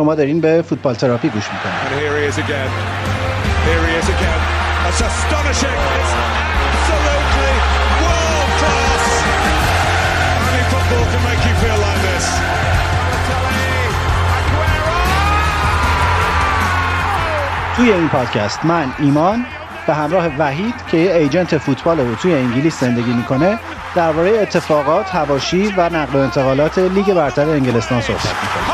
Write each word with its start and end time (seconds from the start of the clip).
شما 0.00 0.14
دارین 0.14 0.40
به 0.40 0.62
فوتبال 0.62 0.94
تراپی 0.94 1.28
گوش 1.28 1.44
می‌کنید. 1.52 1.74
توی 17.76 17.92
این 17.92 18.08
پادکست 18.08 18.64
من 18.64 18.92
ایمان 18.98 19.44
به 19.86 19.94
همراه 19.94 20.26
وحید 20.38 20.74
که 20.90 20.96
یه 20.96 21.12
ایجنت 21.12 21.58
فوتبال 21.58 22.00
رو 22.00 22.14
توی 22.14 22.34
انگلیس 22.34 22.80
زندگی 22.80 23.12
می‌کنه 23.12 23.58
درباره 23.94 24.30
اتفاقات، 24.30 25.10
هواشی 25.10 25.74
و 25.76 25.88
نقل 25.88 26.18
و 26.18 26.22
انتقالات 26.22 26.78
لیگ 26.78 27.14
برتر 27.14 27.48
انگلستان 27.48 28.00
صحبت 28.00 28.26
می‌کنه. 28.26 28.69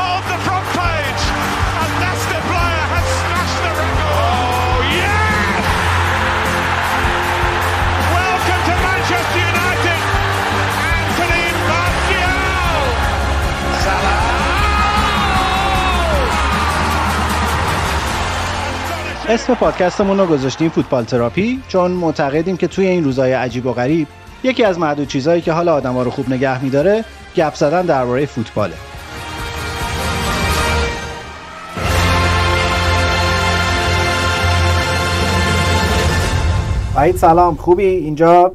اسم 19.29 19.55
پادکستمون 19.55 20.17
رو 20.17 20.25
گذاشتیم 20.25 20.69
فوتبال 20.69 21.03
تراپی 21.03 21.61
چون 21.67 21.91
معتقدیم 21.91 22.57
که 22.57 22.67
توی 22.67 22.87
این 22.87 23.03
روزهای 23.03 23.33
عجیب 23.33 23.65
و 23.65 23.73
غریب 23.73 24.07
یکی 24.43 24.63
از 24.63 24.79
معدود 24.79 25.07
چیزهایی 25.07 25.41
که 25.41 25.51
حال 25.51 25.69
آدما 25.69 26.03
رو 26.03 26.11
خوب 26.11 26.29
نگه 26.29 26.63
میداره 26.63 27.05
گپ 27.35 27.55
زدن 27.55 27.81
درباره 27.81 28.25
فوتباله. 28.25 28.73
وحید 36.97 37.15
سلام. 37.15 37.55
خوبی؟ 37.55 37.85
اینجا 37.85 38.51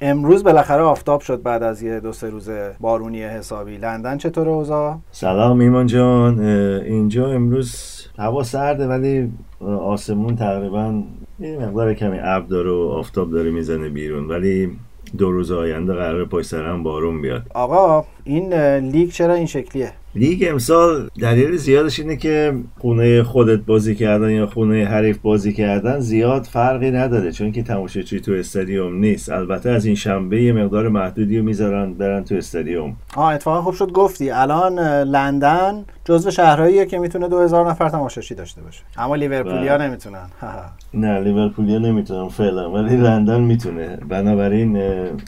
امروز 0.00 0.44
بالاخره 0.44 0.82
آفتاب 0.82 1.20
شد 1.20 1.42
بعد 1.42 1.62
از 1.62 1.82
یه 1.82 2.00
دو 2.00 2.12
سه 2.12 2.30
روز 2.30 2.50
بارونی 2.80 3.22
حسابی. 3.22 3.76
لندن 3.76 4.18
چطور 4.18 4.48
اوضاع؟ 4.48 4.96
سلام 5.10 5.60
ایمان 5.60 5.86
جان. 5.86 6.40
اینجا 6.40 7.28
امروز 7.28 7.96
هوا 8.18 8.42
سرده 8.42 8.86
ولی 8.86 9.32
آسمون 9.80 10.36
تقریبا 10.36 11.02
یه 11.40 11.58
مقدار 11.58 11.94
کمی 11.94 12.18
ابر 12.18 12.46
داره 12.46 12.70
و 12.70 12.94
آفتاب 12.98 13.30
داره 13.30 13.50
می‌زنه 13.50 13.88
بیرون. 13.88 14.28
ولی 14.28 14.78
دو 15.18 15.30
روز 15.30 15.52
آینده 15.52 15.92
قرار 15.92 16.24
پای 16.24 16.42
سرم 16.42 16.82
بارون 16.82 17.22
بیاد. 17.22 17.42
آقا 17.54 18.04
این 18.24 18.54
لیگ 18.78 19.10
چرا 19.10 19.34
این 19.34 19.46
شکلیه؟ 19.46 19.92
لیگ 20.16 20.46
امسال 20.50 21.08
دلیل 21.20 21.56
زیادش 21.56 22.00
اینه 22.00 22.16
که 22.16 22.54
خونه 22.78 23.22
خودت 23.22 23.60
بازی 23.60 23.94
کردن 23.94 24.30
یا 24.30 24.46
خونه 24.46 24.84
حریف 24.84 25.18
بازی 25.18 25.52
کردن 25.52 26.00
زیاد 26.00 26.44
فرقی 26.44 26.90
نداره 26.90 27.32
چون 27.32 27.52
که 27.52 27.62
تماشاچی 27.62 28.20
تو 28.20 28.32
استادیوم 28.32 28.98
نیست. 28.98 29.30
البته 29.30 29.70
از 29.70 29.84
این 29.84 29.94
شنبه 29.94 30.42
یه 30.42 30.52
مقدار 30.52 30.88
محدودی 30.88 31.38
رو 31.38 31.44
می‌ذارن 31.44 31.94
برن 31.94 32.24
تو 32.24 32.34
استادیوم. 32.34 32.96
آه 33.16 33.34
اتفاقا 33.34 33.62
خوب 33.62 33.74
شد 33.74 33.92
گفتی. 33.92 34.30
الان 34.30 34.78
لندن 35.02 35.84
جزو 36.04 36.30
شهرهاییه 36.30 36.86
که 36.86 36.98
می‌تونه 36.98 37.28
2000 37.28 37.70
نفر 37.70 37.88
تماشاچی 37.88 38.34
داشته 38.34 38.62
باشه. 38.62 38.82
اما 38.98 39.14
لیورپولیا 39.14 39.78
بله. 39.78 39.88
نمی‌تونن. 39.88 40.26
نه 40.94 41.20
لیورپولیا 41.20 41.78
نمی‌تونن 41.78 42.28
فعلا 42.28 42.72
ولی 42.72 42.96
لندن 42.96 43.40
می‌تونه. 43.40 43.98
بنابراین 44.08 44.78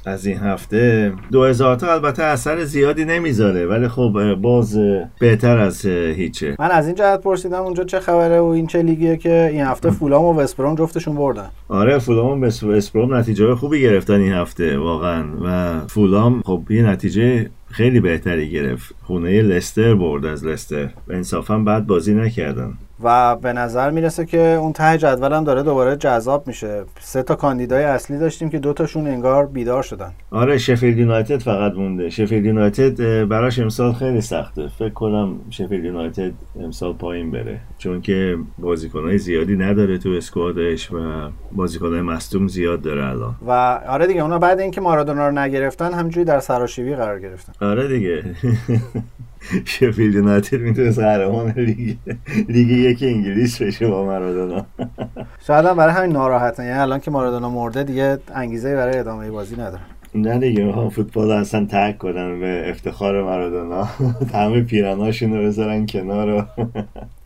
از 0.06 0.26
این 0.26 0.38
هفته 0.38 1.12
2000 1.32 1.76
تا 1.76 1.92
البته 1.92 2.22
اثر 2.22 2.64
زیادی 2.64 3.04
نمی‌ذاره. 3.04 3.66
ولی 3.66 3.88
خب 3.88 4.34
باز 4.34 4.77
بهتر 5.20 5.58
از 5.58 5.86
هیچه. 5.86 6.56
من 6.58 6.70
از 6.70 6.86
این 6.86 6.94
جهت 6.94 7.20
پرسیدم 7.20 7.62
اونجا 7.62 7.84
چه 7.84 8.00
خبره 8.00 8.40
و 8.40 8.44
این 8.44 8.66
چه 8.66 8.82
لیگیه 8.82 9.16
که 9.16 9.48
این 9.52 9.60
هفته 9.60 9.90
فولام 9.90 10.24
و 10.24 10.34
وستبروم 10.40 10.74
جفتشون 10.74 11.16
بردن. 11.16 11.50
آره 11.68 11.98
فولام 11.98 12.40
و 12.40 12.44
وستبروم 12.44 13.14
نتیجه 13.14 13.54
خوبی 13.54 13.80
گرفتن 13.80 14.20
این 14.20 14.32
هفته 14.32 14.78
واقعا. 14.78 15.24
و 15.44 15.78
فولام 15.86 16.42
خب 16.44 16.62
یه 16.70 16.82
نتیجه 16.82 17.50
خیلی 17.70 18.00
بهتری 18.00 18.50
گرفت. 18.50 18.94
خونه 19.02 19.42
لستر 19.42 19.94
برد 19.94 20.26
از 20.26 20.44
لستر. 20.44 20.88
انصافا 21.10 21.58
بعد 21.58 21.86
بازی 21.86 22.14
نکردن. 22.14 22.72
و 23.02 23.36
به 23.36 23.52
نظر 23.52 23.90
می‌رسه 23.90 24.26
که 24.26 24.38
اون 24.38 24.72
ته 24.72 24.98
جدولم 24.98 25.44
داره 25.44 25.62
دوباره 25.62 25.96
جذاب 25.96 26.46
میشه. 26.46 26.82
سه 27.00 27.22
تا 27.22 27.34
کاندیدای 27.34 27.84
اصلی 27.84 28.18
داشتیم 28.18 28.50
که 28.50 28.58
دوتاشون 28.58 29.06
انگار 29.06 29.46
بیدار 29.46 29.82
شدن. 29.82 30.12
آره 30.30 30.58
شفیلد 30.58 30.98
یونایتد 30.98 31.38
فقط 31.38 31.72
مونده. 31.72 32.10
شفیلد 32.10 32.44
یونایتد 32.44 33.24
براش 33.28 33.58
امسال 33.58 33.92
خیلی 33.92 34.20
سخته. 34.20 34.68
فکر 34.68 34.88
کنم 34.94 35.34
شفیلد 35.50 35.84
یونایتد 35.84 36.32
امسال 36.60 36.92
پایین 36.92 37.30
بره. 37.30 37.60
چون 37.78 38.00
که 38.00 38.36
بازیکنهای 38.58 39.18
زیادی 39.18 39.56
نداره 39.56 39.98
تو 39.98 40.08
اسکوادش 40.08 40.92
و 40.92 40.96
بازیکنهای 41.52 42.02
مصدوم 42.02 42.48
زیاد 42.48 42.82
داره 42.82 43.04
الان. 43.06 43.34
و 43.46 43.50
آره 43.88 44.06
دیگه 44.06 44.22
اونا 44.22 44.38
بعد 44.38 44.60
اینکه 44.60 44.80
مارادونا 44.80 45.28
رو 45.28 45.38
نگرفتن 45.38 45.92
همجوری 45.92 46.24
در 46.24 46.40
سراشیبی 46.40 46.94
قرار 46.94 47.20
گرفتن. 47.20 47.66
آره 47.66 47.88
دیگه. 47.88 48.24
شفیلد 49.64 50.14
یونایتد 50.14 50.60
می‌تونست 50.60 50.98
قهرمان 50.98 51.50
لیگ 51.56 51.96
لیگ 52.48 52.68
یک 52.68 53.02
انگلیس 53.02 53.62
بشه 53.62 53.86
با 53.88 54.04
مارادونا. 54.04 54.66
شاید 55.46 55.66
هم 55.66 55.76
برای 55.76 55.94
همین 55.94 56.12
ناراحتن. 56.12 56.64
یعنی 56.64 56.78
الان 56.78 57.00
که 57.00 57.10
مارادونا 57.10 57.50
مرده 57.50 57.82
دیگه 57.84 58.18
انگیزه 58.34 58.74
برای 58.74 58.98
ادامه 58.98 59.30
بازی 59.30 59.54
نداره. 59.54 59.82
نه 60.14 60.38
دیگه 60.38 60.64
می‌خوام 60.64 60.88
فوتبال 60.88 61.30
اصلا 61.30 61.64
ترک 61.66 61.98
کنن 61.98 62.40
به 62.40 62.70
افتخار 62.70 63.22
مارادونا. 63.22 63.84
همه 64.34 64.62
پیراناشون 64.62 65.36
رو 65.36 65.42
بذارن 65.42 65.86
کنار. 65.86 66.48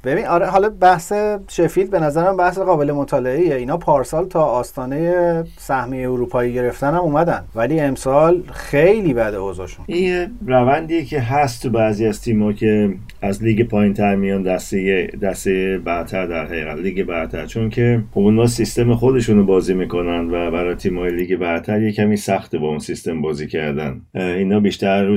ببین 0.04 0.26
آره 0.26 0.46
حالا 0.46 0.68
بحث 0.68 1.12
شفیلد 1.48 1.90
به 1.90 2.00
نظرم 2.00 2.36
بحث 2.36 2.58
قابل 2.58 2.92
مطالعه 2.92 3.38
ایه. 3.38 3.54
اینا 3.54 3.76
پارسال 3.76 4.28
تا 4.28 4.44
آستانه 4.44 5.44
سهمیه 5.58 6.10
اروپایی 6.10 6.52
گرفتن 6.52 6.88
هم 6.88 7.00
اومدن. 7.00 7.44
ولی 7.54 7.80
امسال 7.80 8.42
خیلی 8.52 9.14
بده 9.14 9.36
اوضاعشون 9.36 9.84
این 9.88 10.26
روندی 10.46 11.04
که 11.04 11.20
هست 11.20 11.62
تو 11.62 11.70
بعضی 11.70 12.06
از 12.06 12.22
تیم‌ها 12.22 12.52
که 12.52 12.94
از 13.22 13.42
لیگ 13.42 13.68
پایین 13.68 13.94
تر 13.94 14.16
میان 14.16 14.42
دسته 14.42 15.06
دسته 15.22 15.80
برتر 15.84 16.26
در 16.26 16.46
حقیقت 16.46 16.76
لیگ 16.76 17.02
برتر 17.02 17.46
چون 17.46 17.70
که 17.70 18.02
خب 18.10 18.20
اونا 18.20 18.46
سیستم 18.46 18.94
خودشون 18.94 19.36
رو 19.36 19.44
بازی 19.44 19.74
می‌کنن 19.74 20.30
و 20.30 20.50
برای 20.50 20.74
تیم‌های 20.74 21.10
لیگ 21.10 21.36
برتر 21.36 21.82
یه 21.82 21.92
کمی 21.92 22.16
سخته 22.16 22.58
با 22.58 22.69
اون 22.69 22.78
سیستم 22.78 23.22
بازی 23.22 23.46
کردن. 23.46 24.00
اینا 24.14 24.60
بیشتر 24.60 25.16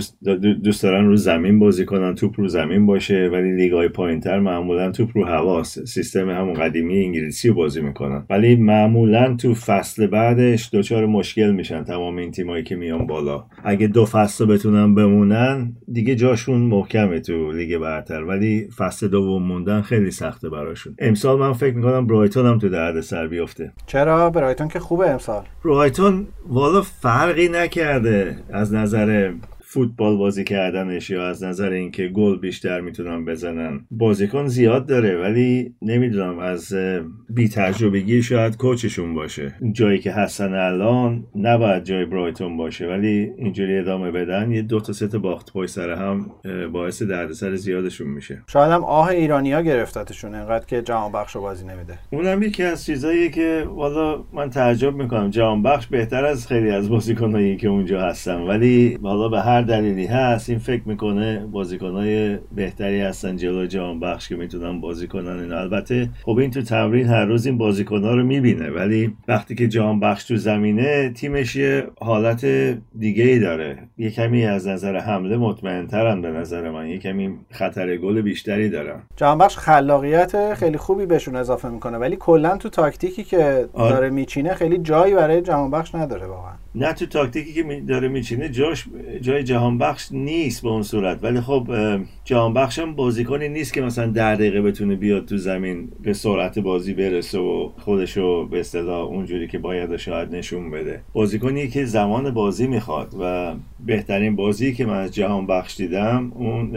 دوست 0.63 0.83
دارن 0.83 1.05
رو 1.05 1.15
زمین 1.15 1.59
بازی 1.59 1.85
کنن 1.85 2.15
توپ 2.15 2.39
رو 2.39 2.47
زمین 2.47 2.85
باشه 2.85 3.29
ولی 3.33 3.51
لیگ‌های 3.55 3.87
پایینتر 3.87 4.39
معمولا 4.39 4.74
معمولا 4.75 4.91
توپ 4.91 5.17
رو 5.17 5.25
هواست 5.25 5.85
سیستم 5.85 6.29
همون 6.29 6.53
قدیمی 6.53 7.03
انگلیسی 7.03 7.49
رو 7.49 7.55
بازی 7.55 7.81
می‌کنن. 7.81 8.25
ولی 8.29 8.55
معمولا 8.55 9.35
تو 9.35 9.53
فصل 9.53 10.07
بعدش 10.07 10.69
دچار 10.73 11.05
مشکل 11.05 11.51
میشن 11.51 11.83
تمام 11.83 12.17
این 12.17 12.31
تیمایی 12.31 12.63
که 12.63 12.75
میان 12.75 13.07
بالا. 13.07 13.45
اگه 13.63 13.87
دو 13.87 14.05
فصل 14.05 14.45
بتونن 14.45 14.95
بمونن 14.95 15.73
دیگه 15.91 16.15
جاشون 16.15 16.61
محکمه 16.61 17.19
تو 17.19 17.51
لیگ 17.51 17.77
برتر. 17.77 18.23
ولی 18.23 18.67
فصل 18.77 19.07
دوم 19.07 19.43
موندن 19.43 19.81
خیلی 19.81 20.11
سخته 20.11 20.49
براشون. 20.49 20.95
امسال 20.99 21.39
من 21.39 21.53
فکر 21.53 21.75
می‌کنم 21.75 22.07
برایتون 22.07 22.45
هم 22.45 22.59
تو 22.59 22.69
درد 22.69 23.01
سر 23.01 23.27
بیفته. 23.27 23.71
چرا؟ 23.85 24.29
برایتون 24.29 24.67
که 24.67 24.79
خوبه 24.79 25.09
امسال. 25.09 25.43
برایتون 25.65 26.27
والا 26.47 26.81
فرقی 26.81 27.49
نکرده 27.49 28.37
از 28.53 28.73
نظر 28.73 29.31
فوتبال 29.75 30.17
بازی 30.17 30.43
کردنش 30.43 31.09
یا 31.09 31.27
از 31.27 31.43
نظر 31.43 31.69
اینکه 31.69 32.07
گل 32.07 32.39
بیشتر 32.39 32.81
می‌تونن 32.81 33.25
بزنن. 33.25 33.79
بازیکن 33.91 34.47
زیاد 34.47 34.85
داره 34.85 35.21
ولی 35.21 35.73
نمی‌دونم 35.81 36.39
از 36.39 36.73
بی 37.29 37.49
تجربگی 37.49 38.21
شاید 38.21 38.57
کوچشون 38.57 39.13
باشه. 39.13 39.53
جایی 39.71 39.99
که 39.99 40.11
هستن 40.11 40.53
الان 40.53 41.23
نباید 41.35 41.83
جای 41.83 42.05
برایتون 42.05 42.57
باشه 42.57 42.87
ولی 42.87 43.31
اینجوری 43.37 43.77
ادامه 43.77 44.11
بدن 44.11 44.51
یه 44.51 44.61
دو 44.61 44.79
تا 44.79 44.93
ست 44.93 45.15
باخت 45.15 45.53
پای 45.53 45.67
سر 45.67 45.89
هم 45.89 46.31
باعث 46.73 47.01
دردسر 47.01 47.55
زیادشون 47.55 48.07
میشه. 48.07 48.41
شاید 48.47 48.71
هم 48.71 48.83
آه 48.83 49.07
ایرانیا 49.07 49.61
گرفتتشون 49.61 50.35
انقدر 50.35 50.65
که 50.65 50.81
جهان 50.81 51.11
بخش 51.11 51.37
بازی 51.37 51.65
نمیده. 51.65 51.93
اونم 52.11 52.43
یکی 52.43 52.63
از 52.63 52.85
چیزایی 52.85 53.29
که 53.29 53.63
والا 53.67 54.23
من 54.33 54.49
تعجب 54.49 54.95
می‌کنم 54.95 55.29
جهان 55.29 55.63
بخش 55.63 55.87
بهتر 55.87 56.25
از 56.25 56.47
خیلی 56.47 56.69
از 56.69 56.89
بازیکنایی 56.89 57.57
که 57.57 57.67
اونجا 57.67 58.01
هستن. 58.01 58.41
ولی 58.41 58.97
حالا 59.03 59.29
به 59.29 59.41
هر 59.41 59.64
دلیلی 59.65 60.05
هست. 60.05 60.49
این 60.49 60.59
فکر 60.59 60.81
می‌کنه 60.85 61.45
بازیکنهای 61.51 62.37
بهتری 62.55 63.01
هستن 63.01 63.35
جلو 63.35 63.65
جهان 63.65 63.99
بخش 63.99 64.29
که 64.29 64.35
می‌تونن 64.35 64.81
بازی 64.81 65.07
کنن. 65.07 65.39
این 65.39 65.53
البته 65.53 66.09
خب 66.23 66.37
این 66.37 66.51
تو 66.51 66.61
تمرین 66.61 67.07
هر 67.07 67.25
روز 67.25 67.45
این 67.45 67.57
بازیکنها 67.57 68.15
رو 68.15 68.23
می‌بینه 68.23 68.69
ولی 68.69 69.13
وقتی 69.27 69.55
که 69.55 69.67
جهان 69.67 69.99
بخش 69.99 70.23
تو 70.23 70.35
زمینه 70.35 71.09
تیمش 71.09 71.55
یه 71.55 71.83
حالت 71.99 72.45
دیگه 72.99 73.23
ای 73.23 73.39
داره. 73.39 73.77
یه 73.97 74.11
کمی 74.11 74.45
از 74.45 74.67
نظر 74.67 74.97
حمله 74.97 75.37
مطمئنترن 75.37 76.21
به 76.21 76.29
نظر 76.31 76.69
من. 76.69 76.87
یه 76.87 76.97
کمی 76.97 77.33
خطر 77.51 77.97
گل 77.97 78.21
بیشتری 78.21 78.69
دارن. 78.69 79.01
جهان 79.15 79.37
بخش 79.37 79.57
خلاقیت 79.57 80.53
خیلی 80.53 80.77
خوبی 80.77 81.05
بهشون 81.05 81.35
اضافه 81.35 81.69
می‌کنه 81.69 81.97
ولی 81.97 82.15
کلا 82.15 82.57
تو 82.57 82.69
تاکتیکی 82.69 83.23
که 83.23 83.65
آره. 83.73 83.93
داره 83.95 84.09
میچینه 84.09 84.53
خیلی 84.53 84.77
جایی 84.77 85.13
برای 85.13 85.41
جهان 85.41 85.71
بخش 85.71 85.95
نداره 85.95 86.27
واقعا. 86.27 86.53
نه 86.75 86.93
تو 86.93 87.05
تاکتیکی 87.05 87.53
که 87.53 87.81
داره 87.87 88.07
میچینه 88.07 88.49
جاش 88.49 88.85
جای 89.21 89.43
جهان 89.43 89.77
بخش 89.77 90.11
نیست 90.11 90.61
به 90.61 90.69
اون 90.69 90.83
صورت 90.83 91.23
ولی 91.23 91.41
خب 91.41 91.67
جهان 92.23 92.53
بخش 92.53 92.79
هم 92.79 92.95
بازیکنی 92.95 93.49
نیست 93.49 93.73
که 93.73 93.81
مثلا 93.81 94.05
در 94.05 94.35
دقیقه 94.35 94.61
بتونه 94.61 94.95
بیاد 94.95 95.25
تو 95.25 95.37
زمین 95.37 95.91
به 96.03 96.13
سرعت 96.13 96.59
بازی 96.59 96.93
برسه 96.93 97.39
و 97.39 97.69
خودشو 97.77 98.47
به 98.47 98.59
اصطلاح 98.59 99.05
اونجوری 99.05 99.47
که 99.47 99.57
باید 99.57 99.97
شاید 99.97 100.35
نشون 100.35 100.71
بده 100.71 101.01
بازیکنی 101.13 101.67
که 101.67 101.85
زمان 101.85 102.31
بازی 102.31 102.67
می‌خواد 102.67 103.15
و 103.19 103.55
بهترین 103.85 104.35
بازی 104.35 104.73
که 104.73 104.85
من 104.85 104.99
از 104.99 105.15
جهان 105.15 105.47
بخش 105.47 105.77
دیدم 105.77 106.31
اون 106.35 106.75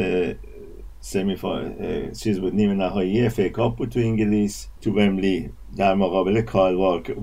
سمی. 1.01 1.37
چیز 2.23 2.41
بود 2.41 2.55
نیمه 2.55 2.75
نهایی 2.75 3.29
FA 3.29 3.48
Cup 3.48 3.77
بود 3.77 3.89
تو 3.89 4.01
انگلیس 4.01 4.69
تو 4.81 4.93
ومبلی 4.93 5.51
در 5.79 5.95
مقابل 5.95 6.41
کایل 6.41 6.75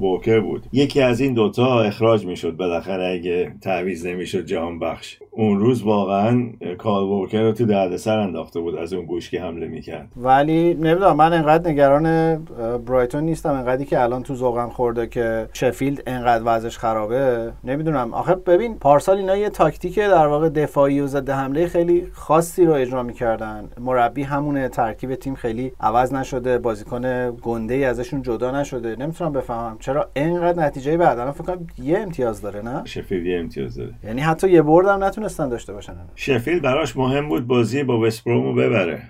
واکر 0.02 0.40
بود. 0.40 0.66
یکی 0.74 1.02
از 1.02 1.22
این 1.22 1.34
دوتا 1.34 1.82
اخراج 1.82 2.26
می‌شد. 2.26 2.58
بالاخره 2.58 3.14
اگه 3.14 3.54
تعویض 3.62 4.06
نمی‌شد 4.06 4.46
جهان 4.46 4.80
بخش. 4.80 5.18
اون 5.32 5.60
روز 5.60 5.84
واقعا 5.84 6.52
کایل 6.78 7.04
واکر 7.04 7.42
رو 7.42 7.52
تو 7.52 7.66
دردسر 7.66 8.20
انداخته 8.20 8.60
بود 8.60 8.76
از 8.76 8.94
اون 8.94 9.06
گوشکی 9.06 9.38
حمله 9.38 9.68
می‌کرد. 9.68 10.08
ولی 10.18 10.74
نمی‌دونم 10.74 11.16
من 11.16 11.34
انقدر 11.34 11.72
نگران 11.72 12.36
برایتون 12.88 13.24
نیستم. 13.24 13.50
انقدری 13.50 13.86
که 13.86 14.02
الان 14.02 14.24
تو 14.24 14.36
ذوقم 14.36 14.70
خورده 14.70 15.08
که 15.08 15.48
شفیلد 15.54 16.04
انقدر 16.08 16.44
وضعش 16.46 16.78
خرابه 16.78 17.52
نمی‌دونم. 17.64 18.14
آخه 18.14 18.36
ببین 18.36 18.76
پارسال 18.76 19.18
اینا 19.18 19.36
یه 19.36 19.50
تاکتیک 19.50 20.00
در 20.00 20.28
واقع 20.28 20.50
دفاعی 20.50 21.00
و 21.00 21.08
ضد 21.08 21.30
حمله 21.30 21.68
خیلی 21.68 22.08
خاصی 22.14 22.66
رو 22.66 22.74
اجرا 22.74 23.04
می‌کردن. 23.04 23.70
مربی 23.80 24.24
همونه 24.24 24.70
ترکیب 24.70 25.16
تیم 25.16 25.36
خیلی 25.36 25.72
عوض 25.80 26.14
نشده 26.14 26.58
بازیکن 26.58 27.32
گنده 27.32 27.76
ازشون 27.76 28.22
جدا 28.22 28.45
نشده. 28.52 28.96
نمی‌تونم 29.00 29.34
بفهمم. 29.34 29.78
چرا 29.80 30.10
اینقدر 30.16 30.64
نتیجه 30.64 30.98
بده؟ 30.98 31.20
الان 31.20 31.32
فکر 31.32 31.44
کنم 31.44 31.68
یه 31.84 32.00
امتیاز 32.00 32.42
داره 32.42 32.62
نه؟ 32.62 32.82
شفیلد 32.86 33.26
یه 33.26 33.40
امتیاز 33.40 33.76
داره. 33.76 33.94
یعنی 34.04 34.22
حتی 34.22 34.50
یه 34.50 34.62
برد 34.62 34.88
هم 34.88 35.04
نتونستن 35.04 35.50
داشته 35.50 35.74
باشن. 35.74 35.94
شفیلد 36.16 36.62
براش 36.62 36.98
مهم 36.98 37.30
بود 37.30 37.48
بازی 37.48 37.84
با 37.84 38.00
وستبرومو 38.00 38.54
ببره. 38.54 39.02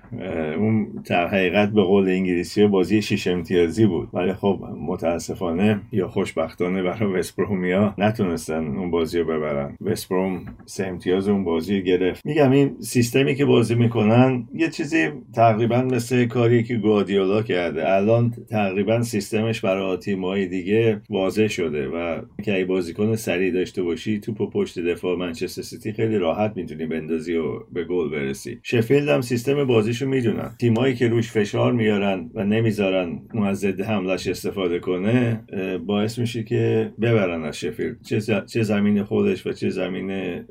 اون 0.58 0.88
در 1.10 1.28
حقیقت 1.28 1.70
به 1.70 1.84
قول 1.84 2.10
انگلیسی 2.10 2.68
بازی 2.68 3.02
شش 3.02 3.28
امتیازی 3.28 3.86
بود. 3.86 4.10
ولی 4.14 4.34
خب 4.34 4.60
متاسفانه 4.88 5.82
یا 5.92 6.08
خوشبختانه 6.08 6.84
برای 6.84 7.14
وستبرومیا 7.20 7.94
نتونستن 7.98 8.78
اون 8.78 8.92
بازی 8.92 9.20
رو 9.20 9.26
ببرن. 9.26 9.78
وستبروم 9.82 10.46
سه 10.66 10.86
امتیاز 10.86 11.28
اون 11.28 11.44
بازی 11.44 11.84
گرفت. 11.84 12.26
میگم 12.26 12.52
این 12.52 12.76
سیستمی 12.80 13.36
که 13.36 13.46
بازی 13.46 13.76
می‌کنن 13.76 14.48
یه 14.54 14.70
چیزی 14.70 15.10
تقریبا 15.34 15.82
مثل 15.82 16.26
کاری 16.26 16.64
که 16.64 16.76
گوادیولا 16.76 17.42
کرده. 17.42 17.94
الان 17.94 18.34
تقریبا 18.50 19.02
سیستمش 19.26 19.62
برای 19.62 19.98
تیم‌های 19.98 20.48
دیگه 20.48 21.02
واضح 21.10 21.48
شده 21.48 21.88
و 21.88 22.22
که 22.44 22.56
ای 22.56 22.66
بازیکن 22.66 23.16
سریع 23.16 23.52
داشته 23.52 23.84
باشی 23.84 24.20
توپ 24.20 24.54
پشت 24.54 24.80
دفاع 24.80 25.18
منچستر 25.18 25.62
سیتی 25.62 25.94
خیلی 25.94 26.18
راحت 26.18 26.54
می‌تونی 26.56 26.86
بندازی 26.86 27.36
و 27.36 27.60
به 27.74 27.84
گل 27.84 28.10
برسی. 28.10 28.60
شفیلد 28.64 29.10
هم 29.10 29.22
سیستم 29.22 29.64
بازیشو 29.64 30.06
می‌دونن. 30.06 30.56
تیمایی 30.60 30.96
که 30.96 31.08
روش 31.08 31.32
فشار 31.32 31.74
میارن 31.74 32.30
و 32.34 32.44
نمی‌ذارن 32.44 33.20
اون 33.34 33.48
از 33.48 33.60
ضد 33.60 33.82
حملش 33.82 34.28
استفاده 34.28 34.80
کنه 34.80 35.44
باعث 35.86 36.20
میشه 36.20 36.44
که 36.44 36.94
ببرن 37.02 37.44
از 37.44 37.60
شفیلد. 37.60 37.98
چه, 38.48 38.64
زمین 38.64 39.04
خودش 39.04 39.48
و 39.48 39.54
چه 39.54 39.70
زمین 39.70 40.08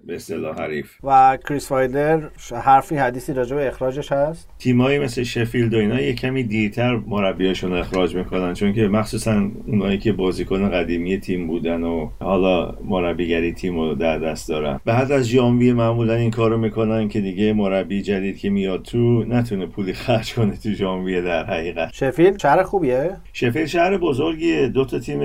به 0.07 0.15
اصطلاح 0.15 0.63
حریف. 0.63 0.93
و 1.05 1.39
کریس 1.49 1.69
فایدر 1.69 2.23
حرفی 2.63 2.97
حدیثی 2.97 3.33
راجع 3.33 3.57
به 3.57 3.69
اخراجش 3.69 4.13
هست؟ 4.13 4.51
تیمایی 4.59 4.99
مثل 4.99 5.23
شفیلد 5.23 5.75
و 5.75 5.77
اینا 5.77 6.01
یه 6.01 6.13
کمی 6.15 6.43
دیرتر 6.43 6.97
مربیاشون 6.97 7.73
اخراج 7.73 8.17
می‌کنن. 8.17 8.54
چون 8.55 8.73
که 8.73 8.89
مخصوصا 8.89 9.51
اونایی 9.67 9.99
که 9.99 10.13
بازیکن 10.13 10.71
قدیمی 10.71 11.19
تیم 11.19 11.47
بودن 11.47 11.83
و 11.83 12.09
حالا 12.21 12.75
مربیگری 12.85 13.53
تیم 13.53 13.81
رو 13.81 13.95
در 13.95 14.19
دست 14.19 14.49
دارن. 14.49 14.81
بعد 14.85 15.13
از 15.13 15.25
ژانویه 15.29 15.73
معمولا 15.73 16.15
این 16.15 16.31
کارو 16.31 16.59
می‌کنن 16.59 17.09
که 17.09 17.21
دیگه 17.21 17.53
مربی 17.53 18.03
جدید 18.03 18.39
که 18.39 18.51
میاد 18.51 18.83
تو 18.83 19.25
نتونه 19.25 19.67
پولی 19.67 19.93
خرج 19.93 20.35
کنه 20.35 20.57
تو 20.57 20.73
ژانویه 20.73 21.21
در 21.21 21.45
حقیقت. 21.45 21.91
شفیلد 21.93 22.39
شهر 22.41 22.63
خوبیه؟ 22.63 23.11
شفیلد 23.33 23.67
شهر 23.67 23.97
بزرگیه. 23.97 24.69
دو 24.69 24.85
تا 24.85 24.99
تیم 24.99 25.21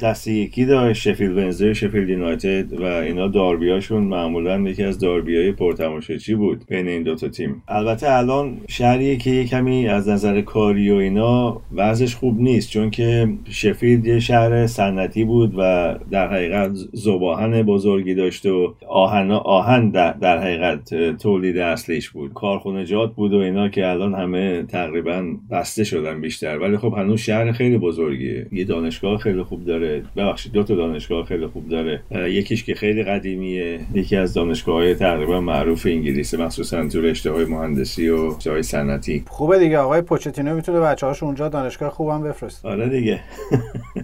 دست 0.00 0.28
یکی 0.28 0.64
داره 0.64 0.92
شفیلد 0.92 1.36
ونزدی 1.36 1.74
شفیلد 1.74 2.08
یونایتد 2.08 2.80
و 2.80 2.84
اینا 2.84 3.28
داربیاشون 3.28 4.02
معمولا 4.02 4.60
یکی 4.60 4.82
از 4.82 4.98
داربیای 4.98 5.52
پرتماشاچی 5.52 6.34
بود 6.34 6.64
بین 6.68 6.88
این 6.88 7.02
دو 7.02 7.14
تا 7.14 7.28
تیم. 7.28 7.62
البته 7.68 8.12
الان 8.12 8.56
شهریه 8.68 9.16
که 9.16 9.30
یه 9.30 9.44
کمی 9.44 9.88
از 9.88 10.08
نظر 10.08 10.40
کاری 10.40 10.90
و 10.90 10.94
اینا 10.94 11.60
وضعش 11.72 12.14
خوب 12.14 12.40
نیست. 12.40 12.63
چون 12.70 12.90
که 12.90 13.28
شفیلد 13.50 14.06
یه 14.06 14.20
شهر 14.20 14.66
صنعتی 14.66 15.24
بود 15.24 15.54
و 15.58 15.94
در 16.10 16.28
حقیقت 16.28 16.70
زباهن 16.92 17.62
بزرگی 17.62 18.14
داشته 18.14 18.50
و 18.50 18.72
آهن 18.88 19.30
آهن 19.30 19.90
در, 19.90 20.38
حقیقت 20.38 20.94
تولید 21.16 21.58
اصلیش 21.58 22.10
بود. 22.10 22.32
کارخونجات 22.32 23.14
بود 23.14 23.32
و 23.32 23.36
اینا 23.36 23.68
که 23.68 23.86
الان 23.86 24.14
همه 24.14 24.62
تقریبا 24.62 25.24
بسته 25.50 25.84
شدن 25.84 26.20
بیشتر. 26.20 26.58
ولی 26.58 26.76
خب 26.76 26.94
هنوز 26.96 27.20
شهر 27.20 27.52
خیلی 27.52 27.78
بزرگیه. 27.78 28.46
یه 28.52 28.64
دانشگاه 28.64 29.18
خیلی 29.18 29.42
خوب 29.42 29.64
داره. 29.64 30.02
ببخشید 30.16 30.52
دو 30.52 30.62
تا 30.62 30.74
دانشگاه 30.74 31.24
خیلی 31.24 31.46
خوب 31.46 31.68
داره. 31.68 32.02
یکیش 32.30 32.64
که 32.64 32.74
خیلی 32.74 33.02
قدیمیه. 33.02 33.80
یکی 33.94 34.16
از 34.16 34.34
دانشگاه 34.34 34.74
های 34.74 34.94
تقریبا 34.94 35.40
معروف 35.40 35.86
انگلیس 35.86 36.34
مخصوصا 36.34 36.88
تو 36.88 37.00
رشته 37.00 37.30
های 37.30 37.44
مهندسی 37.44 38.08
و 38.08 38.38
جای 38.38 38.62
صنعتی. 38.62 39.24
خوبه 39.26 39.58
دیگه. 39.58 39.78
آقای 39.78 40.00
پوچتینو 40.00 40.54
می‌تونه 40.54 40.80
بچه‌هاش 40.80 41.22
اونجا 41.22 41.48
دانشگاه 41.48 41.90
خوبم 41.90 42.22
بفرست 42.54 42.66
آره 42.66 42.88
دیگه. 42.88 43.20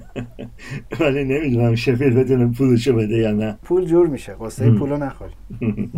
ولی 1.00 1.24
نمی‌دونم 1.24 1.74
شفیل 1.74 2.14
بدون 2.14 2.52
پولشو 2.52 2.92
بده 2.92 3.16
یا 3.16 3.32
نه. 3.32 3.58
پول 3.62 3.84
جور 3.84 4.06
میشه. 4.06 4.34
قصه 4.40 4.70
پولو 4.70 4.96
نخوری. 4.96 5.32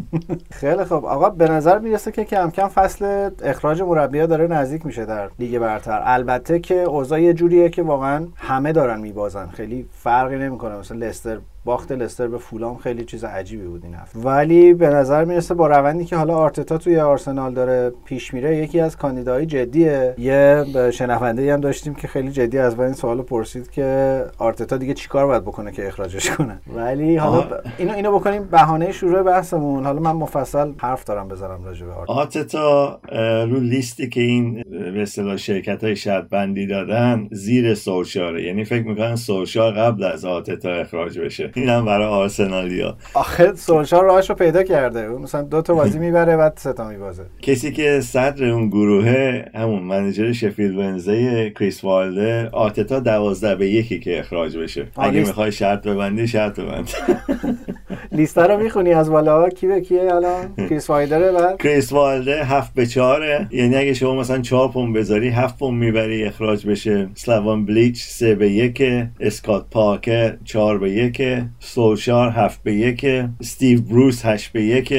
خیلی 0.61 0.85
خب. 0.85 1.05
آقا 1.05 1.31
به 1.31 1.49
نظر 1.49 1.79
می‌رسه 1.79 2.13
که 2.13 2.25
کم 2.25 2.51
کم 2.51 2.69
فصل 2.69 3.31
اخراج 3.45 3.83
مربیا 3.83 4.27
داره 4.27 4.47
نزدیک 4.47 4.87
میشه 4.87 5.05
در 5.05 5.29
لیگ 5.39 5.59
برتر. 5.59 6.03
البته 6.05 6.61
که 6.61 6.75
اوضاع 6.75 7.23
یه 7.23 7.33
جوریه 7.35 7.69
که 7.69 7.83
واقعا 7.83 8.27
همه 8.37 8.73
دارن 8.73 9.01
میبازن. 9.01 9.47
خیلی 9.47 9.87
فرقی 9.93 10.37
نمی‌کنه. 10.37 10.77
مثلا 10.77 10.99
لستر 10.99 11.39
باخت 11.65 11.93
لستر 11.93 12.29
به 12.29 12.39
فولام. 12.39 12.77
خیلی 12.77 13.05
چیز 13.05 13.25
عجیبی 13.25 13.65
بود 13.65 13.85
این 13.85 13.95
هفته. 13.95 14.19
ولی 14.19 14.75
به 14.75 14.89
نظر 14.89 15.25
می‌رسه 15.25 15.55
با 15.55 15.67
روندی 15.67 16.05
که 16.05 16.17
حالا 16.17 16.35
آرتتا 16.35 16.79
توی 16.79 16.99
آرسنال 17.01 17.55
داره 17.55 17.93
پیش 18.05 18.35
میره 18.35 18.57
یکی 18.57 18.81
از 18.81 18.97
کاندیداهای 18.97 19.47
جدیه. 19.47 20.15
یه 20.19 20.65
شنونده 20.93 21.53
هم 21.53 21.61
داشتیم 21.61 21.95
که 21.95 22.09
خیلی 22.09 22.31
جدی 22.31 22.59
از 22.59 22.81
این 22.81 22.93
سوال 22.93 23.23
پرسید 23.23 23.71
که 23.71 24.25
آرتتا 24.39 24.77
دیگه 24.77 24.95
چیکار 24.95 25.27
باید 25.27 25.43
بکنه 25.43 25.73
که 25.73 25.89
اخراجش 25.89 26.31
کنه؟ 26.31 26.61
ولی 26.77 27.17
حالا 27.17 27.45
اینو 27.79 27.93
اینو 27.93 28.13
بکنیم 28.13 28.45
بهانه 28.45 28.93
شروع 28.93 29.23
بحثمون. 29.23 29.85
حالا 29.85 30.01
من 30.01 30.13
مفصل 30.13 30.73
حرف 30.79 31.05
دارم 31.05 31.29
بزنم 31.29 31.65
راجع 31.65 31.87
به 31.87 31.93
آرتتا. 31.93 33.01
رو 33.49 33.61
لیستی 33.61 34.09
که 34.09 34.21
این 34.21 34.63
به 34.71 35.03
اصطلاح 35.03 35.37
شرکت 35.37 35.85
های 35.85 35.97
شرط 35.97 36.29
بندی 36.29 36.67
دادن 36.67 37.29
زیر 37.31 37.75
سولشاره 37.75 38.43
یعنی 38.43 38.65
فکر 38.65 38.87
می‌کنن 38.89 39.17
سولشار 39.17 39.73
قبل 39.73 40.05
از 40.05 40.25
آرتتا 40.25 40.71
اخراج 40.71 41.19
بشه. 41.19 41.52
اینم 41.55 41.85
برای 41.85 42.07
آرسنالیا. 42.07 42.97
آخه 43.15 43.55
سولشار 43.55 44.05
راهشو 44.05 44.35
پیدا 44.35 44.63
کرده. 44.63 45.09
مثلا 45.09 45.43
دو 45.43 45.63
تا 45.63 45.75
بازی 45.75 45.99
می‌بره 46.07 46.37
بعد 46.37 46.53
سه 46.57 46.73
تا 46.73 46.89
میبازه. 46.89 47.23
کسی 47.43 47.73
که 47.73 48.01
صدر 48.01 48.45
اون 48.45 48.69
گروهه 48.69 49.45
همون 49.55 49.83
منیجر 49.83 50.33
شفیلد 50.33 50.77
ونزی 50.77 51.51
کریس 51.51 51.85
والده 51.85 52.49
آرتتا 52.53 53.01
دوازده 53.01 53.55
به 53.55 53.69
یکی 53.71 54.01
که 54.01 54.19
اخراج 54.19 54.57
بشه. 54.57 54.87
اگه 54.97 55.21
می‌خوای 55.21 55.53
شرط 55.53 55.87
ببندی 55.87 56.29
شرط 56.29 56.61
ببند. 56.61 56.91
لیست 58.13 58.39
رو 58.39 58.63
می‌خونی 58.63 58.93
از 58.93 59.11
بالا؟ 59.11 59.49
کی 59.49 59.67
به 59.67 59.81
کیه 59.81 60.15
الان؟ 60.15 60.55
کریس 60.69 60.91
وایلدره 60.91 61.33
بعد؟ 61.33 61.57
کریس 61.63 61.93
وایلده 61.93 62.45
هفت 62.45 62.75
به 62.75 62.87
چهاره. 62.87 63.49
یعنی 63.51 63.77
اگه 63.77 63.95
شما 63.95 64.15
مثلا 64.15 64.39
چهار 64.39 64.69
پوند 64.69 64.93
بذاری 64.93 65.29
هفت 65.29 65.59
پوند 65.59 65.75
می‌بری 65.75 66.25
اخراج 66.25 66.67
بشه. 66.67 67.09
اسلاون 67.15 67.67
بیلیچ 67.67 68.03
سه 68.03 68.35
به 68.35 68.51
یک 68.51 68.83
اسکات 69.21 69.67
پارکر 69.71 70.35
چهار 70.45 70.79
به 70.79 70.91
یک 70.91 71.23
سولشار 71.59 72.31
هفت 72.31 72.63
به 72.63 72.75
یک 72.75 73.07
استیو 73.41 73.81
بروس 73.81 74.27
هشت 74.27 74.53
به 74.53 74.63
یک 74.63 74.95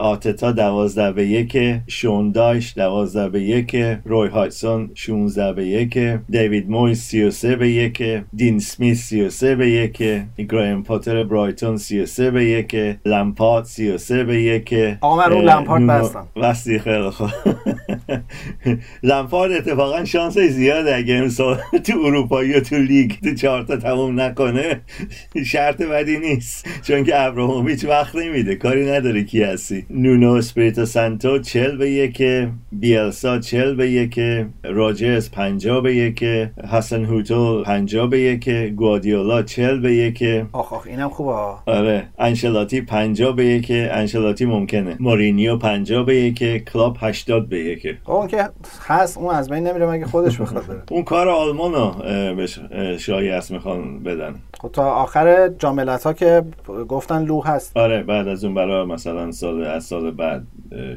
آرتتا 0.00 0.52
دوازده 0.52 1.12
به 1.12 1.26
یک 1.26 1.80
شان 1.86 2.24
دایش 2.24 2.74
دوازده 2.76 3.28
به 3.28 3.42
یک 3.42 3.76
روی 4.04 4.28
هاجسون 4.28 4.90
16 4.94 5.52
به 5.52 5.66
یک 5.66 5.98
دیوید 6.30 6.70
مویز 6.70 7.00
33 7.00 7.56
به 7.56 7.70
یک 7.70 8.02
دین 8.34 8.58
اسمیت 8.58 8.94
33 8.94 9.54
به 9.56 9.70
یک 9.70 10.02
گراهام 10.48 10.82
پاتر 10.82 11.24
برایتون 11.24 11.76
33 11.76 12.30
به 12.30 12.44
یک 12.44 12.96
لمپارد 13.06 13.64
33 13.64 14.24
به 14.24 14.42
یک 14.42 14.74
آقا 15.00 15.16
من 15.16 15.30
رو 15.30 15.42
لمپارد 15.42 15.86
بستم. 15.86 16.26
بستی 16.36 16.78
خیلی 16.78 17.10
خوب. 17.10 17.30
لمپارد 19.02 19.52
اتفاقا 19.52 20.04
شانس 20.04 20.38
زیاده 20.38 20.96
اگه 20.96 21.14
امسال 21.14 21.58
تو 21.84 22.00
اروپایی 22.04 22.54
و 22.54 22.60
تو 22.60 22.76
لیگ 22.76 23.12
تو 23.24 23.34
چهارتا 23.34 23.76
تموم 23.76 24.20
نکنه. 24.20 24.80
شرط 25.46 25.82
بدی 25.82 26.18
نیست. 26.18 26.68
چون 26.82 27.04
که 27.04 27.20
آبراموویچ 27.20 27.84
وقت 27.84 28.16
نمیده. 28.16 28.54
کاری 28.54 28.90
نداره 28.90 29.22
کی 29.24 29.42
هستی. 29.42 29.86
نونو 29.90 30.32
اسپریتو 30.32 30.86
سانتو 30.86 31.38
چل 31.38 31.76
به 31.76 31.90
یک 31.90 32.22
بیلسا 32.72 33.38
چل 33.38 33.74
به 33.74 33.90
یک 33.90 34.20
راجرز 34.64 35.30
پنجا 35.30 35.80
به 35.80 35.96
یک 35.96 36.24
حسن 36.70 37.04
هوتو 37.04 37.62
پنجا 37.62 38.06
به 38.06 38.20
یک 38.20 38.48
گوادیولا 38.50 39.42
چل 39.42 39.80
به 39.80 39.94
یک 39.94 40.24
آخ 40.52 40.72
آخ 40.72 40.86
اینم 40.86 41.08
خوبه. 41.08 41.32
آره. 41.66 42.08
انشلاتی 42.18 42.80
پنجا 42.80 43.32
به 43.32 43.44
یک 43.44 43.66
انشلاتی 43.70 44.44
ممکنه. 44.44 44.96
مورینیو 45.00 45.56
پنجا 45.56 46.02
به 46.02 46.16
یک 46.16 46.64
کلاب 46.72 46.96
هشتاد 47.00 47.48
به 47.48 47.58
یک 47.58 47.95
اون 48.06 48.26
که 48.26 48.48
هست 48.86 49.18
اون 49.18 49.34
از 49.34 49.50
بین 49.50 49.66
نمیره 49.66 49.90
مگه 49.90 50.06
خودش 50.06 50.40
بخواد 50.40 50.66
بره. 50.66 50.82
اون 50.90 51.02
کار 51.02 51.28
آلمانو 51.28 51.92
بهش 52.34 52.60
شایعه 52.98 53.40
می‌خوان 53.50 54.02
بدن. 54.02 54.34
خب 54.60 54.68
تا 54.72 54.94
آخر 54.94 55.48
جاملت 55.48 56.04
ها 56.04 56.12
که 56.12 56.42
گفتن 56.88 57.24
لو 57.24 57.42
هست. 57.42 57.76
آره 57.76 58.02
بعد 58.02 58.28
از 58.28 58.44
اون 58.44 58.54
برای 58.54 58.86
مثلا 58.86 59.32
سال 59.32 59.64
از 59.64 59.84
سال 59.84 60.10
بعد 60.10 60.46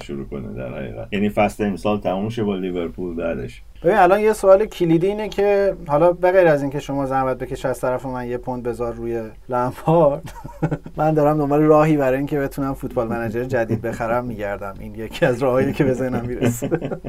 شروع 0.03 0.25
کنه 0.25 0.53
در 0.53 0.73
حقیقت. 0.73 1.07
یعنی 1.11 1.29
فصل 1.29 1.63
امسال 1.63 1.99
تموم 1.99 2.29
شه 2.29 2.43
با 2.43 2.55
لیورپول 2.55 3.15
بعدش. 3.15 3.61
ببین 3.83 3.97
الان 3.97 4.19
یه 4.19 4.33
سوال 4.33 4.65
کلیدی 4.65 5.07
اینه 5.07 5.29
که 5.29 5.75
حالا 5.87 6.13
به 6.13 6.31
غیر 6.31 6.47
از 6.47 6.61
اینکه 6.61 6.79
شما 6.79 7.05
زحمت 7.05 7.37
بکش 7.37 7.65
از 7.65 7.79
طرف 7.79 8.05
من 8.05 8.27
یه 8.27 8.37
پوند 8.37 8.63
بذار 8.63 8.93
روی 8.93 9.23
لمپارد 9.49 10.33
من 10.97 11.13
دارم 11.13 11.37
دنبال 11.37 11.61
راهی 11.61 11.97
برای 11.97 12.17
اینکه 12.17 12.39
بتونم 12.39 12.73
Football 12.73 13.07
Manager 13.07 13.43
جدید 13.43 13.81
بخرم 13.81 14.25
میگردم. 14.25 14.73
این 14.79 14.95
یکی 14.95 15.25
از 15.25 15.43
راهایی 15.43 15.73
که 15.73 15.83
به 15.83 15.93
ذهنم 15.93 16.25
می‌رسه. 16.25 16.69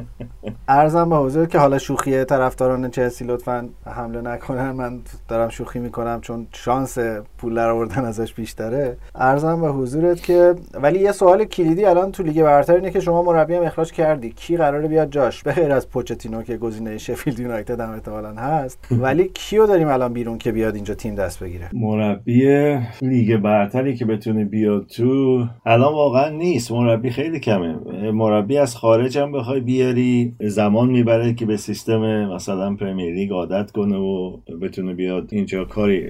عرضم 0.73 1.09
به 1.09 1.23
حضورت 1.25 1.45
که 1.45 1.59
حالا 1.59 1.77
شوخی 1.77 2.23
طرفداران 2.23 2.89
چلسی 2.89 3.25
لطفا 3.25 3.69
حمله 3.85 4.21
نکنن. 4.21 4.71
من 4.71 4.99
دارم 5.27 5.49
شوخی 5.49 5.79
می‌کنم 5.79 6.21
چون 6.21 6.47
شانس 6.53 6.97
پول 7.37 7.55
در 7.55 7.69
آوردن 7.69 8.05
ازش 8.05 8.33
بیشتره. 8.33 8.97
عرضم 9.15 9.61
به 9.61 9.67
حضورت 9.67 10.23
که 10.23 10.55
ولی 10.73 10.99
یه 10.99 11.11
سوال 11.11 11.45
کلیدی 11.45 11.85
الان 11.85 12.11
تو 12.11 12.23
لیگ 12.23 12.43
برتر 12.43 12.75
اینه 12.75 12.91
که 12.91 12.99
شما 12.99 13.23
مربی 13.23 13.55
هم 13.55 13.63
اخراج 13.63 13.91
کردی. 13.91 14.29
کی 14.29 14.57
قراره 14.57 14.87
بیاد 14.87 15.09
جاش؟ 15.09 15.43
به 15.43 15.51
غیر 15.51 15.71
از 15.71 15.89
پوچتینو 15.89 16.43
که 16.43 16.57
گزینه 16.57 16.97
شفیلد 16.97 17.39
یونایتد 17.39 17.79
هم 17.79 17.91
احتمالاً 17.91 18.33
هست. 18.33 18.87
ولی 18.91 19.31
کیو 19.33 19.67
داریم 19.67 19.87
الان 19.87 20.13
بیرون 20.13 20.37
که 20.37 20.51
بیاد 20.51 20.75
اینجا 20.75 20.93
تیم 20.93 21.15
دست 21.15 21.43
بگیره؟ 21.43 21.69
مربی 21.73 22.77
لیگ 23.01 23.37
برتری 23.37 23.95
که 23.95 24.05
بتونه 24.05 24.45
بیاد 24.45 24.85
تو 24.87 25.43
الان 25.65 25.93
واقعا 25.93 26.29
نیست. 26.29 26.71
مربی 26.71 27.09
خیلی 27.09 27.39
کمه. 27.39 27.75
مربی 28.11 28.57
از 28.57 28.75
خارج 28.75 29.17
هم 29.17 29.31
بخوای 29.31 29.59
بیاری. 29.59 30.35
زمان 30.61 30.89
می‌بره 30.89 31.33
که 31.33 31.45
به 31.45 31.57
سیستم 31.57 32.25
مثلا 32.25 32.75
پرمیر 32.75 33.13
لیگ 33.13 33.31
عادت 33.31 33.71
کنه 33.71 33.97
و 33.97 34.37
بتونه 34.61 34.93
بیاد 34.93 35.29
اینجا 35.31 35.65
کاری 35.65 36.09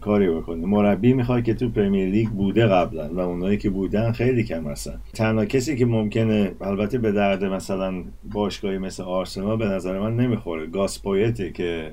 کاری 0.00 0.30
بکنه 0.30 0.66
مربی 0.66 1.12
می‌خواد 1.12 1.42
که 1.42 1.54
تو 1.54 1.68
پرمیر 1.68 2.08
لیگ 2.08 2.28
بوده 2.28 2.66
قبلا 2.66 3.08
و 3.14 3.18
اونایی 3.18 3.58
که 3.58 3.70
بودن 3.70 4.12
خیلی 4.12 4.44
کم 4.44 4.66
هستن. 4.66 5.00
تنها 5.14 5.44
کسی 5.44 5.76
که 5.76 5.86
ممکنه 5.86 6.52
البته 6.60 6.98
به 6.98 7.12
درد 7.12 7.44
مثلا 7.44 7.94
باشگاهی 8.32 8.78
مثل 8.78 9.02
آرسنال 9.02 9.56
به 9.56 9.64
نظر 9.64 9.98
من 9.98 10.16
نمی‌خوره. 10.16 10.66
گاسپایته 10.66 11.50
که 11.50 11.92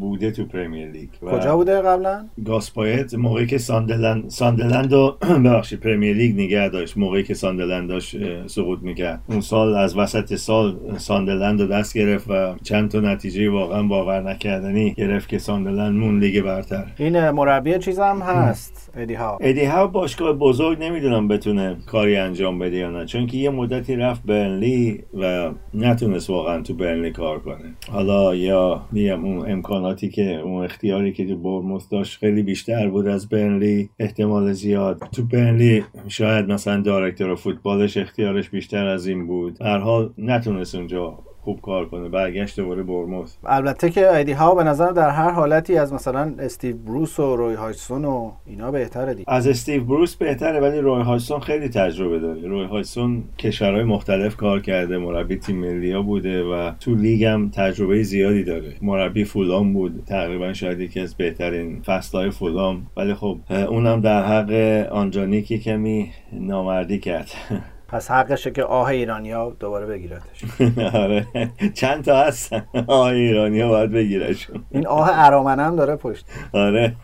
بوده 0.00 0.30
تو 0.30 0.44
Premier 0.44 0.90
League 0.90 1.08
کجا 1.20 1.56
بوده 1.56 1.82
قبلا؟ 1.82 2.24
گاس 2.44 2.67
پویت 2.67 3.14
موقعی 3.14 3.46
که 3.46 3.58
ساندرلند 3.58 4.28
ساندرلند 4.28 4.92
و 4.92 5.16
ببخشید 5.44 5.80
Premier 5.80 6.16
League 6.16 6.34
نگه 6.34 6.68
داشت. 6.68 6.98
موقعی 6.98 7.22
که 7.22 7.34
ساندرلند 7.34 7.88
داشت 7.88 8.46
سقوط 8.46 8.78
می‌کرد. 8.82 9.22
اون 9.28 9.40
سال 9.40 9.74
از 9.74 9.96
وسط 9.96 10.34
سال 10.34 10.76
ساندرلند 10.98 11.60
رو 11.60 11.66
دست 11.66 11.94
گرفت 11.94 12.30
و 12.30 12.54
چند 12.62 12.90
تا 12.90 13.00
نتیجه 13.00 13.50
واقعا 13.50 13.82
باور 13.82 14.20
نکردنی 14.20 14.94
گرفت 14.94 15.28
که 15.28 15.38
ساندرلند 15.38 15.94
موند 15.96 16.20
لیگ 16.20 16.40
برتر. 16.40 16.84
این 16.98 17.30
مربی 17.30 17.78
چیز 17.78 17.98
هم 17.98 18.18
هست 18.18 18.92
ادی 18.96 19.14
هاو 19.14 19.38
ادی 19.40 19.64
هاو 19.64 19.86
باشگاه 19.86 20.32
بزرگ 20.32 20.82
نمی‌دونم 20.82 21.28
بتونه 21.28 21.76
کاری 21.86 22.16
انجام 22.16 22.58
بده 22.58 22.76
یا 22.76 22.90
نه 22.90 23.04
چون 23.06 23.26
که 23.26 23.36
یه 23.36 23.50
مدتی 23.50 23.96
رفت 23.96 24.22
برنلی 24.22 25.04
و 25.14 25.50
نتونست 25.74 26.30
واقعا 26.30 26.62
تو 26.62 26.74
برنلی 26.74 27.10
کار 27.10 27.38
کنه. 27.38 27.74
حالا 27.90 28.34
یا 28.34 28.82
میگم 28.92 29.24
اون 29.24 29.50
امکاناتی 29.50 30.08
که 30.08 30.40
اون 30.40 30.64
اختیاری 30.64 31.12
که 31.12 31.26
تو 31.26 31.36
بورنموث 31.36 31.88
داشت 31.88 32.18
خیلی 32.18 32.42
بیشتر 32.42 32.88
بود 32.88 33.06
از 33.06 33.28
برنلی 33.28 33.90
احتمال 33.98 34.52
زیاد. 34.52 35.02
تو 35.12 35.22
برنلی 35.22 35.84
شاید 36.08 36.52
مثلا 36.52 36.80
director 36.80 37.34
فوتبالش 37.34 37.96
اختیارش 37.96 38.50
بیشتر 38.50 38.86
از 38.86 39.06
این 39.06 39.26
بود. 39.26 39.62
هر 39.62 39.78
حال 39.78 40.12
نتونست 40.18 40.74
اونجا 40.74 41.18
خوب 41.46 41.60
کار 41.60 41.86
کنه. 41.88 42.08
برگشت 42.08 42.60
دوباره 42.60 42.82
بورنموث 42.82 43.36
البته 43.44 43.90
که 43.90 44.14
ادی 44.14 44.32
هاو 44.32 44.54
به 44.54 44.64
نظر 44.64 44.90
در 44.90 45.10
هر 45.10 45.30
حالتی 45.30 45.78
از 45.78 45.92
مثلا 45.92 46.34
استیو 46.38 46.76
بروس 46.76 47.20
و 47.20 47.36
روی 47.36 47.54
هاجسون 47.54 48.04
و 48.04 48.32
اینا 48.46 48.70
بهتره 48.70 49.14
دی 49.14 49.24
از 49.26 49.46
استیو 49.46 49.84
بروس 49.84 50.16
بهتره 50.16 50.60
ولی 50.60 50.78
روی 50.78 51.02
هاجسون 51.02 51.40
خیلی 51.40 51.68
تجربه 51.68 52.18
داره. 52.18 52.48
روی 52.48 52.64
هاجسون 52.64 53.24
کشورهای 53.38 53.84
مختلف 53.84 54.36
کار 54.36 54.60
کرده 54.60 54.98
مربی 54.98 55.36
تیم 55.36 55.56
ملی 55.56 55.92
ها 55.92 56.02
بوده 56.02 56.44
و 56.44 56.70
تو 56.80 56.94
لیگ 56.94 57.24
هم 57.24 57.50
تجربه 57.50 58.02
زیادی 58.02 58.44
داره. 58.44 58.72
مربی 58.82 59.24
فولام 59.24 59.72
بود 59.72 60.02
تقریبا 60.06 60.52
شاید 60.52 60.80
یکی 60.80 61.00
از 61.00 61.14
بهترین 61.14 61.82
فصلهای 61.82 62.30
فولام 62.30 62.86
ولی 62.96 63.14
خب 63.14 63.38
اونم 63.50 64.00
در 64.00 64.24
حق 64.24 64.52
آنجانیکی 64.92 65.58
کمی 65.58 66.10
نامردی 66.32 66.98
کرد. 66.98 67.30
پس 67.88 68.10
حقشه 68.10 68.50
که 68.50 68.64
آه 68.64 68.86
ایرانیا 68.86 69.56
دوباره 69.60 69.86
بگیرتش. 69.86 70.44
آره. 70.94 71.26
چند 71.74 72.04
تا 72.04 72.22
هستن؟ 72.22 72.66
آه 72.86 73.06
ایرانیا 73.06 73.68
باید 73.68 73.90
بگیرشون. 73.90 74.64
این 74.70 74.86
آه 74.86 75.10
ارامنه 75.12 75.62
هم 75.62 75.76
داره 75.76 75.96
پشت. 75.96 76.26
آره. 76.52 76.96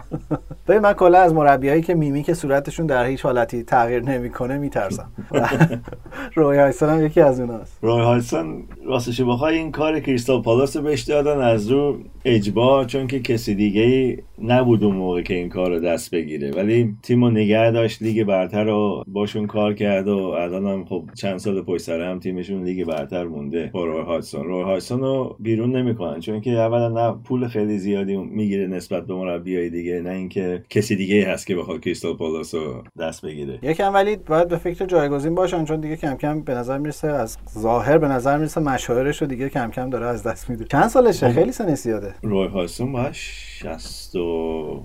ببین 0.68 0.80
من 0.80 0.92
کلا 0.92 1.18
از 1.18 1.34
مربیایی 1.34 1.82
که 1.82 1.94
میمی 1.94 2.22
که 2.22 2.34
صورتشون 2.34 2.86
در 2.86 3.04
هیچ 3.04 3.22
حالتی 3.22 3.62
تغییر 3.62 4.02
نمی‌کنه 4.02 4.58
میترسم. 4.58 5.12
روی 6.34 6.58
هایسون 6.58 6.88
هم 6.88 7.06
یکی 7.06 7.20
از 7.20 7.40
اوناست 7.40 7.78
روی 7.82 8.00
هایسون 8.02 8.64
راستش 8.86 9.20
بخوای 9.20 9.58
این 9.58 9.72
کار 9.72 10.00
کریستال 10.00 10.42
پالاس 10.42 10.76
بهش 10.76 11.02
دادن 11.02 11.40
از 11.40 11.70
رو 11.70 11.98
اجبار 12.24 12.84
چون 12.84 13.06
که 13.06 13.20
کسی 13.20 13.54
دیگه 13.54 13.80
ای 13.80 14.18
نبود 14.42 14.84
اون 14.84 14.96
موقع 14.96 15.22
که 15.22 15.34
این 15.34 15.48
کار 15.48 15.70
رو 15.70 15.80
دست 15.80 16.10
بگیره. 16.10 16.50
ولی 16.50 16.96
تیم 17.02 17.24
رو 17.24 17.30
نگه 17.30 17.70
داشت 17.70 18.02
لیگ 18.02 18.24
برتر 18.24 18.64
رو 18.64 19.04
باشون 19.08 19.46
کار 19.46 19.74
کرد 19.74 20.08
و 20.08 20.18
الان 20.30 20.66
هم 20.66 20.84
خب 20.84 21.04
چند 21.14 21.38
سال 21.38 21.62
پشت 21.62 21.82
سر 21.82 22.00
هم 22.00 22.18
تیمشون 22.18 22.64
لیگ 22.64 22.86
برتر 22.86 23.24
مونده 23.24 23.70
با 23.72 23.84
روی 23.84 24.02
هایسون 24.02 24.44
روی 24.44 24.62
هایسون 24.62 25.00
رو 25.00 25.36
بیرون 25.40 25.76
نمی‌کنن 25.76 26.20
چون 26.20 26.40
که 26.40 26.50
اولا 26.50 26.88
نه 26.88 27.16
پول 27.24 27.48
خیلی 27.48 27.78
زیادی 27.78 28.16
می‌گیره 28.16 28.66
نسبت 28.66 29.06
به 29.06 29.14
مربیای 29.14 29.70
دیگه 29.70 30.00
نه 30.00 30.10
اینکه 30.10 30.62
کسی 30.70 30.96
دیگه 30.96 31.28
هست 31.28 31.46
که 31.46 31.56
بخواد 31.56 31.80
کریستال 31.80 32.16
پالاس 32.16 32.54
رو 32.54 32.82
دست 33.00 33.24
بگیره. 33.24 33.58
یکم 33.62 33.94
ولی 33.94 34.16
باید 34.16 34.48
به 34.48 34.56
فکر 34.56 34.86
جایگزین 34.86 35.34
باشن 35.34 35.64
چون 35.64 35.80
دیگه 35.80 35.96
کم 35.96 36.14
کم 36.14 36.40
به 36.40 36.54
نظر 36.54 36.78
می‌رسه 36.78 37.08
از 37.08 37.38
ظاهر 37.58 37.98
به 37.98 38.08
نظر 38.08 38.36
می‌رسه 38.36 38.60
مشاهرش 38.60 39.22
رو 39.22 39.28
دیگه 39.28 39.48
کم 39.48 39.70
کم 39.70 39.90
داره 39.90 40.06
از 40.06 40.22
دست 40.22 40.50
میده. 40.50 40.64
چند 40.64 40.88
سالشه؟ 40.88 41.28
خیلی 41.28 41.52
سن 41.52 41.74
زیاده. 41.74 42.14
روی 42.22 42.48
هایسون 42.48 42.92
باش 42.92 43.30
60 43.62 44.16
و 44.16 44.82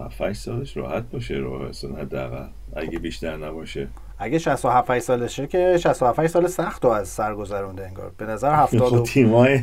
7 0.00 0.32
سالش 0.32 0.76
راحت 0.76 1.10
باشه 1.10 1.34
روی 1.34 1.62
هایسون 1.62 1.96
حداقل. 1.96 2.46
اگه 2.76 2.98
بیشتر 2.98 3.36
نباشه. 3.36 3.88
اگه 4.18 4.38
67 4.38 4.98
سالشه 4.98 5.46
که 5.46 5.78
67 5.78 6.26
سال 6.26 6.46
سخت 6.46 6.84
و 6.84 6.88
از 6.88 7.08
سر 7.08 7.34
گذرونده 7.34 7.86
انگار. 7.86 8.12
به 8.18 8.26
نظر 8.26 8.54
70 8.54 8.88
خب 8.88 9.02
تیمای 9.12 9.60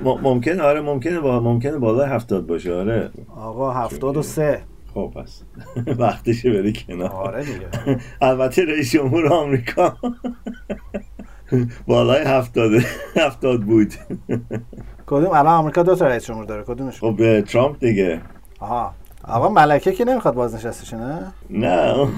ممکن 0.00 0.60
آره 0.60 0.80
ممکنه 0.80 1.20
با 1.20 1.40
ممکنه 1.40 1.78
بالای 1.78 2.08
70 2.08 2.46
باشه 2.46 2.74
آره. 2.74 3.10
آقا 3.36 3.70
73 3.72 4.62
خب 4.94 5.12
پس. 5.16 5.42
وقتشه 5.98 6.50
بری 6.52 6.72
کنار. 6.72 7.10
آره 7.10 7.44
دیگه. 7.44 7.68
البته 8.22 8.64
رئیس 8.64 8.92
جمهور 8.92 9.32
آمریکا. 9.32 9.96
بالای 11.86 12.24
70 12.24 12.70
70 13.16 13.62
بود. 13.62 13.94
کدوم؟ 15.06 15.30
الان 15.30 15.46
آمریکا 15.46 15.82
دو 15.82 15.94
تا 15.96 16.06
رئیس 16.06 16.26
جمهور 16.26 16.44
داره. 16.44 16.64
کدومش 16.64 17.00
خب 17.00 17.40
ترامپ 17.40 17.78
دیگه. 17.80 18.20
آها. 18.60 18.94
آقا 19.24 19.48
ملکه 19.48 19.92
که 19.92 20.04
نمی‌خواد 20.04 20.34
بازنشسته 20.34 20.96
نه 20.96 21.32
نه. 21.50 22.08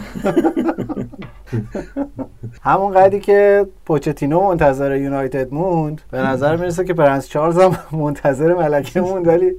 همون 2.62 2.92
قدری 2.92 3.20
که 3.20 3.66
پوچتینو 3.86 4.40
منتظر 4.40 4.96
یونایتد 4.96 5.54
موند 5.54 6.00
به 6.10 6.18
نظر 6.18 6.56
می‌رسه 6.56 6.84
که 6.84 6.94
پرنس 6.94 7.28
چارلز 7.28 7.58
هم 7.58 7.76
منتظر 8.00 8.54
ملکه 8.54 9.00
موند 9.00 9.28
ولی 9.28 9.52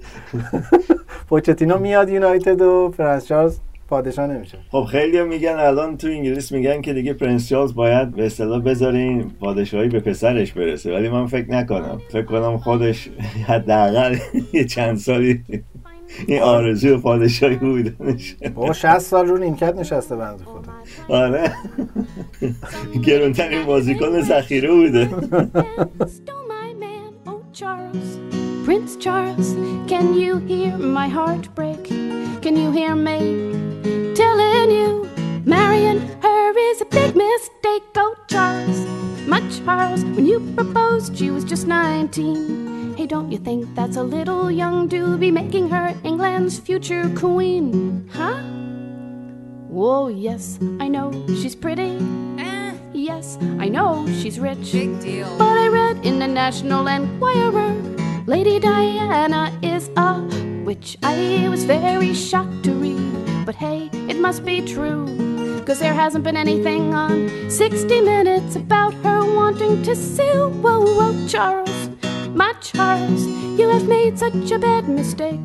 پوچتینو 1.29 1.79
میاد 1.79 2.10
یونایتد 2.10 2.62
و 2.62 2.89
پرنس 2.98 3.27
چارلز 3.27 3.57
پادشاه 3.89 4.27
نمیشه. 4.27 4.57
خب 4.71 4.83
خیلی 4.83 5.24
میگن 5.24 5.55
الان 5.60 5.98
تو 5.98 6.07
انگلیس 6.07 6.51
میگن 6.51 6.81
که 6.81 6.93
دیگه 6.93 7.13
پرنس 7.13 7.50
چارلز 7.50 7.74
باید 7.74 8.12
به 8.12 8.25
اصطلاح 8.25 8.62
بذاره 8.62 9.00
این 9.00 9.31
پادشاهی 9.39 9.88
به 9.89 10.00
پسرش 10.00 10.53
برسه. 10.53 10.93
ولی 10.93 11.10
من 11.10 11.27
فکر 11.27 11.51
نکنم. 11.51 12.01
فکر 12.10 12.25
کنم 12.25 12.57
خودش 12.57 13.10
حداقل 13.48 14.15
یه 14.53 14.65
چند 14.65 14.98
سالی 14.98 15.43
این 16.27 16.41
آرزو 16.41 17.00
پادشاهی 17.00 17.55
بودنش 17.55 18.36
بابا 18.55 18.74
60 18.74 19.00
سال 19.00 19.27
رو 19.27 19.38
نیمکت 19.38 19.75
نشسته 19.75 20.15
بنده 20.15 20.43
خدا. 20.43 20.71
آره 21.11 21.52
گرونترین 23.06 23.66
بازیکن 23.66 24.20
ذخیره 24.20 24.68
بوده 24.68 25.08
Prince 28.66 28.96
Charles, 28.96 29.49
can 29.87 30.12
you 30.12 30.38
hear 30.38 30.76
my 30.76 31.08
heart 31.08 31.54
break? 31.54 31.85
Can 32.44 32.54
you 32.56 32.73
hear 32.73 32.94
me 32.96 33.18
telling 34.14 34.70
you 34.73 35.08
marrying 35.44 36.00
her 36.20 36.52
is 36.70 36.80
a 36.80 36.85
big 36.87 37.14
mistake? 37.14 37.85
Oh, 37.96 38.14
Charles, 38.26 38.78
my 39.26 39.40
Charles, 39.54 40.04
when 40.04 40.26
you 40.26 40.40
proposed, 40.54 41.16
she 41.16 41.30
was 41.30 41.44
just 41.44 41.66
19. 41.66 42.96
Hey, 42.96 43.06
don't 43.06 43.30
you 43.30 43.38
think 43.38 43.75
that's 43.75 43.96
a 43.96 44.02
little 44.02 44.50
young 44.50 44.88
to 44.88 45.16
be 45.16 45.30
making 45.30 45.70
her 45.70 45.94
England's 46.02 46.58
future 46.58 47.08
queen? 47.14 48.11
Huh? 48.12 48.42
Oh, 49.73 50.09
yes, 50.09 50.59
I 50.81 50.89
know 50.89 51.11
she's 51.27 51.55
pretty. 51.55 51.97
Eh. 52.37 52.73
Yes, 52.91 53.37
I 53.57 53.69
know 53.69 54.05
she's 54.21 54.37
rich. 54.37 54.73
Big 54.73 54.99
deal. 54.99 55.33
But 55.37 55.57
I 55.57 55.69
read 55.69 56.05
in 56.05 56.19
the 56.19 56.27
National 56.27 56.87
Enquirer 56.87 57.73
Lady 58.27 58.59
Diana 58.59 59.57
is 59.61 59.89
a 59.95 60.19
witch. 60.65 60.97
I 61.03 61.47
was 61.49 61.63
very 61.63 62.13
shocked 62.13 62.65
to 62.65 62.73
read. 62.73 63.45
But 63.45 63.55
hey, 63.55 63.89
it 64.09 64.19
must 64.19 64.43
be 64.43 64.61
true. 64.61 65.07
Cause 65.65 65.79
there 65.79 65.93
hasn't 65.93 66.25
been 66.25 66.35
anything 66.35 66.93
on 66.93 67.49
60 67.49 68.01
Minutes 68.01 68.57
about 68.57 68.93
her 69.05 69.23
wanting 69.35 69.81
to 69.83 69.95
sue. 69.95 70.49
Whoa, 70.61 70.81
whoa, 70.81 71.27
Charles, 71.29 71.89
my 72.35 72.51
Charles, 72.61 73.25
you 73.57 73.69
have 73.69 73.87
made 73.87 74.19
such 74.19 74.51
a 74.51 74.59
bad 74.59 74.89
mistake. 74.89 75.39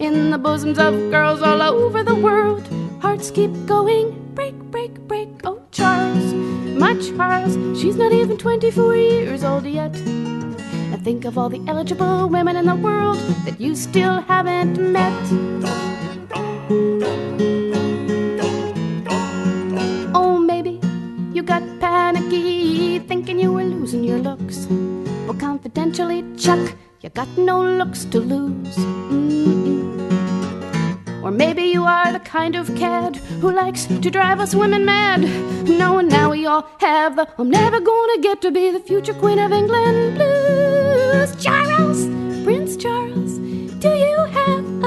In 0.00 0.30
the 0.30 0.38
bosoms 0.38 0.78
of 0.78 0.94
girls 1.10 1.42
all 1.42 1.60
over 1.60 2.02
the 2.02 2.14
world 2.14 2.66
hearts 3.00 3.30
keep 3.30 3.50
going. 3.66 4.12
Break, 4.34 4.54
break, 4.70 4.94
break. 5.08 5.28
Oh, 5.44 5.60
Charles, 5.70 6.32
my 6.78 6.94
Charles, 6.94 7.54
she's 7.80 7.96
not 7.96 8.12
even 8.12 8.36
24 8.36 8.96
years 8.96 9.42
old 9.42 9.64
yet. 9.64 9.96
And 9.96 11.02
think 11.02 11.24
of 11.24 11.38
all 11.38 11.48
the 11.48 11.62
eligible 11.66 12.28
women 12.28 12.56
in 12.56 12.66
the 12.66 12.76
world 12.76 13.18
that 13.44 13.60
you 13.60 13.74
still 13.74 14.20
haven't 14.22 14.78
met. 14.78 15.12
Oh, 20.14 20.38
maybe 20.38 20.80
you 21.32 21.42
got 21.42 21.62
panicky 21.80 22.98
thinking 23.00 23.38
you 23.40 23.52
were 23.52 23.64
losing 23.64 24.04
your 24.04 24.18
looks. 24.18 24.66
Well, 25.26 25.38
confidentially, 25.38 26.24
Chuck, 26.36 26.74
you 27.00 27.08
got 27.10 27.28
no 27.36 27.62
looks 27.62 28.04
to 28.06 28.20
lose. 28.20 28.76
Mm-mm. 28.76 29.79
Or 31.22 31.30
maybe 31.30 31.62
you 31.64 31.84
are 31.84 32.12
the 32.12 32.20
kind 32.20 32.56
of 32.56 32.74
cad 32.76 33.16
who 33.40 33.52
likes 33.52 33.84
to 33.86 34.10
drive 34.10 34.40
us 34.40 34.54
women 34.54 34.84
mad. 34.84 35.20
No, 35.68 35.98
and 35.98 36.08
now 36.08 36.30
we 36.30 36.46
all 36.46 36.66
have 36.78 37.16
the 37.16 37.28
I'm 37.38 37.50
never 37.50 37.78
gonna 37.78 38.18
get 38.22 38.40
to 38.42 38.50
be 38.50 38.70
the 38.70 38.80
future 38.80 39.14
Queen 39.14 39.38
of 39.38 39.52
England 39.52 40.14
blues. 40.14 41.36
Charles, 41.44 42.06
Prince 42.44 42.76
Charles, 42.76 43.38
do 43.78 43.88
you 43.88 44.16
have? 44.36 44.79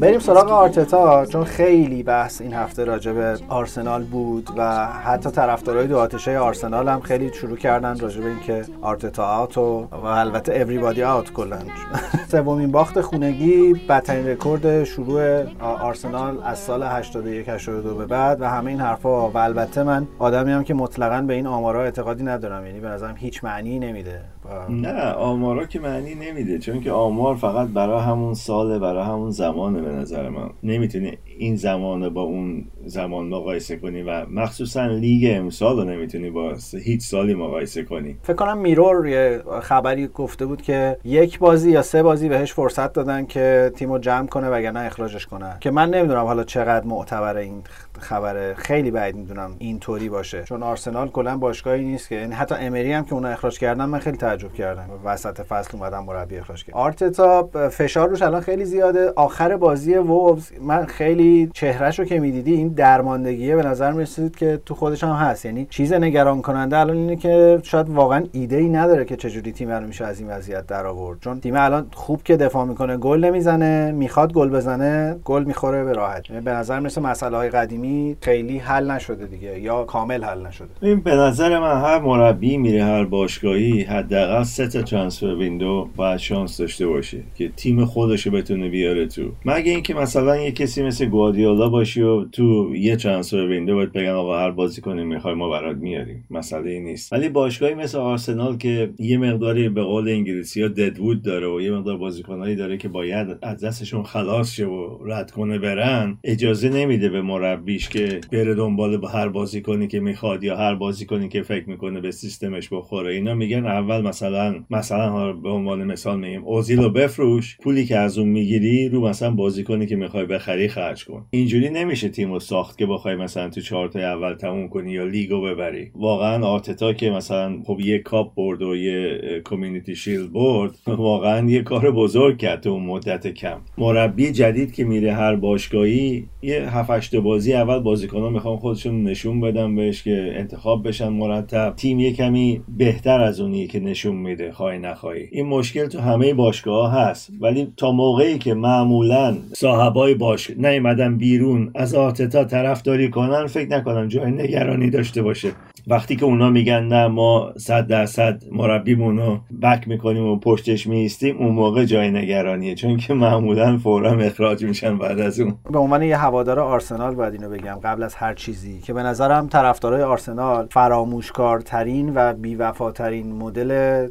بریم 0.00 0.18
سراغ 0.18 0.50
آرتتا 0.50 1.26
چون 1.26 1.44
خیلی 1.44 2.02
بحث 2.02 2.40
این 2.40 2.52
هفته 2.52 2.84
راجع 2.84 3.12
به 3.12 3.38
آرسنال 3.48 4.04
بود 4.04 4.50
و 4.56 4.86
حتی 4.86 5.30
طرفدارای 5.30 5.86
دو 5.86 5.98
آتشه 5.98 6.38
آرسنال 6.38 6.88
هم 6.88 7.00
خیلی 7.00 7.34
شروع 7.34 7.56
کردن 7.56 7.98
راجع 7.98 8.20
به 8.20 8.28
اینکه 8.28 8.64
آرتتا 8.82 9.26
آوت 9.26 9.58
و, 9.58 9.88
و 9.92 10.04
البته 10.04 10.54
اوریبادی 10.54 11.02
آوت 11.02 11.32
کلا. 11.32 11.58
سومین 12.30 12.72
باخت 12.72 13.00
خونگی 13.00 13.74
بدترین 13.88 14.26
رکورد 14.26 14.84
شروع 14.84 15.44
آرسنال 15.60 16.42
از 16.44 16.58
سال 16.58 16.82
81 16.82 17.48
82 17.48 17.94
به 17.94 18.06
بعد 18.06 18.40
و 18.40 18.48
همه 18.48 18.70
این 18.70 18.80
حرفا 18.80 19.30
و 19.30 19.38
البته 19.38 19.82
من 19.82 20.06
آدمی 20.18 20.52
هم 20.52 20.64
که 20.64 20.74
مطلقا 20.74 21.20
به 21.20 21.34
این 21.34 21.46
آمارا 21.46 21.82
اعتقادی 21.82 22.24
ندارم 22.24 22.66
یعنی 22.66 22.80
به 22.80 22.88
نظرم 22.88 23.16
هیچ 23.16 23.44
معنی 23.44 23.78
نمیده. 23.78 24.20
نه 24.68 25.12
آمارا 25.12 25.66
که 25.66 25.80
معنی 25.80 26.14
نمیده 26.14 26.58
چون 26.58 26.80
که 26.80 26.92
آمار 26.92 27.36
فقط 27.36 27.68
برای 27.68 28.00
همون 28.02 28.34
ساله 28.34 28.78
برای 28.78 29.04
همون 29.04 29.30
زمانه 29.30 29.82
به 29.82 29.88
نظر 29.88 30.28
من. 30.28 30.50
نمی‌تونی 30.62 31.18
این 31.38 31.56
زمان 31.56 32.08
با 32.08 32.22
اون 32.22 32.64
زمان 32.84 33.28
مقایسه 33.28 33.76
کنی 33.76 34.02
و 34.02 34.26
مخصوصا 34.26 34.86
لیگ 34.86 35.32
امسال 35.36 35.76
رو 35.76 35.84
نمی‌تونی 35.84 36.30
با 36.30 36.54
هیچ 36.84 37.02
سالی 37.02 37.34
مقایسه 37.34 37.82
کنی. 37.82 38.16
فکر 38.22 38.36
کنم 38.36 38.58
میرور 38.58 39.08
یه 39.08 39.42
خبری 39.60 40.06
گفته 40.06 40.46
بود 40.46 40.62
که 40.62 40.96
یک 41.04 41.38
بازی 41.38 41.70
یا 41.70 41.82
سه 41.82 42.02
بازی 42.02 42.28
بهش 42.28 42.52
فرصت 42.52 42.92
دادن 42.92 43.26
که 43.26 43.72
تیمو 43.76 43.98
جمع 43.98 44.26
کنه 44.26 44.48
وگرنه 44.48 44.80
اخراجش 44.80 45.26
کنه. 45.26 45.56
که 45.60 45.70
من 45.70 45.90
نمی‌دونم 45.90 46.24
حالا 46.24 46.44
چقدر 46.44 46.86
معتبره 46.86 47.40
این 47.40 47.62
خبره 47.98 48.54
خیلی 48.54 48.90
بعید 48.90 49.16
می‌دونم 49.16 49.50
اینطوری 49.58 50.08
باشه. 50.08 50.44
چون 50.44 50.62
آرسنال 50.62 51.08
کلا 51.08 51.36
باشگاهی 51.36 51.84
نیست 51.84 52.08
که 52.08 52.14
یعنی 52.14 52.34
حتی 52.34 52.54
امری 52.54 52.92
هم 52.92 53.04
که 53.04 53.14
اونو 53.14 53.28
اخراج 53.28 53.58
کردن 53.58 53.84
من 53.84 53.98
خیلی 53.98 54.16
تعجب 54.16 54.52
کردم. 54.52 54.88
وسط 55.04 55.40
فصل 55.40 55.76
اومدن 55.76 55.98
مربی 55.98 56.36
اخراج 56.36 56.64
کرد 56.64 56.74
آرتتا 56.74 57.50
فشار 57.72 58.08
روش 58.08 58.22
الان 58.22 58.40
خیلی 58.40 58.64
زیاده. 58.64 59.12
آخر 59.16 59.56
بازی 59.56 59.94
وولز 59.94 60.52
من 60.62 60.84
خیلی 60.84 61.27
چهرهشو 61.54 62.04
که 62.04 62.20
می‌دیدی 62.20 62.52
این 62.52 62.68
درماندگیه 62.68 63.56
به 63.56 63.62
نظر 63.62 63.92
می‌رسید 63.92 64.36
که 64.36 64.60
تو 64.66 64.74
خودش 64.74 65.04
هم 65.04 65.14
هست. 65.14 65.44
یعنی 65.44 65.66
چیز 65.70 65.92
نگران 65.92 66.42
کننده 66.42 66.78
الان 66.78 66.96
اینه 66.96 67.16
که 67.16 67.60
شاید 67.62 67.88
واقعا 67.88 68.24
ایده 68.32 68.56
ای 68.56 68.68
نداره 68.68 69.04
که 69.04 69.16
چجوری 69.16 69.52
تیم 69.52 69.70
رو 69.70 69.86
میشه 69.86 70.04
از 70.04 70.20
این 70.20 70.28
وضعیت 70.28 70.66
در 70.66 70.86
آورد. 70.86 71.18
چون 71.20 71.40
تیم 71.40 71.54
الان 71.56 71.86
خوب 71.92 72.22
که 72.22 72.36
دفاع 72.36 72.64
می‌کنه 72.64 72.96
گل 72.96 73.24
نمی‌زنه 73.24 73.92
می‌خواد 73.92 74.32
گل 74.32 74.48
بزنه 74.48 75.16
گل 75.24 75.44
می‌خوره 75.44 75.84
به 75.84 75.92
راحت. 75.92 76.30
یعنی 76.30 76.42
به 76.42 76.50
نظر 76.50 76.78
می‌رسه 76.78 77.00
مسئله 77.00 77.36
های 77.36 77.50
قدیمی 77.50 78.16
خیلی 78.20 78.58
حل 78.58 78.90
نشده 78.90 79.26
دیگه 79.26 79.60
یا 79.60 79.84
کامل 79.84 80.24
حل 80.24 80.46
نشده. 80.46 80.68
این 80.82 81.00
به 81.00 81.14
نظر 81.14 81.58
من 81.58 81.80
هر 81.80 81.98
مربی 81.98 82.56
میره 82.56 82.84
هر 82.84 83.04
باشگاهی 83.04 83.82
حداقل 83.82 84.42
سه 84.42 84.68
تا 84.68 84.82
transfer 84.82 85.26
window 85.26 85.88
باید 85.96 86.18
شانس 86.18 86.58
داشته 86.60 86.86
باشه 86.86 87.18
که 87.34 87.48
تیم 87.56 87.84
خودش 87.84 88.28
بتونه 88.28 88.68
بیاره 88.68 89.06
تو. 89.06 89.22
مگه 89.44 89.72
اینکه 89.72 89.94
مثلا 89.94 90.36
یه 90.36 90.52
کسی 90.52 90.82
مثل 90.82 91.06
گواردیولا 91.18 91.68
باشی 91.68 92.02
و 92.02 92.24
تو 92.24 92.72
یه 92.76 92.96
transfer 92.96 93.36
window 93.36 93.74
باید 93.74 93.92
بگن 93.92 94.10
آقا 94.10 94.38
هر 94.38 94.50
بازیکنی 94.50 95.06
می‌خوای 95.06 95.34
ما 95.34 95.50
برات 95.50 95.76
میاریم. 95.76 96.24
مسئله 96.30 96.70
ای 96.70 96.80
نیست. 96.80 97.12
ولی 97.12 97.28
باشگاهی 97.28 97.74
مثل 97.74 97.98
آرسنال 97.98 98.56
که 98.56 98.90
یه 98.98 99.18
مقداری 99.18 99.68
به 99.68 99.82
قول 99.82 100.08
انگلیسی 100.08 100.62
ها 100.62 100.68
deadwood 100.68 101.22
داره 101.22 101.48
و 101.48 101.60
یه 101.60 101.70
مقدار 101.70 101.96
بازیکنایی 101.96 102.56
داره 102.56 102.76
که 102.76 102.88
باید 102.88 103.28
از 103.42 103.64
دستشون 103.64 104.02
خلاص 104.02 104.52
شه 104.52 104.66
و 104.66 104.98
رد 105.06 105.30
کنه 105.30 105.58
برن 105.58 106.18
اجازه 106.24 106.68
نمیده 106.68 107.08
به 107.08 107.22
مربیش 107.22 107.88
که 107.88 108.20
بره 108.32 108.54
دنبال 108.54 108.96
با 108.96 109.08
هر 109.08 109.28
بازیکنی 109.28 109.86
که 109.88 110.00
می‌خواد 110.00 110.44
یا 110.44 110.56
هر 110.56 110.74
بازیکنی 110.74 111.28
که 111.28 111.42
فکر 111.42 111.68
می‌کنه 111.68 112.00
به 112.00 112.10
سیستمش 112.10 112.68
بخوره. 112.72 113.14
اینا 113.14 113.34
میگن 113.34 113.66
اول 113.66 114.00
مثلا 114.00 114.54
مثلا 114.70 115.32
به 115.32 115.48
عنوان 115.48 115.84
مثال 115.84 116.20
میگیم 116.20 116.44
اوزیلو 116.44 116.90
بفروش 116.90 117.58
پولی 117.62 117.86
که 117.86 117.98
از 117.98 118.18
اون 118.18 118.28
می‌گیری 118.28 118.88
رو 118.88 119.00
مثلا 119.08 119.30
بازیکنی 119.30 119.86
که 119.86 119.96
می‌خوای 119.96 120.26
بخری 120.26 120.68
خرج 120.68 121.07
کن. 121.08 121.26
اینجوری 121.30 121.70
نمیشه 121.70 122.08
تیمو 122.08 122.40
ساخت 122.40 122.78
که 122.78 122.86
بخوای 122.86 123.16
مثلا 123.16 123.48
تو 123.48 123.60
چهار 123.60 123.88
تا 123.88 123.98
اول 123.98 124.34
تموم 124.34 124.68
کنی 124.68 124.92
یا 124.92 125.04
لیگو 125.04 125.40
ببری. 125.40 125.90
واقعا 125.94 126.46
آرتتا 126.46 126.92
که 126.92 127.10
مثلا 127.10 127.62
خب 127.66 127.80
یه 127.80 127.98
کاپ 127.98 128.34
برد 128.34 128.62
و 128.62 128.76
یه 128.76 129.20
Community 129.44 129.96
Shield 129.96 130.32
برد 130.32 130.74
واقعا 130.86 131.48
یه 131.50 131.62
کار 131.62 131.90
بزرگ 131.90 132.38
کرد 132.38 132.60
تو 132.60 132.70
اون 132.70 132.82
مدت 132.82 133.26
کم. 133.26 133.58
مربی 133.78 134.32
جدید 134.32 134.74
که 134.74 134.84
میره 134.84 135.12
هر 135.12 135.36
باشگاهی 135.36 136.24
یه 136.42 136.76
هفت 136.76 137.16
بازی 137.16 137.52
اول 137.52 137.78
بازیکنان 137.78 138.32
می‌خوان 138.32 138.56
خودشون 138.56 139.02
نشون 139.02 139.40
بدن 139.40 139.76
بهش 139.76 140.02
که 140.02 140.32
انتخاب 140.34 140.88
بشن 140.88 141.08
مرتب. 141.08 141.74
تیم 141.76 142.00
یه 142.00 142.12
کمی 142.12 142.60
بهتر 142.78 143.20
از 143.20 143.40
اونیه 143.40 143.66
که 143.66 143.80
نشون 143.80 144.16
میده 144.16 144.52
خواهی 144.52 144.78
نخواهی. 144.78 145.28
این 145.32 145.46
مشکل 145.46 145.86
تو 145.86 145.98
همه 145.98 146.34
باشگاه 146.34 146.92
هست. 146.92 147.30
ولی 147.40 147.68
تا 147.76 147.92
موقعی 147.92 148.38
که 148.38 148.54
معمولا 148.54 149.36
صاحبای 149.52 150.14
باش 150.14 150.50
نیومدن 150.98 151.16
بیرون 151.18 151.70
از 151.74 151.94
آرتتا 151.94 152.44
طرفداری 152.44 153.10
کنن 153.10 153.46
فکر 153.46 153.70
نکنم 153.70 154.08
جای 154.08 154.30
نگرانی 154.30 154.90
داشته 154.90 155.22
باشه. 155.22 155.52
وقتی 155.86 156.16
که 156.16 156.24
اونا 156.24 156.50
میگن 156.50 156.84
نه 156.84 157.06
ما 157.06 157.52
صد 157.56 157.86
درصد 157.86 158.42
مربیمون 158.52 159.18
رو 159.18 159.40
بک 159.62 159.88
می‌کنیم 159.88 160.26
و 160.26 160.38
پشتش 160.38 160.86
میستیم 160.86 161.36
اون 161.36 161.54
موقع 161.54 161.84
جای 161.84 162.10
نگرانیه. 162.10 162.74
چون 162.74 162.96
که 162.96 163.14
معمولا 163.14 163.78
فورا 163.78 164.12
اخراج 164.12 164.64
میشن 164.64 164.98
بعد 164.98 165.20
از 165.20 165.40
اون. 165.40 165.54
به 165.70 165.78
عنوان 165.78 166.02
یه 166.02 166.16
هوادار 166.16 166.60
آرسنال 166.60 167.14
باید 167.14 167.32
اینو 167.32 167.50
بگم 167.50 167.80
قبل 167.84 168.02
از 168.02 168.14
هر 168.14 168.34
چیزی 168.34 168.80
که 168.80 168.92
به 168.92 169.02
نظرم 169.02 169.48
طرفدارای 169.48 170.02
آرسنال 170.02 170.66
فراموشکارترین 170.70 172.12
و 172.14 172.32
بیوفاترین 172.32 173.32
مدل 173.32 174.08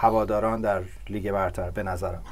هواداران 0.00 0.60
در 0.60 0.80
لیگ 1.10 1.32
برتر 1.32 1.70
به 1.70 1.82
نظرم. 1.82 2.22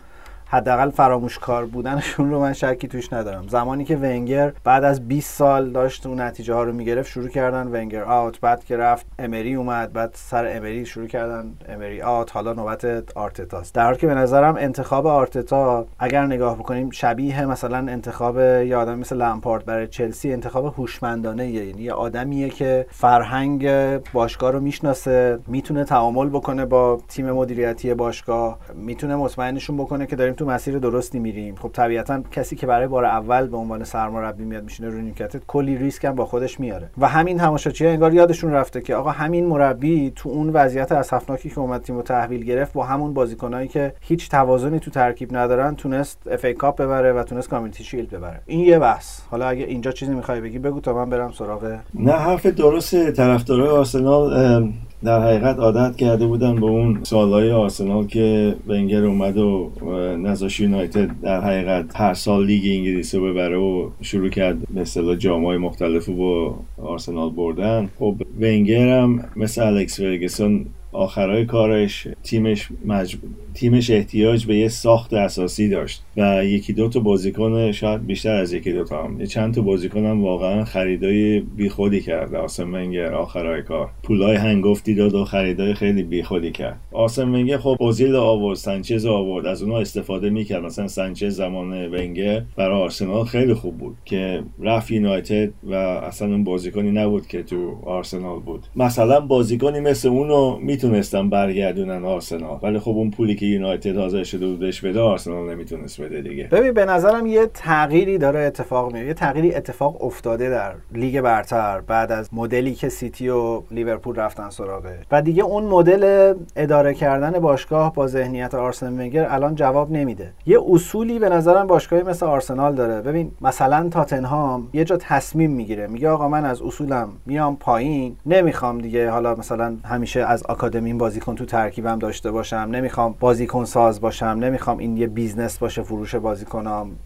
حداقل 0.53 0.91
فراموشکار 0.91 1.67
بودنشون 1.67 2.31
رو 2.31 2.41
من 2.41 2.53
شکی 2.53 2.89
توش 2.89 3.13
ندارم. 3.13 3.49
زمانی 3.49 3.85
که 3.85 3.97
ونگر 3.97 4.53
بعد 4.65 4.85
از 4.85 5.09
20 5.09 5.35
سال 5.35 5.71
داشت 5.71 6.07
اون 6.07 6.21
نتیجه 6.21 6.55
ها 6.55 6.63
رو 6.63 6.73
می‌گرفت 6.73 7.11
شروع 7.11 7.29
کردن 7.29 7.67
ونگر 7.67 8.05
آوت 8.05 8.41
بعد 8.41 8.65
که 8.65 8.77
رفت 8.77 9.07
امری 9.19 9.55
اومد 9.55 9.93
بعد 9.93 10.11
سر 10.15 10.57
امری 10.57 10.87
شروع 10.87 11.07
کردن 11.07 11.53
امری 11.69 12.03
آوت 12.03 12.33
حالا 12.33 12.53
نوبت 12.53 12.85
آرتتاست. 13.15 13.75
در 13.75 13.85
حالی 13.85 13.97
که 13.97 14.07
به 14.07 14.15
نظرم 14.15 14.57
انتخاب 14.57 15.07
آرتتا 15.07 15.87
اگر 15.99 16.27
نگاه 16.27 16.59
بکنیم 16.59 16.91
شبیه 16.91 17.47
مثلا 17.47 17.77
انتخاب 17.77 18.39
یه 18.39 18.77
آدم 18.77 18.99
مثل 18.99 19.17
لمپارد 19.17 19.65
برای 19.65 19.87
چلسی 19.87 20.33
انتخاب 20.33 20.65
هوشمندانه 20.65 21.51
یعنی 21.51 21.83
یه 21.83 21.93
آدمیه 21.93 22.49
که 22.49 22.87
فرهنگ 22.91 23.69
باشگاه 24.13 24.51
رو 24.51 24.61
می‌شناسه 24.61 25.39
می‌تونه 25.47 25.85
تعامل 25.85 26.29
بکنه 26.29 26.65
با 26.65 27.01
تیم 27.09 27.33
مدیریتی 27.33 27.95
باشگاه 27.95 28.59
می‌تونه 28.75 29.17
مطمئنشون 29.17 29.77
بکنه 29.77 30.07
که 30.07 30.17
داریم 30.17 30.35
تو 30.43 30.51
مسیر 30.51 30.79
درستی 30.79 31.19
میریم. 31.19 31.55
خب 31.55 31.71
طبیعتا 31.73 32.23
کسی 32.31 32.57
که 32.57 32.67
برای 32.67 32.87
بار 32.87 33.05
اول 33.05 33.47
به 33.47 33.57
عنوان 33.57 33.85
سرمربی 33.85 34.45
میاد 34.45 34.65
میشینه 34.65 34.89
روی 34.89 35.03
نیمکت 35.03 35.37
کلی 35.47 35.77
ریسک 35.77 36.05
هم 36.05 36.15
با 36.15 36.27
خودش 36.27 36.61
میاره. 36.61 36.91
و 36.99 37.09
همین 37.09 37.39
تماشاچی 37.39 37.87
انگار 37.87 38.15
یادشون 38.15 38.53
رفته 38.53 38.81
که 38.81 38.95
آقا 38.95 39.11
همین 39.11 39.47
مربی 39.47 40.13
تو 40.17 40.29
اون 40.29 40.51
وضعیت 40.51 40.93
اسفناکی 40.93 41.51
که 41.51 41.59
اومد 41.59 41.83
تیم 41.83 42.03
تحویل 42.03 42.45
گرفت 42.45 42.73
با 42.73 42.85
همون 42.85 43.15
بازیکنایی 43.15 43.69
که 43.69 43.95
هیچ 44.01 44.31
توازنی 44.31 44.79
تو 44.79 44.91
ترکیب 44.91 45.37
ندارن 45.37 45.77
تونست 45.77 46.19
FA 46.31 46.45
Cup 46.45 46.81
ببره 46.81 47.13
و 47.13 47.23
تونست 47.23 47.49
Community 47.49 47.85
Shield 47.85 48.11
ببره. 48.11 48.41
این 48.47 48.61
یه 48.61 48.79
بحث. 48.79 49.21
حالا 49.31 49.49
اگه 49.49 49.65
اینجا 49.65 49.93
چیزی 49.93 50.15
می‌خوای 50.15 50.41
بگی 50.41 50.59
بگو 50.59 50.81
تا 50.81 50.95
من 50.95 51.11
برم 51.11 51.33
سراغ 51.33 51.79
نه 51.95 52.13
حرف 52.13 52.47
درست 52.47 53.13
طرفدارای 53.13 53.69
آرسنال 53.69 54.73
در 55.05 55.23
حقیقت 55.23 55.59
عادت 55.59 55.97
کرده 55.97 56.27
بودن 56.27 56.55
به 56.55 56.67
اون 56.67 57.01
سالهای 57.03 57.51
آرسنال 57.51 58.07
که 58.07 58.55
ونگر 58.67 59.05
اومد 59.05 59.39
و 59.39 59.71
نذاشت 60.17 60.61
یونایتد 60.61 61.11
در 61.23 61.41
حقیقت 61.41 62.01
هر 62.01 62.15
سال 62.15 62.47
لیگ 62.47 62.63
انگلیس 62.65 63.15
رو 63.15 63.33
ببره 63.33 63.57
و 63.57 63.91
شروع 64.01 64.29
کرد 64.29 64.69
به 64.75 64.81
اصطلاح 64.81 65.17
جامای 65.17 65.59
مختلف 65.59 66.07
رو 66.07 66.15
با 66.15 66.59
آرسنال 66.83 67.31
بردن. 67.31 67.89
خب 67.99 68.15
ونگر 68.41 68.89
هم 68.89 69.25
مثل 69.37 69.63
الکس 69.63 70.01
فرگسون 70.01 70.67
آخرای 70.93 71.47
کارش 71.47 72.09
تیمش 72.23 72.69
مجبور 72.85 73.31
تیمش 73.55 73.91
احتیاج 73.91 74.47
به 74.47 74.57
یه 74.57 74.69
ساخت 74.69 75.15
اساسی 75.15 75.69
داشت 75.69 76.03
و 76.17 76.45
یکی 76.45 76.73
دو 76.73 76.89
تا 76.89 77.01
بازیکن 77.01 77.73
شاید 77.73 78.07
بیشتر 78.07 78.35
از 78.35 78.53
یکی 78.53 78.73
دو 78.73 78.85
تا 78.85 79.05
هم. 79.05 79.25
چند 79.25 79.55
تا 79.55 79.61
بازیکن 79.61 80.07
هم 80.07 80.23
واقعا 80.23 80.65
خریدای 80.65 81.41
بیخودی 81.41 82.01
کرد. 82.01 82.35
آسم 82.35 82.65
منگر 82.65 83.15
آخرای 83.15 83.63
کار. 83.63 83.89
پولای 84.03 84.37
هنگفتی 84.37 84.95
داد 84.95 85.15
و 85.15 85.25
خریدای 85.25 85.75
خیلی 85.75 86.03
بیخودی 86.03 86.51
کرد. 86.51 86.81
آسم 86.93 87.25
منگر 87.25 87.59
خب 87.59 87.77
اوزیل 87.81 88.17
آورد 88.17 88.57
سانچز 88.57 89.07
آورد. 89.07 89.47
از 89.47 89.63
اونها 89.63 89.81
استفاده 89.81 90.31
می‌کرد. 90.31 90.65
مثلا 90.65 90.89
سانچز 90.89 91.37
زمان 91.37 91.95
ونگر 91.95 92.43
برای 92.57 92.83
آرسنال 92.83 93.25
خیلی 93.25 93.55
خوب 93.55 93.79
بود 93.79 93.97
که 94.05 94.43
رفت 94.61 94.91
یونایتد 94.91 95.51
و 95.65 95.75
اصلا 95.75 96.29
اون 96.29 96.45
بازیکنی 96.45 96.91
نبود 96.91 97.27
که 97.27 97.43
تو 97.43 97.77
آرسنال 97.87 98.41
بود. 98.41 98.67
مثلا 98.77 99.21
بازیکنی 99.21 99.81
مثل 99.81 100.09
اونو 100.09 100.59
می‌تونستن 100.59 101.31
برگردونن 101.31 102.05
آرسنال. 102.05 102.59
ولی 102.63 102.79
خب 102.79 102.91
اون 102.91 103.11
پولی 103.11 103.35
که 103.43 103.49
یونایتد 103.49 103.97
حاضر 103.97 104.25
شده 104.25 104.47
بود 104.47 104.59
بهش 104.59 104.81
بده 104.81 105.01
آرسنال 105.01 105.51
نمی‌تونست 105.51 106.01
بده 106.01 106.21
دیگه. 106.21 106.45
ببین 106.45 106.73
به 106.73 106.85
نظرم 106.85 107.27
یه 107.27 107.47
تغییری 107.55 108.19
داره 108.19 108.41
اتفاق 108.41 108.93
میفته 108.93 109.07
یه 109.07 109.15
تغییری 109.15 109.55
اتفاق 109.55 110.05
افتاده 110.05 110.51
در 110.51 110.73
لیگ 110.93 111.21
برتر 111.21 111.81
بعد 111.81 112.13
از 112.13 112.29
مدلی 112.33 112.75
که 112.75 112.89
سیتی 112.89 113.29
و 113.29 113.63
لیورپول 113.71 114.17
رفتن 114.17 114.51
سراغه 114.51 114.99
و 115.11 115.23
دیگه 115.23 115.43
اون 115.43 115.65
مدل 115.65 116.35
اداره 116.57 116.95
کردن 116.95 117.39
باشگاه 117.39 117.95
با 117.95 118.07
ذهنیت 118.07 118.55
آرسن 118.55 118.93
ونگر 118.93 119.27
الان 119.31 119.55
جواب 119.55 119.93
نمیده. 119.93 120.33
یه 120.47 120.59
اصولی 120.69 121.19
به 121.19 121.29
نظرم 121.29 121.67
باشگاهی 121.67 122.03
مثل 122.03 122.27
آرسنال 122.27 122.75
داره. 122.75 123.01
ببین 123.01 123.31
مثلا 123.41 123.89
تاتنهام 123.89 124.69
یه 124.73 124.85
جا 124.85 124.97
تصمیم 124.97 125.51
می‌گیره. 125.51 125.87
میگه 125.87 126.09
آقا 126.09 126.29
من 126.29 126.45
از 126.45 126.63
اصولم 126.63 127.09
میام 127.27 127.57
پایین. 127.57 128.17
نمی‌خوام 128.27 128.79
دیگه 128.79 129.11
حالا 129.11 129.35
مثلا 129.35 129.77
همیشه 129.85 130.21
از 130.21 130.43
آکادمی 130.43 130.93
بازیکن 130.93 131.35
تو 131.35 131.45
ترکیبم 131.45 131.99
داشته 131.99 132.31
باشم. 132.31 132.57
نمی‌خوام 132.57 133.15
بازیکن 133.33 133.65
ساز 133.65 134.01
باشم 134.01 134.27
نمی‌خوام 134.27 134.79
این 134.79 134.97
یه 134.97 135.07
business 135.07 135.59
باشه 135.59 135.83
فروش 135.83 136.15
بازیکنام. 136.15 136.97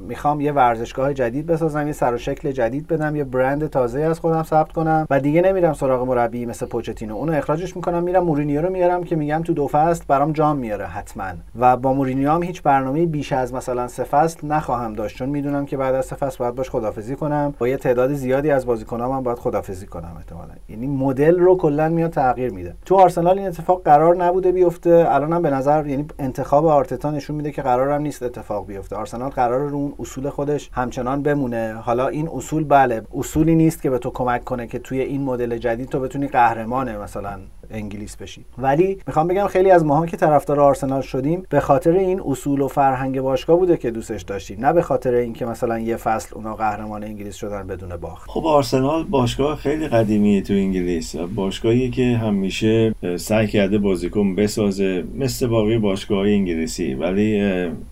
می‌خوام 0.00 0.40
یه 0.40 0.52
ورزشگاه 0.52 1.14
جدید 1.14 1.46
بسازم 1.46 1.86
یه 1.86 1.92
سر 1.92 2.14
و 2.14 2.18
شکل 2.18 2.50
جدید 2.50 2.86
بدم 2.86 3.16
یه 3.16 3.24
برند 3.24 3.66
تازه 3.66 4.00
از 4.00 4.20
خودم 4.20 4.42
ثبت 4.42 4.72
کنم 4.72 5.06
و 5.10 5.20
دیگه 5.20 5.40
نمیرم 5.40 5.72
سراغ 5.72 6.08
مربی 6.08 6.46
مثل 6.46 6.66
پوچتینو. 6.66 7.16
اونو 7.16 7.32
اخراجش 7.32 7.76
می‌کنم 7.76 8.02
میرم 8.02 8.24
مورینیو 8.24 8.62
رو 8.62 8.70
میارم 8.70 9.04
که 9.04 9.16
میگم 9.16 9.42
تو 9.42 9.52
دو 9.52 9.68
فصل 9.68 10.04
برام 10.08 10.32
جام 10.32 10.56
میاره 10.56 10.86
حتما. 10.86 11.32
و 11.58 11.76
با 11.76 11.92
مورینیو 11.92 12.30
هم 12.30 12.42
هیچ 12.42 12.62
برنامه 12.62 13.06
بیش 13.06 13.32
از 13.32 13.54
مثلا 13.54 13.88
سه 13.88 14.04
فصل 14.04 14.46
نخواهم 14.46 14.92
داشت 14.92 15.16
چون 15.16 15.28
می‌دونم 15.28 15.66
که 15.66 15.76
بعد 15.76 15.94
از 15.94 16.06
سه 16.06 16.16
فصل 16.16 16.38
باید 16.38 16.54
باش 16.54 16.70
خدافزی 16.70 17.16
کنم. 17.16 17.54
با 17.58 17.68
یه 17.68 17.76
تعداد 17.76 18.12
زیادی 18.12 18.50
از 18.50 18.66
بازیکنام 18.66 19.12
هم 19.12 19.22
باید 19.22 19.38
خدافزی 19.38 19.86
کنم 19.86 20.14
احتمالاً. 20.16 20.54
یعنی 20.68 20.86
مدل 20.86 21.38
رو 21.38 21.56
کلا 21.56 21.88
میاد 21.88 22.10
تغییر 22.10 22.52
میده. 22.52 22.74
تو 22.84 22.96
آرسنال 22.96 23.38
این 23.38 23.48
اتفاق 23.48 23.82
قرار 23.84 24.16
نبوده 24.16 24.52
بیفته. 24.52 25.06
الانم 25.08 25.42
به 25.42 25.50
نظر 25.50 25.86
یعنی 25.86 26.06
انتخاب 26.18 26.66
آرتتا 26.66 27.10
نشون 27.10 27.36
میده 27.36 27.50
که 27.50 27.62
قرارم 27.62 28.02
نیست 28.02 28.22
اتفاق 28.22 28.66
بیفته. 28.66 28.96
آرسنال 28.96 29.30
قرار 29.30 29.61
رو 29.68 29.76
اون 29.76 29.94
اصول 29.98 30.30
خودش 30.30 30.70
همچنان 30.72 31.22
بمونه. 31.22 31.74
حالا 31.74 32.08
این 32.08 32.28
اصول 32.28 32.64
بله 32.64 33.02
اصولی 33.14 33.54
نیست 33.54 33.82
که 33.82 33.90
به 33.90 33.98
تو 33.98 34.10
کمک 34.10 34.44
کنه 34.44 34.66
که 34.66 34.78
توی 34.78 35.00
این 35.00 35.22
مدل 35.22 35.58
جدید 35.58 35.88
تو 35.88 36.00
بتونی 36.00 36.28
قهرمان 36.28 36.96
مثلا. 36.96 37.38
انگلیس 37.72 38.16
بشی 38.16 38.44
ولی 38.58 38.98
می‌خوام 39.06 39.28
بگم 39.28 39.46
خیلی 39.46 39.70
از 39.70 39.84
ماها 39.84 40.06
که 40.06 40.16
طرفدار 40.16 40.60
آرسنال 40.60 41.00
شدیم 41.00 41.42
به 41.50 41.60
خاطر 41.60 41.90
این 41.90 42.20
اصول 42.26 42.60
و 42.60 42.68
فرهنگ 42.68 43.20
باشگاه 43.20 43.58
بوده 43.58 43.76
که 43.76 43.90
دوستش 43.90 44.22
داشتیم. 44.22 44.66
نه 44.66 44.72
به 44.72 44.82
خاطر 44.82 45.14
اینکه 45.14 45.46
مثلا 45.46 45.78
یه 45.78 45.96
فصل 45.96 46.34
اونا 46.34 46.54
قهرمان 46.54 47.04
انگلیس 47.04 47.34
شدن 47.34 47.66
بدون 47.66 47.96
باخت. 47.96 48.30
خب 48.30 48.46
آرسنال 48.46 49.04
باشگاه 49.04 49.56
خیلی 49.56 49.88
قدیمیه 49.88 50.42
تو 50.42 50.52
انگلیس. 50.54 51.16
باشگاهی 51.16 51.90
که 51.90 52.16
همیشه 52.16 52.94
سعی 53.16 53.46
کرده 53.46 53.78
بازیکن 53.78 54.34
بسازه 54.34 55.04
مثل 55.14 55.46
باقی 55.46 55.78
باشگاه 55.78 56.26
انگلیسی. 56.26 56.94
ولی 56.94 57.42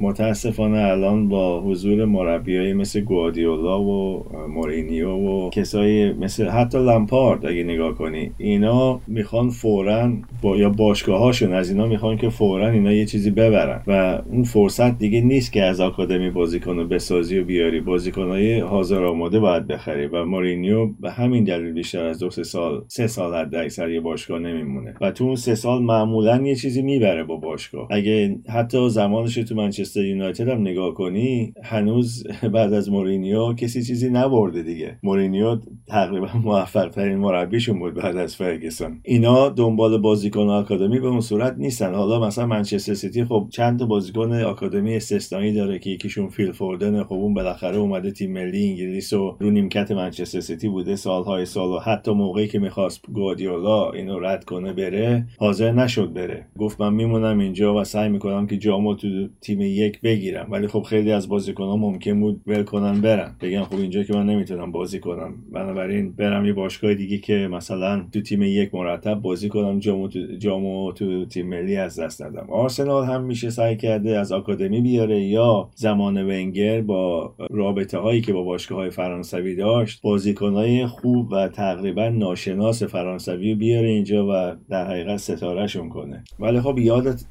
متاسفانه 0.01 0.79
الان 0.79 1.29
با 1.29 1.61
حضور 1.61 2.05
مربیایی 2.05 2.73
مثل 2.73 3.01
گوادیولا 3.01 3.83
و 3.83 4.25
مورینیو 4.49 5.11
و 5.11 5.51
کسایی 5.51 6.13
مثل 6.13 6.49
حتی 6.49 6.79
لمپارد 6.79 7.47
اگه 7.47 7.65
نگاه 7.65 7.95
کنی 7.95 8.31
اینا 8.39 9.01
می‌خوان 9.07 9.51
فورا 9.71 10.13
با 10.43 10.57
یا 10.57 10.71
باشگاهاشون 10.71 11.53
از 11.53 11.71
اینا 11.71 11.87
می‌خوان 11.87 12.17
که 12.17 12.29
فورا 12.29 12.71
اینا 12.71 12.93
یه 12.93 13.07
چیزی 13.07 13.31
ببرن. 13.31 13.83
و 13.87 14.23
اون 14.31 14.43
فرصت 14.43 14.99
دیگه 14.99 15.21
نیست 15.21 15.53
که 15.53 15.63
از 15.63 15.81
آکادمی 15.81 16.31
بازیکن 16.31 16.89
بسازی 16.89 17.39
و 17.39 17.45
بیاری. 17.45 17.81
بازیکنهای 17.81 18.61
حاضر 18.61 19.05
آماده 19.05 19.41
باید 19.41 19.67
بخری 19.67 20.07
و 20.07 20.25
مورینیو 20.25 20.87
به 20.87 21.11
همین 21.11 21.45
دلیل 21.45 21.73
بیشتر 21.73 22.05
از 22.05 22.19
دو 22.19 22.31
سه 22.31 22.43
سال 22.43 22.85
سه 22.89 23.07
سال 23.07 23.35
حد 23.35 23.55
اکثر 23.55 23.91
یه 23.91 24.01
باشگاه 24.01 24.39
نمیمونه. 24.39 24.95
و 25.01 25.11
تو 25.11 25.25
اون 25.25 25.37
سه 25.37 25.55
سال 25.55 25.83
معمولا 25.83 26.43
یه 26.43 26.55
چیزی 26.55 26.83
می‌بره 26.83 27.25
با 27.25 27.37
باشگاه. 27.37 27.89
اگه 27.91 28.39
حتی 28.49 28.89
زمانش 28.89 29.35
تو 29.35 29.55
منچستر 29.55 30.05
یونایتد 30.05 30.49
هم 30.49 30.61
نگاه 30.61 30.95
کنی 30.95 31.53
هنوز 31.63 32.27
بعد 32.55 32.73
از 32.73 32.91
مورینیو 32.91 33.53
کسی 33.53 33.83
چیزی 33.83 34.11
نبرده 34.11 34.63
دیگه. 34.63 34.99
مورینیو 35.03 35.59
تقریبا 35.89 36.29
موفق 36.45 36.89
ترین 36.89 37.19
مربیشون 37.19 37.79
بود 37.79 37.95
بعد 37.95 38.17
از 38.17 38.37
فرگسون. 38.37 39.01
اینا 39.03 39.50
دنبال 39.57 39.99
بازیکن 39.99 40.49
آکادمی 40.49 41.01
به 41.01 41.09
اون 41.09 41.21
صورت 41.21 41.55
نیستن. 41.59 41.95
حالا 41.95 42.21
مثلا 42.21 42.47
منچستر 42.47 42.95
سیتی 42.95 43.25
خب 43.25 43.47
چند 43.51 43.79
تا 43.79 43.87
بازیکن 43.87 44.33
آکادمی 44.33 44.97
استثنایی 44.97 45.53
داره 45.53 45.79
که 45.79 45.91
یکیشون 45.91 46.29
فیل 46.29 46.53
فوردن 46.53 47.05
خب 47.05 47.13
اون 47.13 47.35
بالاخره 47.35 47.77
اومده 47.77 48.11
تیم 48.11 48.33
ملی 48.33 48.69
انگلیس 48.69 49.13
و 49.13 49.37
رو 49.41 49.51
نیمکت 49.51 49.91
منچستر 49.91 50.41
سیتی 50.41 50.69
بوده. 50.69 50.97
سالهای 50.97 51.45
سال 51.45 51.69
و 51.69 51.79
حتی 51.79 52.11
موقعی 52.11 52.49
که 52.49 52.59
می‌خواست 52.59 53.01
گواردیولا 53.13 53.91
اینو 53.91 54.21
رد 54.21 54.45
کنه 54.45 54.73
بره 54.73 55.27
حاضر 55.39 55.73
نشد 55.73 56.13
بره. 56.13 56.47
گفت 56.59 56.81
من 56.81 56.95
میمونم 56.95 57.39
اینجا 57.39 57.81
و 57.81 57.85
سعی 57.85 58.09
می‌کنم 58.09 58.47
که 58.47 58.57
جامو 58.57 58.95
تو 58.95 59.09
تیم 59.41 59.61
یک 59.61 60.01
بگیرم. 60.01 60.49
ولی 60.51 60.67
خب 60.67 60.83
خیلی 60.83 61.13
از 61.13 61.29
بازیکنان 61.29 61.79
ممکن 61.79 62.21
بود 62.21 62.41
ول 62.47 62.63
کنن 62.63 63.01
برن. 63.01 63.37
بگن 63.41 63.63
خب 63.63 63.77
اینجا 63.77 64.03
که 64.03 64.15
من 64.15 64.27
نمی‌تونم 64.27 64.73
بازی 64.73 65.01
کنم. 65.01 65.35
بنابراین 65.53 66.13
برم 66.13 66.47
یه 66.47 66.53
باشگاه 66.53 66.95
دیگه 66.95 67.19
که 67.19 67.49
مثلا 67.53 68.07
تو 68.13 68.21
تیم 68.21 68.43
یک 68.43 68.75
مرتب 68.75 69.15
کنم 69.49 69.79
جامو 69.79 70.09
تو, 70.09 70.19
جامو 70.39 70.93
تو 70.93 71.25
تیم 71.25 71.49
ملی 71.49 71.77
از 71.77 72.01
دست 72.01 72.23
ندم. 72.23 72.47
آرسنال 72.51 73.05
هم 73.05 73.25
میشه 73.25 73.51
سعی 73.51 73.77
کرده 73.77 74.19
از 74.19 74.33
آکادمی 74.33 74.81
بیاره 74.81 75.21
یا 75.21 75.69
زمان 75.75 76.17
ونگر 76.17 76.81
با 76.81 77.35
رابطه 77.51 77.99
هایی 77.99 78.21
که 78.21 78.33
با 78.33 78.43
باشگاه 78.43 78.79
های 78.79 78.91
فرانسوی 78.91 79.57
داشت 79.57 80.03
های 80.41 80.87
خوب 80.87 81.33
و 81.33 81.49
تقریبا 81.49 82.09
ناشناس 82.09 82.83
فرانسوی 82.83 83.55
بیاره 83.55 83.89
اینجا 83.89 84.27
و 84.27 84.57
در 84.69 84.87
حقیقت 84.87 85.17
ستارهشون 85.17 85.89
کنه. 85.89 86.25
ولی 86.39 86.61
خب 86.61 86.79
یادت 86.79 87.25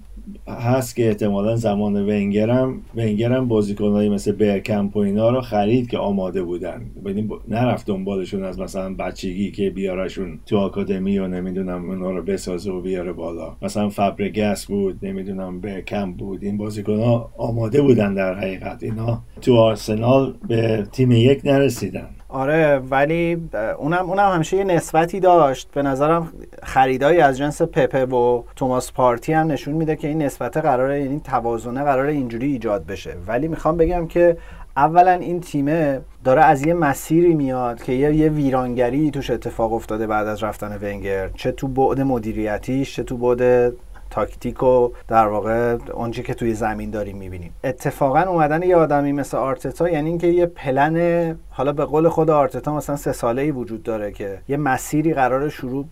هست 0.48 0.96
که 0.96 1.08
احتمالا 1.08 1.56
زمان 1.56 1.96
ونگرم 1.96 2.82
ونگرم 2.96 3.48
بازیکنایی 3.48 4.10
مثل 4.10 4.32
برکمپ 4.32 4.96
و 4.96 5.00
اینا 5.00 5.30
رو 5.30 5.42
خرید 5.42 5.90
که 5.90 5.98
آماده 5.98 6.44
بودن. 6.44 6.82
ببین 7.06 7.32
نرفت 7.48 7.88
دنبالشون 7.88 8.44
از 8.44 8.60
مثلا 8.60 8.94
بچگی 8.94 9.52
که 9.52 9.70
بیارشون 9.70 10.40
تو 10.46 10.58
آکادمی 10.58 11.20
و 11.20 11.28
نمی‌دونم 11.28 11.90
اونا 11.90 12.12
رو 12.12 12.24
بسازه 12.24 12.72
و 12.72 12.82
بیاره 12.82 13.14
بالا. 13.14 13.56
مثلا 13.62 13.90
فبرگس 13.90 14.66
بود 14.66 15.06
نمی‌دونم 15.06 15.62
برکمپ 15.62 16.18
بود. 16.18 16.44
این 16.44 16.58
بازیکن 16.58 17.00
ها 17.00 17.32
آماده 17.38 17.82
بودن 17.82 18.14
در 18.14 18.34
حقیقت. 18.34 18.84
اینا 18.84 19.22
تو 19.42 19.56
آرسنال 19.56 20.34
به 20.48 20.88
تیم 20.92 21.12
یک 21.12 21.42
نرسیدن. 21.46 22.10
آره 22.30 22.82
ولی 22.90 23.50
اونم 23.78 24.10
اونم 24.10 24.32
همیشه 24.34 24.58
یه 24.58 24.64
نسبتی 24.64 25.20
داشت. 25.20 25.72
به 25.72 25.82
نظرم 25.82 26.34
خریدایی 26.64 27.20
از 27.20 27.38
جنس 27.38 27.62
پپه 27.62 28.06
و 28.06 28.44
توماس 28.56 28.92
پارتی 28.92 29.34
هم 29.34 29.52
نشون 29.52 29.74
میده 29.74 29.96
که 29.96 30.08
این 30.08 30.22
نسبت 30.22 30.58
قراره 30.58 31.02
یعنی 31.02 31.20
توازنه 31.20 31.84
قراره 31.84 32.12
اینجوری 32.12 32.52
ایجاد 32.52 32.86
بشه. 32.86 33.16
ولی 33.28 33.48
می‌خوام 33.48 33.78
بگم 33.78 34.08
که 34.08 34.38
اولا 34.78 35.12
این 35.12 35.42
تیمه 35.42 36.02
داره 36.24 36.42
از 36.42 36.66
یه 36.66 36.74
مسیری 36.74 37.34
میاد 37.34 37.84
که 37.84 37.94
یه, 37.94 38.16
یه 38.16 38.30
ویرانگری 38.30 39.12
توش 39.12 39.30
اتفاق 39.30 39.74
افتاده 39.74 40.08
بعد 40.08 40.28
از 40.28 40.44
رفتن 40.44 40.78
ونگر. 40.82 41.30
چه 41.36 41.52
تو 41.52 41.68
بعد 41.68 42.02
مدیریتیش 42.02 42.96
چه 42.96 43.04
تو 43.04 43.18
بعد 43.18 43.74
تاکتیک 44.10 44.64
و 44.64 44.90
در 45.08 45.28
واقع 45.28 45.78
اونچه 45.94 46.24
که 46.24 46.34
توی 46.34 46.54
زمین 46.54 46.90
داریم 46.90 47.18
می‌بینیم. 47.18 47.54
اتفاقا 47.64 48.22
اومدن 48.22 48.64
یه 48.64 48.76
آدمی 48.76 49.12
مثل 49.12 49.38
آرتتا 49.38 49.90
یعنی 49.90 50.10
اینکه 50.10 50.28
یه 50.28 50.46
پلن 50.46 51.36
حالا 51.50 51.74
به 51.74 51.86
قول 51.86 52.10
خود 52.10 52.30
آرتتا 52.30 52.76
مثلا 52.76 52.96
سه 52.96 53.12
ساله 53.12 53.42
ای 53.42 53.52
وجود 53.52 53.84
داره 53.84 54.12
که 54.12 54.42
یه 54.48 54.58
مسیری 54.58 55.14
قرار 55.14 55.50
شروع 55.50 55.86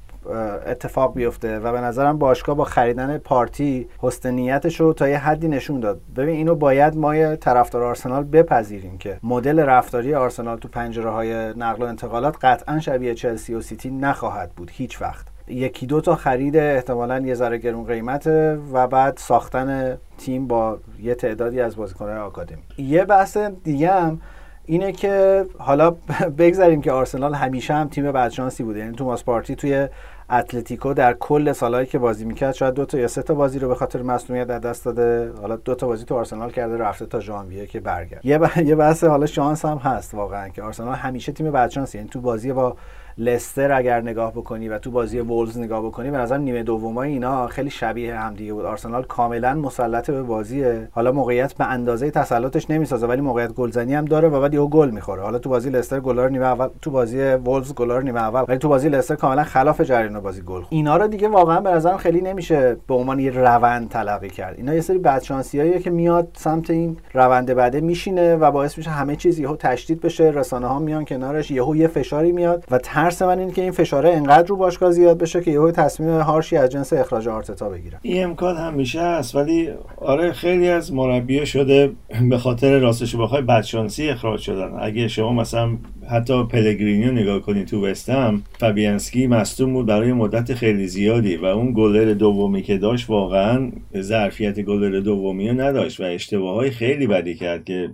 اتفاق 0.68 1.14
بیفته 1.14 1.60
و 1.60 1.72
به 1.72 1.82
نظرم 1.82 2.18
باشگاه 2.18 2.56
با 2.56 2.64
خریدن 2.64 3.18
پارتی 3.18 3.88
حسن 4.00 4.32
نیتش 4.32 4.80
رو 4.80 4.94
تا 4.94 5.10
یه 5.10 5.18
حدی 5.18 5.48
نشون 5.48 5.80
داد. 5.80 6.02
ببین 6.16 6.36
اینو 6.36 6.56
باید 6.56 6.98
ما 6.98 7.36
طرفدار 7.36 7.84
آرسنال 7.84 8.24
بپذیریم 8.24 8.98
که 8.98 9.20
مدل 9.24 9.60
رفتاری 9.60 10.16
آرسنال 10.16 10.58
تو 10.58 10.68
پنجره 10.68 11.10
های 11.10 11.54
نقل 11.54 11.84
و 11.84 11.86
انتقالات 11.86 12.38
قطعا 12.42 12.80
شبیه 12.80 13.16
چلسی 13.16 13.54
و 13.54 13.62
سیتی 13.62 13.90
نخواهد 13.90 14.52
بود 14.52 14.72
هیچ 14.74 15.02
وقت. 15.02 15.37
یکی 15.48 15.86
دو 15.86 16.02
تا 16.02 16.16
خرید 16.16 16.58
احتمالا 16.58 17.20
یه 17.20 17.34
ذره 17.34 17.58
گرون 17.58 17.86
قیمته 17.86 18.60
و 18.74 18.88
بعد 18.88 19.18
ساختن 19.18 19.98
تیم 20.18 20.48
با 20.48 20.80
یه 21.00 21.16
تعدادی 21.16 21.62
از 21.62 21.76
بازیکنان 21.76 22.18
آکادمی. 22.18 22.62
یه 22.78 23.06
بحث 23.06 23.38
دیگه 23.38 23.92
هم 23.92 24.22
اینه 24.66 24.92
که 24.92 25.46
حالا 25.58 25.96
بگذاریم 26.40 26.82
که 26.82 26.92
آرسنال 26.92 27.34
همیشه 27.34 27.74
هم 27.74 27.88
تیم 27.88 28.12
بدشانسی 28.12 28.64
بوده. 28.64 28.80
یعنی 28.80 28.96
توماس 28.96 29.24
پارتی 29.24 29.56
توی 29.56 29.88
اتلتیکو 30.30 30.94
در 30.94 31.14
کل 31.14 31.52
سالهایی 31.52 31.88
که 31.88 32.00
بازی 32.00 32.26
می‌کرد 32.26 32.54
شاید 32.54 32.74
دو 32.74 32.86
تا 32.86 32.98
یا 32.98 33.08
سه 33.08 33.22
تا 33.22 33.34
بازی 33.34 33.60
رو 33.60 33.68
به 33.68 33.76
خاطر 33.76 34.02
مصونیت 34.02 34.48
در 34.48 34.60
دست 34.60 34.86
داده. 34.86 35.32
حالا 35.42 35.56
دو 35.56 35.76
تا 35.76 35.88
بازی 35.88 36.06
تو 36.06 36.16
آرسنال 36.16 36.52
کرده 36.52 36.78
رفته 36.78 37.06
تا 37.06 37.20
ژانویه 37.20 37.66
که 37.66 37.80
برگرد. 37.80 38.26
یه, 38.26 38.40
یه 38.66 38.76
بحث 38.76 39.04
حالا 39.04 39.26
شانس 39.26 39.66
هم 39.66 39.78
هست 39.78 40.14
واقعا 40.14 40.50
که 40.50 40.64
آرسنال 40.64 40.96
همیشه 40.96 41.32
تیم 41.32 41.52
بدشانسی 41.52 41.98
یعنی 41.98 42.10
تو 42.10 42.22
بازی 42.22 42.54
با 42.54 42.76
لستر 43.18 43.72
اگر 43.72 44.02
نگاه 44.02 44.32
بکنی 44.32 44.70
و 44.70 44.80
تو 44.80 44.92
بازی 44.92 45.20
وولز 45.20 45.58
نگاه 45.58 45.86
بکنی 45.86 46.12
به 46.12 46.18
نظر 46.18 46.38
نیمه 46.38 46.64
دومای 46.64 47.10
اینا 47.10 47.48
خیلی 47.48 47.70
شبیه 47.70 48.16
هم 48.16 48.34
دیگه 48.34 48.54
بود. 48.54 48.66
آرسنال 48.66 49.04
کاملا 49.04 49.54
مسلط 49.54 50.12
به 50.12 50.24
بازیه. 50.24 50.88
حالا 50.92 51.12
موقعیت 51.12 51.54
به 51.54 51.66
اندازه 51.66 52.12
تسلطش 52.12 52.70
نمی‌سازه 52.70 53.08
ولی 53.08 53.22
موقعیت 53.22 53.54
گلزنی 53.54 53.96
هم 53.96 54.06
داره 54.06 54.30
و 54.30 54.42
بعد 54.42 54.54
یهو 54.54 54.68
گل 54.68 54.90
می‌خوره. 54.90 55.22
حالا 55.22 55.40
تو 55.40 55.50
بازی 55.50 55.70
لستر 55.70 56.00
گلار 56.00 56.30
نیمه 56.30 56.46
اول 56.46 56.68
تو 56.82 56.92
بازی 56.92 57.20
وولز 57.20 57.74
گلار 57.74 58.04
نیمه 58.04 58.20
اول 58.20 58.46
ولی 58.48 58.58
تو 58.58 58.70
بازی 58.70 58.90
لستر 58.90 59.16
کاملا 59.16 59.44
خلاف 59.44 59.82
جریان 59.82 60.20
بازی 60.20 60.42
گل 60.42 60.62
اینا 60.70 60.98
رو 60.98 61.08
دیگه 61.08 61.28
واقعا 61.28 61.62
به 61.62 61.70
نظرم 61.70 61.98
خیلی 61.98 62.22
نمیشه 62.22 62.78
به 62.88 62.94
عنوان 62.94 63.20
یه 63.20 63.32
روند 63.32 63.90
تلقی 63.90 64.30
کرد. 64.30 64.58
اینا 64.58 64.74
یه 64.74 64.82
سری 64.82 64.98
بدشانسیاییه 64.98 65.80
که 65.80 65.90
میاد 65.90 66.28
سمت 66.34 66.70
این 66.70 66.98
روند 67.14 67.54
بعده 67.54 67.82
میشینه 67.82 68.36
و 68.36 68.52
باعث 68.52 68.78
میشه 68.78 68.90
همه 68.90 69.16
چیز 69.16 69.40
یهو 69.40 69.56
تشدید 69.56 70.02
بشه 70.02 70.24
رسانه 70.24 70.68
ها 70.68 70.80
میان 70.80 71.06
کنارش 71.06 71.52
یهو 71.52 71.76
یه 71.76 71.88
فشاری 71.88 72.32
میاد 72.32 72.64
و 72.72 72.78
ترس 73.10 73.22
من 73.22 73.40
اینه 73.40 73.52
که 73.52 73.62
این 73.62 73.72
فشاره 73.72 74.10
انقدر 74.10 74.48
رو 74.48 74.56
باشگاه 74.56 74.92
زیاد 74.92 75.18
بشه 75.18 75.42
که 75.42 75.52
یهو 75.52 75.72
تصمیم 75.72 76.20
harsh 76.20 76.51
ی 76.51 76.58
از 76.58 76.70
جنس 76.70 76.94
اخراج 76.94 77.28
آرتتا 77.28 77.70
بگیره 77.70 78.00
این 78.02 78.24
امکان 78.24 78.58
همیشه 78.58 79.02
هست 79.02 79.36
ولی 79.36 79.70
آره 79.98 80.32
خیلی 80.32 80.70
از 80.70 80.94
مربی 80.94 81.46
شده 81.46 81.92
به 82.30 82.38
خاطر 82.38 82.80
راستش 82.80 83.16
بخوای 83.16 83.42
بدشانسی 83.42 84.10
اخراج 84.10 84.40
شدن. 84.40 84.72
اگه 84.82 85.08
شما 85.08 85.34
مثلا 85.34 85.78
حتی 86.10 86.44
پلگرینی 86.44 86.96
رو 86.96 87.12
نگاه 87.12 87.40
کنی 87.40 87.66
تو 87.66 87.86
وستهم 87.86 88.42
فابیانسکی 88.60 89.28
مصدوم 89.28 89.74
بود 89.74 89.86
برای 89.86 90.14
مدت 90.14 90.54
خیلی 90.54 90.88
زیادی 90.88 91.36
و 91.36 91.46
اون 91.46 91.74
گلر 91.74 92.14
دومی 92.14 92.62
که 92.62 92.78
داشت 92.78 93.10
واقعا 93.10 93.72
ظرفیت 93.98 94.60
گلر 94.60 95.00
دومی 95.00 95.50
رو 95.50 95.62
نداشت 95.62 96.00
و 96.00 96.04
اشتباه 96.04 96.56
های 96.56 96.70
خیلی 96.70 97.08
بدی 97.08 97.36
کرد 97.36 97.66
که 97.66 97.90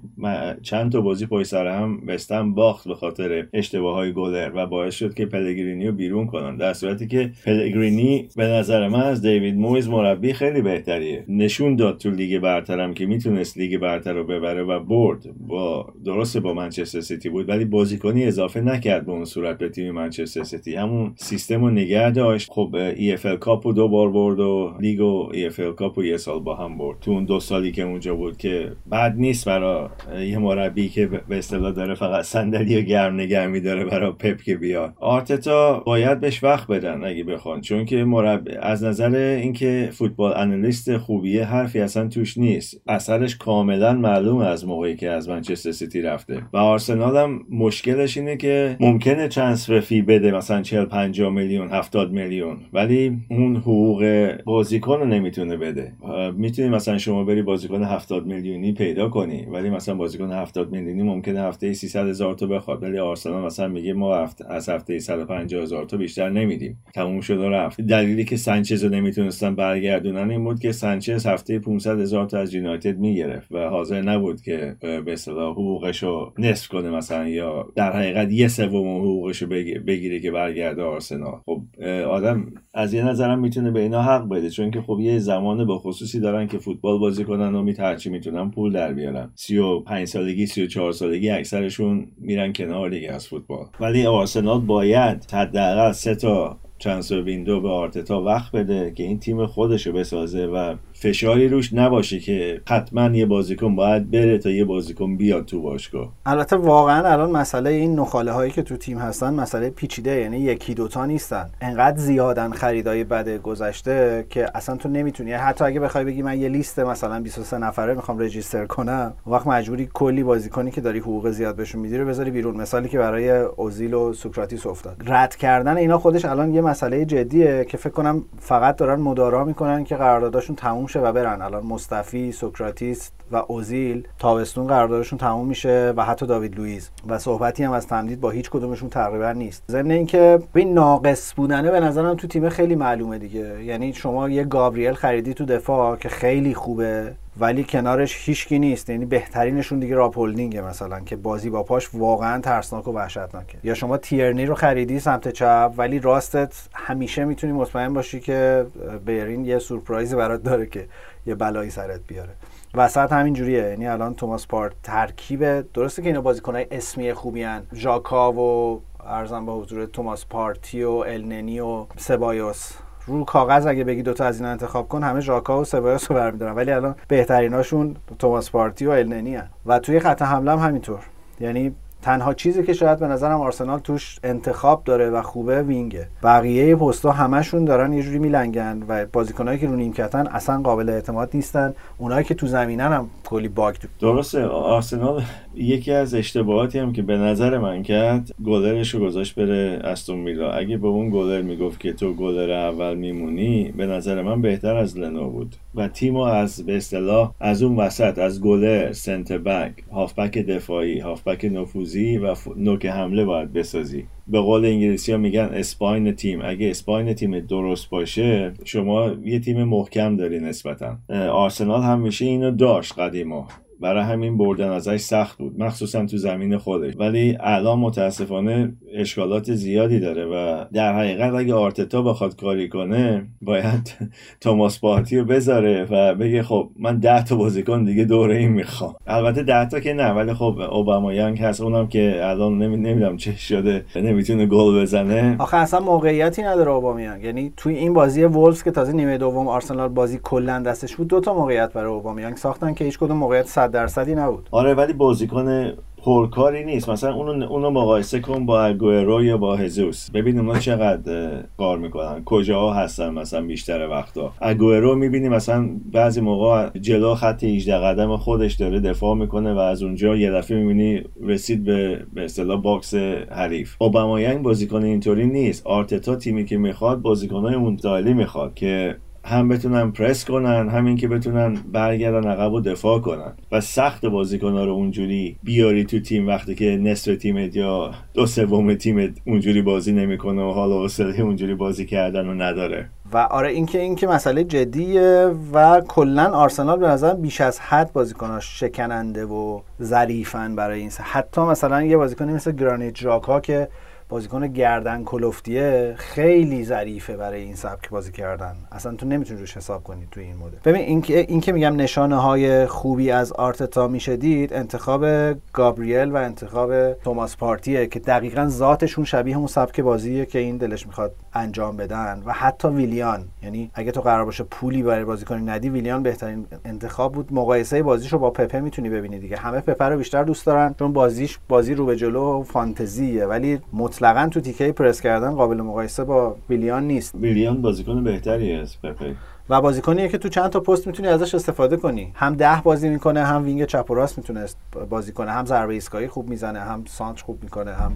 چند 0.62 0.92
تا 0.92 1.02
بازی 1.02 1.26
پشت 1.26 1.44
سر 1.44 1.68
هم 1.68 2.02
وستهم 2.08 2.54
باخت 2.54 2.88
به 2.88 2.96
خاطر 2.96 3.48
اشتباه 3.54 3.96
های 3.96 4.12
گلر 4.12 4.52
و 4.56 4.66
باعث 4.66 4.96
شد 4.96 5.14
که 5.14 5.26
پلگرینی 5.26 5.88
رو 5.88 5.94
بیرون 5.94 6.28
کنن. 6.28 6.58
در 6.58 6.74
صورتی 6.74 7.08
که 7.08 7.32
پلگرینی 7.46 8.28
به 8.36 8.48
نظر 8.48 8.88
من 8.88 9.04
از 9.04 9.22
دیوید 9.22 9.56
مویز 9.56 9.90
مربی 9.90 10.34
خیلی 10.34 10.62
بهتریه. 10.62 11.26
نشون 11.28 11.76
داد 11.76 11.98
تو 11.98 12.10
لیگ 12.12 12.40
برترم 12.40 12.94
که 12.94 13.06
می‌تونست 13.06 13.58
لیگ 13.58 13.78
برتر 13.78 14.14
رو 14.14 14.24
ببره 14.24 14.64
و 14.64 14.80
برد. 14.80 15.24
با 15.48 15.94
درسته 16.06 16.40
با 16.40 16.54
منچستر 16.54 17.02
سیتی 17.02 17.30
بود 17.30 17.50
ولی 17.50 17.66
بازی 17.66 17.98
بازیکنی 18.04 18.26
اضافه 18.26 18.62
نکرد 18.62 19.06
به 19.06 19.12
اون 19.12 19.26
صورت 19.26 19.58
به 19.58 19.70
تیم 19.70 19.92
منچستر 19.92 20.44
سیتی. 20.44 20.76
همون 20.76 21.14
سیستم 21.16 21.62
رو 21.62 21.70
نگه 21.70 22.12
داشت. 22.12 22.52
خب 22.52 22.76
EFL 22.76 23.38
Cup 23.38 23.68
رو 23.68 23.74
دو 23.74 23.88
بار 23.88 24.12
برد 24.12 24.40
و 24.40 24.74
لیگ 24.80 25.02
و 25.02 25.30
EFL 25.34 25.74
Cup 25.74 26.00
رو 26.00 26.06
یه 26.06 26.18
سال 26.18 26.40
با 26.40 26.56
هم 26.56 26.78
برد. 26.78 27.00
تو 27.00 27.12
اون 27.12 27.26
دو 27.26 27.40
سالی 27.40 27.72
که 27.72 27.84
اونجا 27.84 28.16
بود 28.16 28.38
که 28.38 28.72
بعد 28.86 29.16
نیست 29.18 29.46
برای 29.46 29.88
یه 30.28 30.38
مربی 30.38 30.90
که 30.90 31.06
به 31.06 31.38
اصطلاح 31.38 31.72
داره 31.72 31.96
فقط 31.96 32.26
صندلی 32.26 32.78
و 32.78 32.82
گرم 32.82 33.14
نگه 33.14 33.48
میداره 33.48 33.86
برای 33.86 34.12
پپ 34.12 34.42
که 34.42 34.56
بیاد. 34.56 34.94
آرتتا 35.00 35.80
باید 35.80 36.20
بهش 36.20 36.44
وقت 36.44 36.68
بدن 36.68 37.04
اگه 37.04 37.24
بخوان 37.24 37.62
چون 37.62 37.86
که 37.86 38.04
مربی 38.04 38.52
از 38.56 38.84
نظر 38.84 39.16
اینکه 39.16 39.90
فوتبال 39.92 40.34
انالیست 40.36 40.98
خوبیه 40.98 41.46
حرفی 41.46 41.80
اصلا 41.80 42.08
توش 42.08 42.38
نیست. 42.38 42.82
اثرش 42.88 43.38
کاملا 43.38 43.94
معلوم 43.94 44.38
از 44.38 44.68
موقعی 44.68 44.96
که 44.96 45.10
از 45.10 45.30
منچستر 45.30 45.72
سیتی 45.72 46.02
رفته. 46.02 46.42
و 46.54 46.58
آرسنال 46.58 47.18
هم 47.18 47.40
مشکل 47.50 47.93
مشکلش 47.94 48.18
اینه 48.18 48.38
که 48.38 48.78
ممکنه 48.80 49.28
ترانسفر 49.28 49.80
فی 49.80 50.02
بده 50.02 50.32
مثلا 50.32 50.62
40 50.62 50.86
50 50.86 51.30
میلیون 51.30 51.70
70 51.72 52.12
میلیون 52.12 52.58
ولی 52.74 53.18
اون 53.30 53.56
حقوق 53.56 54.32
بازیکن 54.46 55.00
رو 55.00 55.06
نمی‌تونه 55.06 55.58
بده. 55.58 55.94
می‌تونی 56.38 56.70
مثلا 56.70 56.98
شما 56.98 57.24
بری 57.24 57.42
بازیکن 57.42 57.84
70 57.84 58.26
میلیونی 58.26 58.74
پیدا 58.74 59.10
کنی 59.10 59.46
ولی 59.52 59.70
مثلا 59.70 59.96
بازیکن 59.96 60.32
70 60.32 60.72
میلیونی 60.72 61.04
ممکنه 61.04 61.42
هفته 61.42 61.74
300 61.74 62.08
هزار 62.08 62.34
تا 62.34 62.48
بخواد 62.48 62.84
ولی 62.84 63.00
آرسنال 63.00 63.46
مثلا 63.46 63.68
میگه 63.68 63.94
ما 63.94 64.16
هفته 64.16 64.46
از 64.52 64.70
هفته 64.70 65.00
150 65.00 65.62
هزار 65.62 65.86
تا 65.86 65.98
بیشتر 65.98 66.30
نمیدیم. 66.30 66.78
تموم 66.94 67.22
شد 67.22 67.38
و 67.38 67.50
رفت. 67.50 67.82
دلیلی 67.82 68.26
که 68.26 68.38
سانچز 68.38 68.84
رو 68.84 68.90
نمی‌تونستن 68.90 69.56
برگردونن 69.56 70.32
این 70.32 70.44
بود 70.44 70.60
که 70.60 70.72
سانچز 70.72 71.26
هفته 71.26 71.60
500 71.60 72.00
هزار 72.00 72.26
تا 72.26 72.40
از 72.40 72.54
یونایتد 72.54 73.00
می‌گرفت 73.00 73.52
و 73.52 73.58
حاضر 73.70 74.02
نبود 74.02 74.42
که 74.42 74.76
به 74.82 75.14
اصطلاح 75.14 75.52
حقوقش 75.52 76.04
رو 76.04 76.34
نصف 76.40 76.68
کنه 76.68 76.90
مثلا 76.90 77.28
یا 77.28 77.68
در 77.84 77.96
حقیقت 77.96 78.32
یه 78.32 78.48
سوم 78.48 78.98
حقوقش 78.98 79.42
رو 79.42 79.48
بگیره 79.88 80.20
که 80.20 80.32
برگرده 80.32 80.84
آرسنال. 80.84 81.40
خب 81.46 81.62
آدم 82.08 82.46
از 82.74 82.94
یه 82.94 83.08
نظرم 83.08 83.40
می‌تونه 83.40 83.72
به 83.72 83.82
اینا 83.82 84.02
حق 84.02 84.30
بده 84.30 84.50
چون 84.50 84.72
که 84.72 84.82
خب 84.82 85.00
یه 85.00 85.20
زمان 85.20 85.66
با 85.66 85.80
خصوصی 85.80 86.20
دارن 86.20 86.48
که 86.48 86.58
فوتبال 86.58 87.00
بازی 87.00 87.24
کنن 87.24 87.56
و 87.56 87.64
می 87.64 87.76
می‌تونن 88.06 88.52
پول 88.52 88.74
در 88.74 88.94
بیارن. 88.94 89.32
35 89.36 90.08
سالگی 90.08 90.46
34 90.46 90.92
سالگی 90.92 91.30
اکثرشون 91.30 92.08
میرن 92.18 92.54
کنار 92.54 92.90
دیگه 92.90 93.12
از 93.12 93.28
فوتبال. 93.28 93.66
ولی 93.80 94.06
آرسنال 94.06 94.60
باید 94.62 95.28
حداقل 95.34 95.92
سه 95.92 96.16
تا 96.16 96.58
ترانسفر 96.84 97.22
ویندو 97.22 97.62
به 97.62 97.70
آرتتا 97.70 98.22
وقت 98.22 98.52
بده 98.52 98.92
که 98.92 99.04
این 99.04 99.20
تیم 99.20 99.46
خودش 99.46 99.88
رو 99.88 99.94
بسازه 99.94 100.46
و 100.46 100.76
فشاری 100.94 101.48
روش 101.48 101.74
نباشه 101.74 102.20
که 102.20 102.62
حتما 102.70 103.16
یه 103.16 103.26
بازیکن 103.26 103.76
باید 103.76 104.12
بره 104.12 104.38
تا 104.38 104.50
یه 104.50 104.66
بازیکن 104.66 105.18
بیاد 105.18 105.46
تو 105.46 105.62
باشگاه. 105.62 106.12
البته 106.26 106.56
واقعا 106.56 107.14
الان 107.14 107.32
مسئله 107.32 107.70
این 107.70 108.00
نخاله 108.00 108.32
هایی 108.32 108.52
که 108.52 108.62
تو 108.62 108.78
تیم 108.78 108.98
هستن 108.98 109.34
مسئله 109.34 109.70
پیچیده 109.70 110.16
یعنی 110.16 110.40
یکی 110.40 110.74
دوتا 110.74 111.06
نیستن. 111.06 111.50
انقدر 111.62 111.98
زیادن 111.98 112.52
خریدای 112.52 113.04
بد 113.04 113.30
گذشته 113.30 114.26
که 114.30 114.46
اصلا 114.56 114.76
تو 114.76 114.90
نمی‌تونی. 114.90 115.32
حتی 115.32 115.66
اگه 115.66 115.80
بخوای 115.80 116.04
بگی 116.06 116.22
من 116.22 116.42
یه 116.42 116.50
لیست 116.50 116.80
مثلا 116.80 117.20
23 117.20 117.58
نفره 117.58 117.94
می‌خوام 117.94 118.20
رجیستر 118.20 118.66
کنم 118.66 119.14
وقت 119.28 119.48
مجبوری 119.48 119.90
کلی 119.94 120.24
بازیکنی 120.24 120.72
که 120.72 120.82
داری 120.82 121.00
حقوق 121.00 121.30
زیاد 121.30 121.56
بهشون 121.56 121.82
میدی 121.82 121.98
رو 121.98 122.06
بذاری 122.06 122.32
بیرون. 122.32 122.56
مثالی 122.56 122.90
که 122.90 122.98
برای 122.98 123.30
اوزیل 123.32 123.94
و 123.94 124.14
سوکراتیس 124.14 124.66
افتاد. 124.66 124.96
رد 125.06 125.36
کردن 125.36 125.78
اینا 125.78 125.98
خودش 125.98 126.26
الان 126.26 126.54
یه 126.54 126.62
مسئله 126.74 127.06
جدیه 127.06 127.66
که 127.66 127.78
فکر 127.78 127.94
کنم 127.94 128.24
فقط 128.40 128.76
دارن 128.76 129.00
مدارا 129.00 129.46
می‌کنن 129.46 129.84
که 129.84 129.96
قرارداداشون 129.96 130.56
تموم 130.56 130.88
شه 130.88 131.00
و 131.00 131.12
برن. 131.12 131.42
الان 131.42 131.66
موستافی 131.66 132.32
سوکراتیس 132.32 133.12
و 133.32 133.36
اوزیل 133.48 134.08
تابستون 134.20 134.68
قراردادشون 134.68 135.20
تموم 135.20 135.48
میشه 135.48 135.94
و 135.98 136.06
حتی 136.06 136.26
داوید 136.26 136.56
لوئیس 136.56 136.90
و 137.08 137.20
صحبتی 137.20 137.64
هم 137.64 137.72
از 137.72 137.88
تمدید 137.88 138.22
با 138.22 138.30
هیچ 138.30 138.50
کدومشون 138.50 138.90
تقریبا 138.90 139.32
نیست. 139.32 139.64
ضمن 139.70 139.92
اینکه 139.92 140.40
این 140.56 140.74
ناقص 140.74 141.34
بودنه 141.36 141.72
به 141.72 141.80
نظرم 141.80 142.16
تو 142.16 142.28
تیم 142.28 142.50
خیلی 142.50 142.76
معلومه 142.76 143.18
دیگه. 143.18 143.64
یعنی 143.64 143.94
شما 143.94 144.30
یه 144.30 144.44
گابریل 144.44 144.94
خریدی 144.94 145.34
تو 145.34 145.46
دفاع 145.46 145.96
که 145.96 146.10
خیلی 146.10 146.54
خوبه. 146.54 147.14
ولی 147.38 147.64
کنارش 147.64 148.30
هیچکی 148.30 148.60
نیست. 148.60 148.90
یعنی 148.90 149.06
بهترینشون 149.06 149.80
دیگه 149.80 149.96
راب 149.96 150.09
هولدینگه 150.09 150.62
مثلا 150.62 151.00
که 151.00 151.16
بازی 151.16 151.50
با 151.50 151.64
پاش 151.64 151.90
واقعا 151.94 152.42
ترسناک 152.42 152.88
و 152.88 152.92
وحشتناکه 152.92 153.58
یا 153.64 153.74
شما 153.74 153.98
تیرنی 153.98 154.46
رو 154.46 154.56
خریدی 154.56 155.00
سمت 155.00 155.28
چپ 155.28 155.74
ولی 155.78 156.00
راستت 156.00 156.54
همیشه 156.74 157.26
می‌تونی 157.26 157.54
مطمئن 157.54 157.94
باشی 157.94 158.20
که 158.20 158.66
بیرین 159.06 159.46
یه 159.46 159.60
سورپرایزی 159.60 160.16
برات 160.16 160.44
داره 160.44 160.66
که 160.66 160.88
یه 161.26 161.36
بلایی 161.36 161.70
سرت 161.70 162.00
بیاره. 162.08 162.32
وسط 162.76 163.12
همین 163.12 163.34
جوریه 163.34 163.64
یعنی 163.64 163.88
الان 163.88 164.14
توماس 164.14 164.48
پارت 164.48 164.74
ترکیب 164.84 165.72
درسته 165.74 166.02
که 166.02 166.08
اینا 166.08 166.22
بازیکنای 166.22 166.68
اسمی 166.72 167.14
خوبی 167.14 167.44
هن. 167.44 167.64
ژاکا 167.74 168.32
و 168.32 168.82
ارزم 169.06 169.46
با 169.46 169.58
حضور 169.60 169.86
توماس 169.86 170.26
پارتی 170.26 170.84
و 170.84 170.92
الننی 170.92 171.60
و 171.60 171.86
سبایوس. 171.98 172.72
رو 173.08 173.24
کاغذ 173.24 173.68
اگه 173.68 173.84
بگی 173.84 174.04
دوتا 174.04 174.26
از 174.26 174.38
اینا 174.38 174.52
انتخاب 174.52 174.88
کن 174.88 175.04
همه 175.04 175.20
ژاکا 175.20 175.62
و 175.62 175.64
سبایوس 175.64 176.12
رو 176.12 176.18
برمیدارن. 176.18 176.56
ولی 176.56 176.72
الان 176.72 176.96
بهتریناشون 177.08 177.96
توماس 178.20 178.52
پارتی 178.52 178.86
و 178.86 178.90
الننی 178.90 179.36
هن. 179.36 179.48
و 179.66 179.80
توی 179.80 180.00
خط 180.00 180.22
حمله 180.22 180.52
هم 180.52 180.60
همینطور. 180.60 181.00
یعنی 181.40 181.76
تنها 182.02 182.34
چیزی 182.34 182.64
که 182.64 182.74
شاید 182.74 183.00
به 183.00 183.08
نظرم 183.08 183.42
آرسنال 183.42 183.80
توش 183.80 184.20
انتخاب 184.24 184.84
داره 184.84 185.10
و 185.10 185.22
خوبه 185.22 185.64
وینگه. 185.64 186.08
بقیه 186.24 186.76
پستها 186.76 187.12
همشون 187.12 187.66
دارن 187.66 187.94
یه 187.94 188.04
جوری 188.04 188.20
میلنگن 188.20 188.84
و 188.88 189.06
بازیکنایی 189.06 189.60
که 189.60 189.68
رو 189.68 189.76
نیمکتن 189.76 190.28
اصلا 190.28 190.62
قابل 190.62 190.90
اعتماد 190.90 191.30
نیستن. 191.34 191.74
اونایی 191.98 192.24
که 192.24 192.34
تو 192.34 192.48
زمینن 192.48 192.94
هم 192.94 193.10
کلی 193.26 193.48
باگ 193.48 193.76
درسته 194.00 194.46
آرسنال 194.46 195.24
یکی 195.56 195.92
از 195.92 196.14
اشتباهاتی 196.14 196.80
هم 196.80 196.94
که 196.94 197.02
به 197.02 197.18
نظر 197.18 197.58
من 197.58 197.84
کرد 197.84 198.36
گلرش 198.46 198.90
رو 198.96 199.00
گذاشت 199.00 199.36
بره 199.36 199.80
استون 199.84 200.20
میلا 200.20 200.52
اگه 200.52 200.78
به 200.78 200.88
اون 200.88 201.10
گلر 201.10 201.42
می‌گفت 201.42 201.80
که 201.80 201.94
تو 201.94 202.14
گلر 202.14 202.52
اول 202.52 202.96
میمونی 202.96 203.74
به 203.78 203.86
نظر 203.86 204.22
من 204.22 204.42
بهتر 204.42 204.76
از 204.76 204.98
لنو 204.98 205.30
بود. 205.30 205.56
و 205.76 205.88
تیمو 205.88 206.22
از 206.22 206.66
به 206.66 206.78
اصطلاح 206.78 207.34
از 207.40 207.64
اون 207.64 207.76
وسط 207.76 208.20
از 208.20 208.42
گلر 208.42 208.92
سنتر 208.92 209.38
بک 209.38 209.74
هافبک 209.92 210.38
دفاعی 210.38 211.00
هافبک 211.00 211.50
نفوذی 211.54 212.18
و 212.18 212.36
نوک 212.58 212.86
حمله 212.86 213.26
باید 213.26 213.54
بسازی. 213.54 214.04
به 214.28 214.40
قول 214.40 214.66
انگلیسی 214.66 215.12
ها 215.12 215.18
میگن 215.18 215.50
اسپاین 215.54 216.12
تیم. 216.12 216.42
اگه 216.44 216.70
اسپاین 216.70 217.14
تیم 217.14 217.40
درست 217.40 217.90
باشه 217.90 218.54
شما 218.64 219.12
یه 219.26 219.40
تیم 219.40 219.64
محکم 219.64 220.18
داری 220.18 220.40
نسبتا. 220.40 220.98
آرسنال 221.32 221.84
همیشه 221.84 222.26
اینو 222.26 222.52
داشت 222.52 223.00
قدیما. 223.00 223.48
برای 223.84 224.04
همین 224.04 224.38
بردن 224.38 224.70
ازش 224.70 224.98
سخت 224.98 225.38
بود 225.38 225.60
مخصوصا 225.60 226.06
تو 226.06 226.18
زمین 226.18 226.58
خودش. 226.58 226.94
ولی 226.98 227.38
الان 227.40 227.80
متاسفانه 227.80 228.74
اشکالات 228.96 229.54
زیادی 229.54 230.00
داره 230.00 230.26
و 230.26 230.66
در 230.74 230.96
حقیقت 230.96 231.34
اگه 231.34 231.54
آرتتا 231.54 232.02
بخواد 232.02 232.36
کاری 232.36 232.70
کنه 232.70 233.28
باید 233.42 233.94
توماس 234.42 234.80
پارتی 234.80 235.18
رو 235.18 235.26
بذاره 235.26 235.88
و 235.92 236.16
بگه 236.16 236.44
خب 236.44 236.70
من 236.80 237.00
ده 237.00 237.24
تا 237.24 237.36
بازیکن 237.36 237.84
دیگه 237.84 238.04
دوره 238.06 238.38
این 238.38 238.52
می‌خوام. 238.52 238.96
البته 239.08 239.44
ده 239.44 239.66
تا 239.70 239.80
که 239.80 239.94
نه 239.94 240.12
ولی 240.12 240.34
خب 240.34 240.60
اوباما 240.72 241.14
یانگ 241.14 241.40
هست 241.40 241.62
اونم 241.62 241.88
که 241.88 242.20
الان 242.24 242.58
نمی‌دونم 242.58 243.18
چه 243.18 243.36
شده 243.36 243.86
نمی‌تونه 243.96 244.46
گل 244.46 244.82
بزنه. 244.82 245.36
آخه 245.40 245.58
اصلا 245.58 245.80
موقعیتی 245.80 246.44
نداره 246.44 246.72
اوبامیانگ. 246.72 247.24
یعنی 247.24 247.54
توی 247.58 247.76
این 247.76 247.94
بازی 247.94 248.24
وولفز 248.24 248.64
که 248.64 248.72
تازه 248.72 248.94
نیمه 248.94 249.18
دوم 249.18 249.48
آرسنال 249.48 249.90
بازی 249.90 250.20
کلا 250.24 250.60
دستش 250.60 250.96
بود 250.96 251.08
دو 251.08 251.20
تا 251.20 251.34
موقعیت 251.34 251.74
برای 251.74 251.92
اوبامیانگ 251.92 252.36
ساختن 252.36 252.74
که 252.74 252.86
هیچ 252.86 253.00
کدوم 253.00 253.18
موقعیت 253.18 253.48
100 253.48 253.72
درصدی 253.74 254.16
نبود. 254.16 254.50
آره 254.52 254.74
ولی 254.74 254.94
بازیکن 254.94 255.72
پرکاری 256.04 256.66
نیست. 256.66 256.90
مثلا 256.90 257.14
اونو, 257.14 257.46
اونو 257.46 257.70
مقایسه 257.70 258.20
کن 258.20 258.46
با 258.46 258.64
اگوئرو 258.64 259.24
یا 259.24 259.38
با 259.38 259.56
ژسوس. 259.56 260.12
ببین 260.12 260.40
اونا 260.40 260.60
چقدر 260.60 261.44
کار 261.58 261.78
می‌کنن. 261.78 262.24
کجاها 262.26 262.74
هستن 262.74 263.10
مثلا 263.10 263.42
بیشتر 263.42 263.88
وقتا. 263.88 264.34
اگوئرو 264.42 264.96
می‌بینی 264.96 265.30
مثلا 265.30 265.70
بعضی 265.92 266.22
موقع 266.22 266.70
جلو 266.70 267.16
خط 267.16 267.44
18 267.44 267.78
قدم 267.78 268.18
خودش 268.18 268.54
داره 268.54 268.80
دفاع 268.80 269.16
می‌کنه 269.16 269.54
و 269.54 269.58
از 269.58 269.84
اونجا 269.84 270.16
یه 270.16 270.32
دفعه 270.32 270.58
می‌بینی 270.58 271.04
رسید 271.24 271.64
به 271.64 272.06
به 272.14 272.26
اصطلاح 272.26 272.62
box 272.62 272.94
حریف. 273.32 273.76
اوبامایانگ 273.80 274.42
بازیکن 274.42 274.84
اینطوری 274.84 275.26
نیست. 275.26 275.68
آرتتا 275.68 276.16
تیمی 276.16 276.46
که 276.46 276.58
می‌خواد 276.58 277.02
بازیکنای 277.02 277.56
اون 277.56 277.78
می‌خواد 278.14 278.54
که 278.54 278.96
هم 279.26 279.48
بتونن 279.48 279.92
پرس 279.92 280.26
کنن 280.26 280.70
همین 280.70 280.98
که 280.98 281.08
بتونن 281.08 281.58
برگردن 281.72 282.28
عقب 282.28 282.54
و 282.54 282.62
دفاع 282.62 283.00
کنن. 283.00 283.34
و 283.52 283.62
سخته 283.62 284.06
بازیکن 284.06 284.54
رو 284.54 284.72
اونجوری 284.72 285.38
بیاری 285.44 285.86
تو 285.86 286.00
تیم 286.00 286.28
وقتی 286.28 286.56
که 286.56 286.78
نصف 286.82 287.16
تیمت 287.16 287.56
یا 287.56 287.92
دو 288.14 288.26
سوم 288.26 288.74
تیمت 288.74 289.12
اونجوری 289.26 289.62
بازی 289.62 289.92
نمی‌کنه 289.92 290.42
و 290.42 290.52
حالا 290.52 290.76
حوصله 290.76 291.22
اونجوری 291.22 291.56
بازی 291.56 291.86
کردن 291.86 292.26
رو 292.26 292.34
نداره. 292.34 292.90
و 293.14 293.18
آره 293.18 293.50
اینکه 293.50 293.80
اینکه 293.80 294.08
مسئله 294.08 294.44
جدیه 294.44 295.32
و 295.54 295.82
کلا 295.88 296.24
آرسنال 296.24 296.80
به 296.80 296.88
نظر 296.88 297.14
بیش 297.14 297.42
از 297.42 297.60
حد 297.60 297.94
بازیکناش 297.94 298.60
شکننده 298.60 299.26
و 299.26 299.60
ظریفن 299.82 300.56
برای 300.56 300.80
این 300.80 300.92
حتی 301.02 301.42
مثلا 301.42 301.84
یه 301.84 301.98
بازیکنی 301.98 302.34
مثل 302.34 302.52
گرانیت 302.52 302.98
ژاکا 302.98 303.40
که 303.40 303.68
بازیکن 304.14 304.48
گردن 304.48 305.04
کلفتیه 305.04 305.94
خیلی 305.98 306.66
ظریفه 306.66 307.18
برای 307.18 307.42
این 307.42 307.56
سبک 307.56 307.90
بازی 307.90 308.12
کردن. 308.12 308.56
اصلا 308.72 308.96
تو 308.96 309.06
نمی‌تونی 309.06 309.40
روش 309.40 309.58
حساب 309.58 309.84
کنی 309.84 310.08
تو 310.12 310.20
این 310.20 310.36
مدل. 310.36 310.58
ببین 310.66 310.82
این 310.82 311.02
که 311.02 311.20
این 311.20 311.42
که 311.42 311.52
میگم 311.52 311.76
نشانه 311.76 312.16
های 312.16 312.66
خوبی 312.66 313.12
از 313.12 313.32
آرتتا 313.32 313.88
میشه 313.88 314.18
دید 314.18 314.54
انتخاب 314.54 315.06
گابریل 315.54 316.12
و 316.12 316.16
انتخاب 316.16 316.94
توماس 316.94 317.38
پارتیه 317.38 317.88
که 317.88 318.00
دقیقا 318.00 318.48
ذاتشون 318.48 319.06
شبیه 319.06 319.38
اون 319.38 319.48
سبک 319.48 319.80
بازیه 319.80 320.26
که 320.26 320.40
این 320.40 320.58
دلش 320.58 320.88
می‌خواد 320.88 321.16
انجام 321.34 321.78
بدن 321.78 322.22
و 322.26 322.32
حتی 322.32 322.68
ویلیان 322.68 323.24
یعنی 323.44 323.72
اگه 323.74 323.92
تو 323.92 324.02
قرار 324.02 324.26
باشه 324.26 324.44
پولی 324.44 324.84
برای 324.84 325.06
بازیکن 325.06 325.50
ندی 325.50 325.70
ویلیان 325.70 326.04
بهترین 326.04 326.46
انتخاب 326.66 327.12
بود. 327.12 327.34
مقایسه 327.34 327.84
بازیشو 327.84 328.18
با 328.18 328.30
پپه 328.30 328.60
می‌تونی 328.60 328.90
ببینی 328.90 329.20
دیگه. 329.20 329.38
همه 329.38 329.60
پپه 329.60 329.86
رو 329.86 329.98
بیشتر 329.98 330.24
دوست 330.24 330.46
دارن 330.46 330.76
چون 330.80 330.94
بازیش 330.94 331.40
بازی 331.48 331.76
رو 331.76 331.86
به 331.86 331.96
جلو 331.96 332.40
و 332.40 332.44
فانتزیه. 332.44 333.26
ولی 333.26 333.60
مطلقا 333.74 334.28
تو 334.28 334.42
تیکه 334.42 334.72
پرس 334.72 335.02
کردن 335.02 335.32
قابل 335.32 335.62
مقایسه 335.62 336.04
با 336.04 336.36
ویلیان 336.50 336.84
نیست. 336.84 337.16
ویلیان 337.16 337.62
بازیکن 337.62 338.04
بهتری 338.04 338.54
است 338.54 338.82
پپه. 338.82 339.16
و 339.50 339.62
بازیکنیه 339.62 340.08
که 340.08 340.18
تو 340.18 340.30
چند 340.30 340.50
تا 340.50 340.60
پست 340.60 340.88
می‌تونی 340.88 341.08
ازش 341.08 341.36
استفاده 341.36 341.78
کنی. 341.78 342.12
هم 342.16 342.36
ده 342.36 342.62
بازی 342.64 342.90
می‌کنه 342.90 343.24
هم 343.24 343.44
wing 343.44 343.66
چپ 343.66 343.92
و 343.92 343.94
راست 343.94 344.18
می‌تونه 344.18 344.46
بازی 344.90 345.12
کنه. 345.12 345.32
هم 345.32 345.46
ضربه 345.46 345.74
ایستگاهی 345.74 346.08
خوب 346.08 346.30
می‌زنه 346.30 346.60
هم 346.60 346.84
سانتر 346.88 347.24
خوب 347.24 347.44
می‌کنه 347.44 347.74
هم 347.74 347.96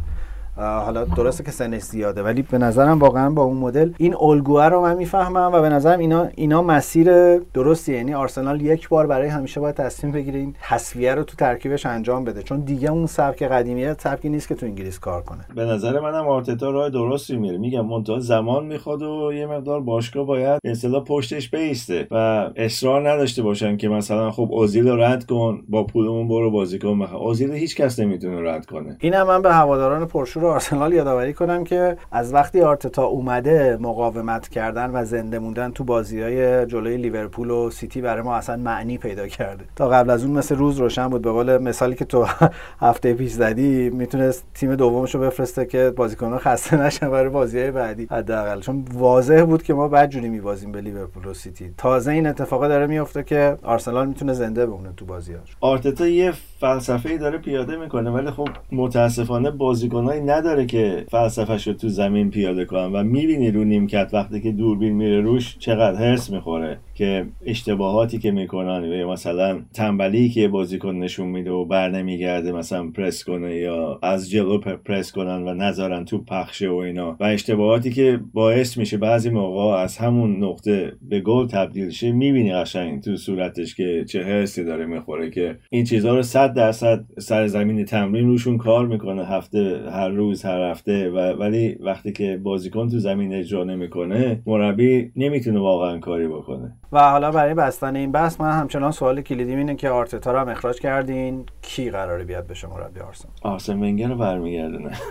حالا 0.58 1.06
درسته 1.06 1.44
که 1.44 1.52
سنش 1.52 1.82
زیاده 1.82 2.24
ولی 2.24 2.42
به 2.42 2.58
نظرم 2.58 3.00
واقعا 3.00 3.30
با 3.30 3.44
اون 3.44 3.58
مدل 3.58 3.92
این 3.98 4.16
الگوه 4.22 4.66
رو 4.66 4.82
من 4.82 4.98
می‌فهمم 4.98 5.52
و 5.54 5.62
به 5.62 5.70
نظرم 5.70 6.00
اینا 6.00 6.28
اینا 6.36 6.62
مسیر 6.62 7.38
درستی 7.38 7.94
یعنی 7.94 8.14
آرسنال 8.14 8.62
یک 8.62 8.90
بار 8.90 9.08
برای 9.08 9.28
همیشه 9.28 9.60
باید 9.60 9.76
تصمیم 9.76 10.14
بگیره 10.14 10.40
این 10.40 10.56
تصفیه 10.62 11.16
رو 11.16 11.24
تو 11.24 11.36
ترکیبش 11.36 11.86
انجام 11.86 12.24
بده 12.24 12.44
چون 12.44 12.60
دیگه 12.60 12.92
اون 12.92 13.06
سبک 13.06 13.44
قدیمی 13.44 13.94
سبکی 13.94 14.30
نیست 14.30 14.48
که 14.48 14.56
تو 14.56 14.66
انگلیس 14.66 15.00
کار 15.00 15.22
کنه. 15.22 15.46
به 15.56 15.66
نظر 15.66 16.00
منم 16.00 16.28
آرتتا 16.28 16.70
راه 16.70 16.90
درستی 16.90 17.38
میره 17.38 17.58
میگم 17.58 17.86
منتها 17.86 18.20
زمان 18.20 18.66
می‌خواد 18.66 19.02
و 19.02 19.34
یه 19.34 19.46
مقدار 19.46 19.82
باشگاه 19.82 20.26
باید 20.26 20.60
اصطلاح 20.64 21.04
پشتش 21.04 21.50
بیسته 21.50 22.08
و 22.12 22.50
اصرار 22.56 23.10
نداشته 23.10 23.44
باشن 23.44 23.78
که 23.78 23.90
مثلا 23.90 24.32
خب 24.32 24.50
اوزیل 24.52 24.88
رو 24.88 24.98
رد 24.98 25.26
کن 25.26 25.62
با 25.70 25.84
پولمون 25.84 26.28
برو 26.28 26.52
بازیکن 26.52 27.00
بخر. 27.00 27.16
اوزیل 27.16 27.52
هیچ 27.52 27.76
کس 27.76 28.00
نمی‌تونه 28.00 28.52
رد 28.52 28.66
کنه. 28.66 28.98
اینم 29.00 29.28
من 29.28 29.42
به 29.42 29.54
هواداران 29.54 30.06
پرشور 30.06 30.47
آرسنال 30.48 30.94
یادآوری 30.94 31.34
کنم 31.34 31.64
که 31.64 31.98
از 32.12 32.34
وقتی 32.34 32.62
آرتتا 32.62 33.04
اومده 33.04 33.78
مقاومت 33.82 34.48
کردن 34.48 34.92
و 34.94 35.06
زنده 35.06 35.40
موندن 35.40 35.72
تو 35.72 35.84
بازی 35.84 36.22
های 36.22 36.66
جلوی 36.66 36.98
لیورپول 36.98 37.50
و 37.50 37.70
سیتی 37.70 38.02
برای 38.02 38.22
ما 38.22 38.36
اصلا 38.36 38.58
معنی 38.58 38.98
پیدا 38.98 39.28
کرده. 39.28 39.66
تا 39.76 39.90
قبل 39.90 40.10
از 40.10 40.24
اون 40.24 40.38
مثل 40.38 40.56
روز 40.56 40.78
روشن 40.78 41.08
بود. 41.08 41.22
به 41.22 41.32
قول 41.32 41.58
مثالی 41.58 41.96
که 41.96 42.06
تو 42.06 42.26
هفته 42.82 43.14
پیش 43.14 43.32
زدی 43.32 43.90
می‌تونست 43.90 44.44
تیم 44.54 44.76
دومش 44.76 45.16
رو 45.16 45.22
بفرسته 45.22 45.66
که 45.66 45.94
بازیکن‌ها 45.96 46.38
خسته 46.38 46.78
نشن 46.82 47.12
برای 47.12 47.30
بازی 47.30 47.72
بعدی. 47.72 48.08
حداقل. 48.12 48.60
چون 48.60 48.86
واضح 48.94 49.44
بود 49.44 49.64
که 49.64 49.74
ما 49.74 49.88
بعد 49.88 50.10
جوری 50.10 50.30
میبازیم 50.30 50.72
به 50.72 50.82
لیورپول 50.82 51.26
و 51.26 51.34
سیتی. 51.34 51.74
تازه 51.78 52.12
این 52.12 52.28
اتفاق 52.28 52.68
داره 52.68 52.88
میفته 52.88 53.24
که 53.24 53.58
آرسنال 53.64 54.08
می‌تونه 54.08 54.34
زنده 54.34 54.66
بمونه 54.66 54.90
تو 54.98 55.06
بازیاش 55.06 55.58
آرتتا 55.62 56.08
یه 56.08 56.34
فلسفه 56.60 57.18
داره 57.18 57.38
پیاده 57.38 57.78
می‌کنه 57.78 58.10
ولی 58.10 58.32
خب 58.32 58.50
متاسفانه 58.72 59.52
بازیکنایی 59.52 60.22
نداره 60.22 60.66
که 60.66 61.06
فلسفهش 61.10 61.68
رو 61.68 61.74
تو 61.74 61.90
زمین 61.90 62.32
پیاده 62.32 62.66
کنن. 62.66 62.94
و 62.94 63.04
می‌بینی 63.04 63.52
رو 63.52 63.64
نیمکت 63.64 64.10
وقتی 64.14 64.42
که 64.42 64.52
دوربین 64.52 64.94
میره 64.94 65.22
روش 65.22 65.58
چقدر 65.60 66.02
هرس 66.02 66.30
می‌خوره. 66.30 66.80
که 66.98 67.26
اشتباهاتی 67.46 68.18
که 68.18 68.32
می‌کنن 68.32 68.84
یا 68.84 69.12
مثلا 69.12 69.60
تنبلی 69.74 70.30
که 70.30 70.48
بازیکن 70.48 70.96
نشون 70.96 71.28
میده 71.28 71.52
و 71.52 71.66
بر 71.66 71.90
نمیگرده 71.90 72.52
مثلا 72.52 72.92
پرس 72.92 73.24
کنه 73.24 73.56
یا 73.56 74.00
از 74.04 74.30
جلو 74.30 74.58
پرس 74.58 75.12
کنن 75.12 75.48
و 75.48 75.54
نذارن 75.54 76.06
تو 76.06 76.24
پخشه 76.24 76.70
و 76.70 76.76
اینا. 76.76 77.18
و 77.20 77.24
اشتباهاتی 77.24 77.92
که 77.92 78.20
باعث 78.34 78.78
میشه 78.78 78.98
بعضی 78.98 79.30
موقع 79.30 79.78
از 79.78 79.98
همون 79.98 80.44
نقطه 80.44 80.94
به 81.10 81.20
گل 81.20 81.48
تبدیل 81.48 81.90
شه 81.90 82.12
می‌بینی 82.12 82.54
قشنگ 82.54 83.02
تو 83.02 83.16
صورتش 83.16 83.76
که 83.76 84.06
چه 84.10 84.24
حسی 84.24 84.64
داره 84.64 84.86
می‌خوره 84.86 85.30
که 85.30 85.58
این 85.70 85.84
چیزها 85.84 86.16
رو 86.16 86.22
صد 86.22 86.54
درصد 86.54 87.06
سر 87.20 87.48
زمین 87.48 87.86
تمرین 87.86 88.28
روشون 88.28 88.58
کار 88.58 88.88
می‌کنه 88.88 89.26
هفته 89.26 89.82
هر 89.92 90.10
روز 90.10 90.46
هر 90.46 90.72
هفته. 90.72 91.10
و 91.10 91.18
ولی 91.18 91.76
وقتی 91.80 92.12
که 92.12 92.40
بازیکن 92.44 92.90
تو 92.90 93.00
زمین 93.00 93.34
اجرا 93.34 93.64
نمی‌کنه 93.64 94.42
مربی 94.46 95.12
نمی‌تونه 95.16 95.60
واقعا 95.60 96.00
کاری 96.00 96.28
بکنه. 96.28 96.72
و 96.92 97.00
حالا 97.10 97.32
برای 97.32 97.54
بستن 97.54 97.96
این 97.96 98.12
بحث 98.12 98.42
من 98.42 98.52
همچنان 98.52 98.92
سوال 98.92 99.22
کلیدی 99.22 99.56
اینه 99.56 99.76
که 99.76 99.90
آرتتا 99.90 100.32
رو 100.32 100.40
هم 100.40 100.50
اخراج 100.50 100.80
کردین. 100.80 101.46
کی 101.62 101.90
قراره 101.90 102.24
بیاد 102.24 102.48
بشه 102.48 102.68
مربی 102.68 103.00
آرسنال 103.00 103.34
آرسن 103.42 103.74
ونگر 103.74 104.08
رو 104.08 104.16
برمیگردونه. 104.16 104.92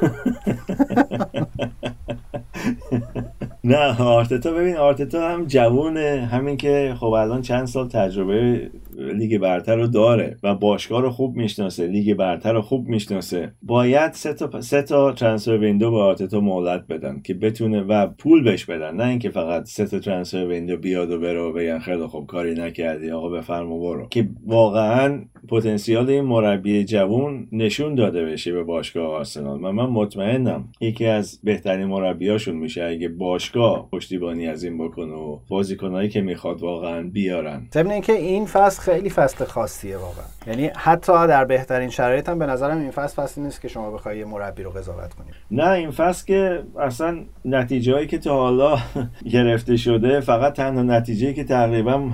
نه 3.64 4.02
آرتتا 4.02 4.50
ببین 4.50 4.76
آرتتا 4.76 5.28
هم 5.28 5.44
جوونه. 5.44 6.28
همین 6.32 6.56
که 6.56 6.94
خب 7.00 7.06
الان 7.06 7.42
چند 7.42 7.66
سال 7.66 7.88
تجربه 7.88 8.70
لیگ 8.96 9.38
برتر 9.38 9.76
رو 9.76 9.86
داره 9.86 10.36
و 10.42 10.54
باشگاه 10.54 11.02
رو 11.02 11.10
خوب 11.10 11.36
می‌شناسه 11.36 11.86
لیگ 11.86 12.14
برتر 12.14 12.52
رو 12.52 12.62
خوب 12.62 12.88
می‌شناسه. 12.88 13.52
باید 13.62 14.12
سه 14.12 14.34
تا 14.34 14.60
سه 14.60 14.82
تا 14.82 15.12
transfer 15.12 15.58
window 15.58 15.90
به 15.90 15.96
آرتتا 15.96 16.40
مهلت 16.40 16.86
بدن 16.88 17.20
که 17.24 17.34
بتونه 17.34 17.82
و 17.82 18.06
پول 18.06 18.44
بهش 18.44 18.64
بدن. 18.64 18.96
نه 18.96 19.06
اینکه 19.06 19.30
فقط 19.30 19.64
سه 19.64 19.86
تا 19.86 19.98
transfer 19.98 20.46
window 20.46 20.76
بیاد 20.76 21.10
و 21.10 21.20
بره 21.20 21.40
و 21.40 21.52
بگن 21.52 21.78
خیلی 21.78 22.06
خوب 22.06 22.26
کاری 22.26 22.54
نکردی 22.54 23.10
آقا 23.10 23.28
بفرما 23.28 23.78
برو. 23.78 24.08
که 24.08 24.28
واقعا 24.46 25.24
پتانسیال 25.48 26.10
این 26.10 26.24
مربی 26.24 26.84
جوون 26.84 27.48
نشون 27.52 27.94
داده 27.94 28.24
بشه 28.24 28.52
به 28.52 28.62
باشگاه 28.62 29.06
آرسنال. 29.06 29.64
و 29.64 29.72
من 29.72 29.86
مطمئنم 29.86 30.68
یکی 30.80 31.06
از 31.06 31.40
بهترین 31.44 31.86
مربیاشون 31.86 32.56
میشه. 32.56 32.84
اگه 32.84 33.08
باشگاه 33.08 33.88
پشتیبانی 33.92 34.46
از 34.46 34.64
این 34.64 34.78
بکنه 34.78 35.12
و 35.12 35.38
بازیکنایی 35.48 36.08
که 36.08 36.20
می‌خواد 36.20 36.60
واقعا 36.62 37.10
بیارن. 37.12 37.68
ضمن 37.74 37.90
اینکه 37.90 38.12
این 38.12 38.46
فصل 38.46 38.85
خیلی 38.86 39.10
فصل 39.10 39.44
خاصیه 39.44 39.96
واقعا. 39.96 40.24
یعنی 40.46 40.70
حتی 40.76 41.12
در 41.12 41.44
بهترین 41.44 41.90
شرایط 41.90 42.28
هم 42.28 42.38
به 42.38 42.46
نظرم 42.46 42.78
این 42.78 42.90
فصل 42.90 43.22
فصلی 43.22 43.44
نیست 43.44 43.60
که 43.60 43.68
شما 43.68 43.90
بخوای 43.90 44.18
یه 44.18 44.24
مربی 44.24 44.62
رو 44.62 44.70
قضاوت 44.70 45.14
کنید 45.14 45.34
نه 45.50 45.70
این 45.70 45.90
فصل 45.90 46.26
که 46.26 46.62
اصلا 46.80 47.24
نتیجه 47.44 48.06
که 48.06 48.18
تا 48.18 48.36
حالا 48.36 48.78
گرفته 49.32 49.76
شده 49.76 50.20
فقط 50.20 50.52
تنها 50.52 50.82
نتیجه 50.82 51.32
که 51.32 51.44
تقریبا 51.44 52.10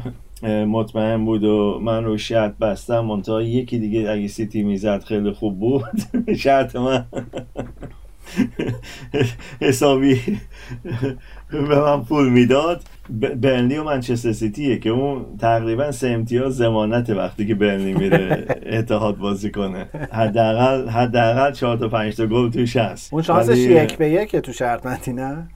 مطمئن 0.67 1.25
بود 1.25 1.45
و 1.45 1.79
من 1.83 2.05
رو 2.05 2.19
شرط 2.19 2.59
بستم 2.59 3.01
منتها 3.01 3.43
یکی 3.43 3.79
دیگه 3.79 4.11
اگه 4.11 4.29
سیتی 4.29 4.63
می‌زد 4.63 5.03
خیلی 5.03 5.33
خوب 5.33 5.59
بود. 5.59 5.85
شرط 6.45 6.77
من. 6.77 7.05
حسابی 9.61 10.21
به 11.51 11.81
من 11.81 12.05
پول 12.05 12.29
می‌داد. 12.29 12.83
برنلی 13.11 13.77
و 13.77 13.85
منچستر 13.85 14.33
سیتیه 14.33 14.79
که 14.79 14.91
اون 14.91 15.27
تقریبا 15.41 15.93
سه 15.93 16.09
امتیاز 16.09 16.57
ضمانته 16.57 17.11
وقتی 17.11 17.47
که 17.47 17.55
برنلی 17.55 17.95
میره 17.95 18.47
اتحاد 18.67 19.19
بازی 19.19 19.51
کنه. 19.51 19.87
حداقل 20.13 20.89
حداقل 20.89 21.53
4 21.53 21.77
تا 21.77 21.89
5 21.89 22.17
تا 22.17 22.27
گل 22.27 22.51
توش 22.51 22.77
هست 22.77 23.13
اون 23.13 23.23
شانسش 23.23 23.59
یک 23.59 23.97
به 23.97 24.11
یک 24.11 24.37
تو 24.37 24.53
شرط 24.53 25.09
نه؟ 25.09 25.49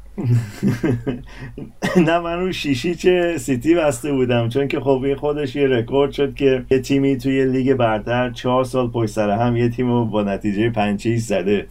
نه 1.96 2.18
من 2.18 2.40
رو 2.40 2.52
چه 2.52 3.38
سیتی 3.38 3.74
بسته 3.74 4.12
بودم 4.12 4.48
چون 4.48 4.68
که 4.68 4.80
خب 4.80 5.14
خودش 5.14 5.56
یه 5.56 5.66
رکورد 5.66 6.12
شد 6.12 6.34
که 6.34 6.64
یه 6.70 6.78
تیمی 6.78 7.18
توی 7.18 7.44
لیگ 7.44 7.74
برتر 7.74 8.30
چهار 8.30 8.64
سال 8.64 8.88
پشت 8.88 9.10
سر 9.10 9.30
هم 9.30 9.56
یه 9.56 9.68
تیم 9.68 9.90
رو 9.90 10.04
با 10.04 10.22
نتیجه 10.22 10.70
پنج 10.70 10.92
هیچ 10.92 11.20
زده 11.22 11.66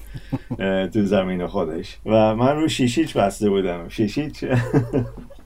تو 0.94 1.04
زمین 1.04 1.48
خودش. 1.48 1.98
و 2.06 2.36
من 2.36 2.56
رو 2.56 2.68
شیشیچ 2.68 3.18
بسته 3.18 3.50
بودم. 3.50 3.90
شیشیچ؟ 3.90 4.46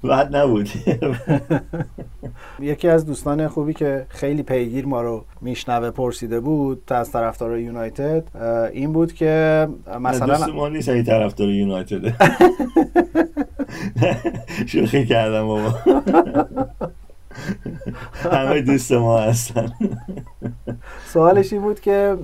بعد 0.04 0.36
نبود. 0.36 0.70
یکی 2.60 2.88
از 2.88 3.06
دوستان 3.06 3.48
خوبی 3.48 3.74
که 3.74 4.06
خیلی 4.10 4.44
پیگیر 4.44 4.86
ما 4.86 5.02
رو 5.02 5.26
میشنوه 5.42 5.92
پرسیده 5.92 6.40
بود 6.40 6.84
تا 6.88 6.96
از 6.96 7.12
طرفدار 7.12 7.60
یونایتد 7.60 8.24
این 8.74 8.94
بود 8.94 9.14
که 9.14 9.68
مثلا 10.02 10.38
دوست 10.38 10.50
ما 10.50 10.70
نیست 10.70 10.90
این 10.90 11.04
طرفدار 11.04 11.50
یونایتد. 11.50 12.14
شوخی 14.68 15.06
کردم 15.06 15.48
بابا. 15.48 15.76
همه 18.32 18.62
دوست 18.62 18.92
ما 18.92 19.20
هستن. 19.20 19.74
سوالش 21.06 21.54
این 21.54 21.62
بود 21.62 21.80
که 21.80 22.18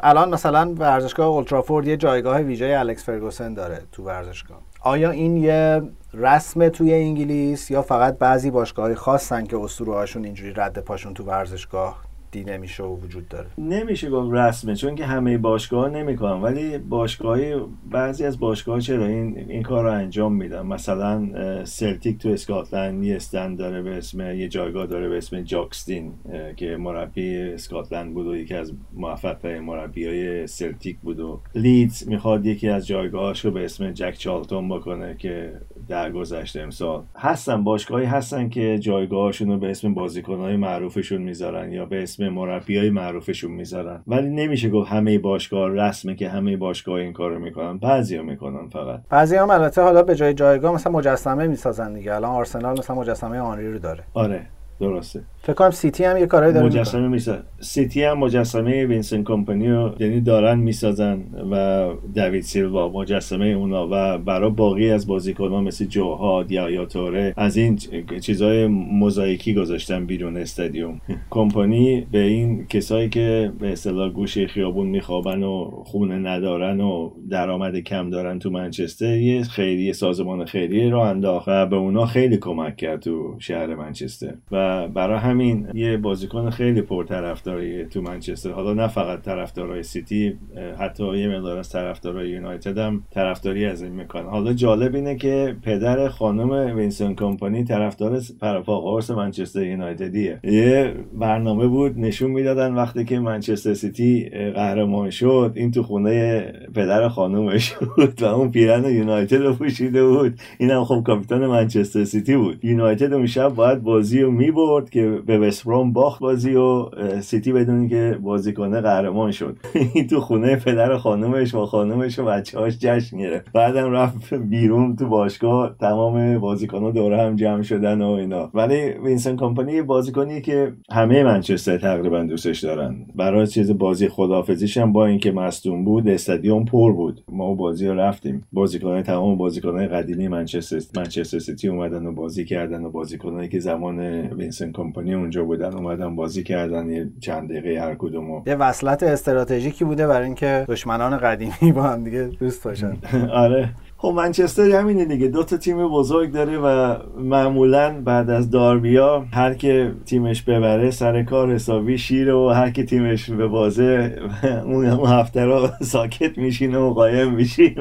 الان 0.00 0.34
مثلا 0.34 0.74
ورزشگاه 0.78 1.26
اولترافورد 1.26 1.86
یه 1.86 1.96
جایگاه 1.96 2.40
ویژه 2.40 2.76
الکس 2.78 3.04
فرگوسن 3.04 3.54
داره 3.54 3.82
تو 3.92 4.02
ورزشگاه. 4.02 4.65
آیا 4.86 5.10
این 5.10 5.36
یه 5.36 5.82
رسم 6.14 6.68
توی 6.68 6.94
انگلیس 6.94 7.70
یا 7.70 7.82
فقط 7.82 8.18
بعضی 8.18 8.50
باشگاهی 8.50 8.94
خاصن 8.94 9.44
که 9.44 9.56
اسطوره 9.56 9.92
هاشون 9.92 10.24
اینجوری 10.24 10.52
رد 10.52 10.78
پاشون 10.78 11.14
تو 11.14 11.24
ورزشگاه؟ 11.24 12.05
نمیشه 12.44 12.82
و 12.82 12.96
وجود 12.96 13.28
داره. 13.28 13.46
نمیشه 13.58 14.10
گفت 14.10 14.34
رسمه 14.34 14.74
چون 14.74 14.94
که 14.94 15.06
همه 15.06 15.38
باشگاه 15.38 15.90
نمی‌کنن. 15.90 16.42
ولی 16.42 16.78
باشگاهی 16.78 17.54
بعضی 17.90 18.24
از 18.24 18.40
باشگاه 18.40 18.80
چرا 18.80 19.06
این 19.06 19.38
این 19.48 19.62
کار 19.62 19.84
رو 19.84 19.92
انجام 19.92 20.34
میدن؟ 20.34 20.66
مثلا 20.66 21.28
سلتیک 21.64 22.18
تو 22.18 22.28
اسکاتلند 22.28 23.04
استند 23.04 23.58
داره 23.58 23.82
به 23.82 23.96
اسم 23.96 24.20
یه 24.20 24.48
جایگاه 24.48 24.86
داره 24.86 25.08
به 25.08 25.16
اسم 25.16 25.40
جاکستین 25.40 26.12
که 26.56 26.76
مربی 26.76 27.38
اسکاتلند 27.38 28.14
بود 28.14 28.26
و 28.26 28.36
یکی 28.36 28.54
از 28.54 28.72
موفق 28.92 29.46
مربی 29.46 30.06
های 30.06 30.46
سلتیک 30.46 30.98
بود 30.98 31.20
و 31.20 31.40
لیدز 31.54 32.08
می‌خواد 32.08 32.46
یکی 32.46 32.68
از 32.68 32.86
جایگاهاش 32.86 33.44
رو 33.44 33.50
به 33.50 33.64
اسم 33.64 33.90
جک 33.90 34.14
چالتون 34.18 34.68
بکنه 34.68 35.14
که 35.18 35.52
در 35.88 36.12
گذشته 36.12 36.60
امسال. 36.60 37.02
هستن 37.16 37.64
باشگاهی 37.64 38.06
هستن 38.06 38.48
که 38.48 38.78
جایگاهشون 38.78 39.48
رو 39.48 39.58
به 39.58 39.70
اسم 39.70 39.94
بازیکنهای 39.94 40.56
معروفشون 40.56 41.22
می‌ذارن 41.22 41.72
یا 41.72 41.86
به 41.86 42.02
اسم 42.02 42.28
مربی 42.28 42.78
های 42.78 42.90
معروفشون 42.90 43.50
می‌ذارن. 43.50 44.02
ولی 44.06 44.28
نمیشه 44.28 44.70
گفت 44.70 44.92
همه 44.92 45.18
باشگاه 45.18 45.68
رسمه 45.68 46.14
که 46.14 46.28
همه 46.28 46.56
باشگاه 46.56 46.94
این 46.94 47.12
کارو 47.12 47.38
می‌کنن. 47.38 47.78
بعضیا 47.78 48.22
می‌کنن 48.22 48.68
فقط. 48.68 49.00
بعضی 49.10 49.36
هم 49.36 49.50
البته 49.50 49.82
حالا 49.82 50.02
به 50.02 50.14
جای 50.14 50.34
جایگاه 50.34 50.74
مثلا 50.74 50.92
مجسمه 50.92 51.46
می‌سازن 51.46 51.92
دیگه. 51.92 52.14
الان 52.14 52.30
آرسنال 52.30 52.78
مثلا 52.78 52.96
مجسمه 52.96 53.38
آنری 53.38 53.72
رو 53.72 53.78
داره. 53.78 54.04
آره. 54.14 54.46
درسته. 54.80 55.20
فکر 55.42 55.54
کنم 55.54 55.70
سیتی 55.70 56.04
هم 56.04 56.16
یه 56.16 56.26
کارایی 56.26 56.52
داره 56.52 56.66
مجسمه 56.66 57.08
می‌سازن 57.08 57.42
سیتی 57.60 58.02
هم 58.02 58.18
مجسمه 58.18 58.86
وینسنت 58.86 59.22
کمپانی 59.22 59.68
رو 59.68 59.92
یعنی 60.00 60.20
دارن 60.20 60.58
می‌سازن 60.58 61.24
و 61.50 61.88
دوید 62.14 62.42
سیلوا 62.42 62.88
مجسمه 62.88 63.46
اونا 63.46 63.88
و 63.90 64.18
برای 64.18 64.50
باقی 64.50 64.90
از 64.90 65.06
بازیکنان 65.06 65.64
مثل 65.64 65.84
جو 65.84 66.11
هارت 66.11 66.52
یا 66.52 66.70
یا 66.70 66.84
توره 66.84 67.34
از 67.36 67.56
این 67.56 67.78
چیزای 68.20 68.66
موزاییکی 68.66 69.54
گذاشتن 69.54 70.06
بیرون 70.06 70.36
استادیوم. 70.36 71.00
کمپانی 71.30 72.06
به 72.12 72.18
این 72.18 72.66
کسایی 72.66 73.08
که 73.08 73.52
به 73.60 73.72
اصطلاح 73.72 74.10
گوشه 74.10 74.46
خیابون 74.46 74.86
میخوابن 74.86 75.42
و 75.42 75.70
خونه 75.84 76.18
ندارن 76.18 76.80
و 76.80 77.10
درآمد 77.30 77.76
کم 77.76 78.10
دارن 78.10 78.38
تو 78.38 78.50
منچستر 78.50 79.16
یه 79.16 79.42
خیریه 79.42 79.92
سازمان 79.92 80.44
خیریه 80.44 80.90
راه 80.90 80.98
انداخت 80.98 81.48
و 81.48 81.66
به 81.66 81.76
اونا 81.76 82.06
خیلی 82.06 82.36
کمک 82.36 82.76
کرد 82.76 83.00
تو 83.00 83.36
شهر 83.38 83.74
منچستر. 83.74 84.34
و 84.52 84.65
برای 84.94 85.18
همین 85.18 85.68
یه 85.74 85.96
بازیکن 85.96 86.50
خیلی 86.50 86.82
پرطرفداری 86.82 87.84
تو 87.84 88.02
منچستر. 88.02 88.50
حالا 88.50 88.74
نه 88.74 88.88
فقط 88.88 89.22
طرفدارای 89.22 89.82
سیتی 89.82 90.38
حتی 90.78 91.18
یه 91.18 91.28
مقدار 91.28 91.58
از 91.58 91.70
طرفدارای 91.70 92.30
یونایتد 92.30 92.78
هم 92.78 93.02
طرفداری 93.10 93.66
از 93.66 93.82
این 93.82 93.92
می‌کنن. 93.92 94.26
حالا 94.26 94.52
جالب 94.52 94.94
اینه 94.94 95.16
که 95.16 95.56
پدر 95.62 96.08
خانم 96.08 96.76
وینسنت 96.76 97.14
کمپانی 97.14 97.64
طرفدار 97.64 98.20
پروپاقرص 98.40 99.10
منچستر 99.10 99.62
یونایتدیه. 99.62 100.40
یه 100.44 100.94
برنامه 101.14 101.66
بود 101.66 101.98
نشون 101.98 102.30
می‌دادن 102.30 102.74
وقتی 102.74 103.04
که 103.04 103.18
منچستر 103.18 103.74
سیتی 103.74 104.28
قهرمان 104.54 105.10
شد 105.10 105.52
این 105.54 105.70
تو 105.70 105.82
خونه 105.82 106.46
پدر 106.74 107.08
خانومش 107.08 107.74
بود 107.74 108.22
و 108.22 108.24
اون 108.24 108.50
پیرهن 108.50 108.84
یونایتد 108.84 109.36
رو 109.36 109.52
پوشیده 109.52 110.06
بود. 110.06 110.40
اینم 110.58 110.84
خب 110.84 111.02
کاپیتان 111.02 111.46
منچستر 111.46 112.04
سیتی 112.04 112.36
بود. 112.36 112.64
یونایتد 112.64 113.12
اون 113.12 113.26
شب 113.26 113.48
باید 113.48 113.82
بازی 113.82 114.20
رو 114.20 114.30
می‌برد 114.56 114.90
که 114.90 115.22
به 115.26 115.38
وستبروم 115.38 115.92
باخت 115.92 116.20
بازی 116.20 116.54
و 116.54 116.90
سیتی 117.20 117.52
بدون 117.52 117.88
اینکه 117.88 118.18
بازی 118.22 118.47
کنه 118.47 118.80
قهرمان 118.80 119.30
شد. 119.30 119.56
این 119.94 120.06
تو 120.10 120.20
خونه 120.20 120.56
پدر 120.56 120.96
خانومش 120.96 121.54
و 121.54 121.66
خانومش 121.66 122.18
و 122.18 122.24
بچه‌هاش 122.24 122.78
جشن 122.78 123.18
گرفت. 123.18 123.52
بعدم 123.52 123.90
رفت 123.90 124.34
بیرون 124.34 124.96
تو 124.96 125.08
باشگاه 125.08 125.76
تمام 125.80 126.38
بازیکن‌ها 126.38 126.90
دور 126.90 127.12
هم 127.12 127.36
جمع 127.36 127.62
شدن 127.62 128.02
و 128.02 128.10
اینا. 128.10 128.50
ولی 128.54 128.90
وینسنت 129.04 129.36
کمپانی 129.36 129.82
بازیکنی 129.82 130.40
که 130.40 130.72
همه 130.90 131.24
منچستر 131.24 131.78
تقریبا 131.78 132.22
دوستش 132.22 132.64
دارن. 132.64 132.96
برای 133.14 133.46
چیز 133.46 133.78
بازی 133.78 134.08
خداحافظیش 134.08 134.76
هم 134.76 134.92
با 134.92 135.06
اینکه 135.06 135.32
مصدوم 135.32 135.84
بود 135.84 136.08
استادیوم 136.08 136.64
پر 136.64 136.92
بود. 136.92 137.20
ما 137.28 137.54
بازی 137.54 137.88
رو 137.88 137.94
رفتیم. 137.94 138.44
بازیکنان 138.52 139.02
تمام 139.02 139.36
بازیکنان 139.36 139.86
قدیمی 139.86 140.28
منچستر 140.28 140.80
منچستر 140.96 141.38
سیتی 141.38 141.68
اومدن 141.68 142.06
و 142.06 142.12
بازی 142.12 142.44
کردن 142.44 142.84
و 142.84 142.90
بازیکنایی 142.90 143.48
که 143.48 143.58
زمان 143.58 144.28
وینسنت 144.46 144.72
کمپانی 144.72 145.14
اونجا 145.14 145.44
بودن 145.44 145.74
اومدن 145.74 146.16
بازی 146.16 146.42
کردن 146.42 146.90
یه 146.90 147.08
چند 147.20 147.50
دقیقه 147.50 147.80
هر 147.80 147.94
کدومو. 147.94 148.42
یه 148.46 148.54
وصلت 148.54 149.02
استراتژیکی 149.02 149.84
بوده 149.84 150.06
برای 150.06 150.26
اینکه 150.26 150.64
دشمنان 150.68 151.16
قدیمی 151.16 151.72
با 151.74 151.82
هم 151.82 152.04
دیگه 152.04 152.22
دوست 152.24 152.64
باشن. 152.64 152.96
آره. 153.44 153.68
خب 154.06 154.12
منچستر 154.12 154.70
همینه 154.70 155.04
دیگه. 155.04 155.28
دو 155.28 155.42
تا 155.42 155.56
تیم 155.56 155.88
بزرگ 155.88 156.32
داره 156.32 156.58
و 156.58 156.96
معمولا 157.18 158.02
بعد 158.04 158.30
از 158.30 158.50
داربیا 158.50 159.24
هر 159.32 159.54
که 159.54 159.92
تیمش 160.04 160.42
ببره 160.42 160.90
سر 160.90 161.22
کار 161.22 161.52
حسابی 161.54 161.98
شیره 161.98 162.34
و 162.34 162.48
هر 162.48 162.70
که 162.70 162.84
تیمش 162.84 163.30
به 163.30 163.46
بازه 163.46 164.18
اون 164.66 164.86
هفته 164.86 165.44
رو 165.44 165.68
ساکت 165.82 166.38
میشینه 166.38 166.78
و 166.78 166.94
قایم 166.94 167.32
میشین 167.32 167.74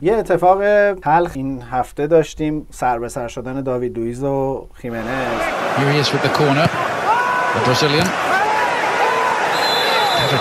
یه 0.00 0.14
اتفاق 0.14 0.58
تلخ 0.92 1.32
این 1.34 1.62
هفته 1.70 2.06
داشتیم. 2.06 2.66
سر 2.70 2.98
به 2.98 3.08
سر 3.08 3.28
شدن 3.28 3.62
داوید 3.62 3.98
لویز 3.98 4.24
و 4.24 4.66
خیمنز 4.74 5.04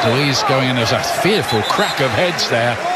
Luis 0.05 0.43
going 0.43 0.69
in. 0.69 0.77
As 0.77 0.91
a 0.91 1.01
fearful 1.23 1.61
crack 1.63 1.99
of 1.99 2.11
heads 2.11 2.49
there. 2.49 2.88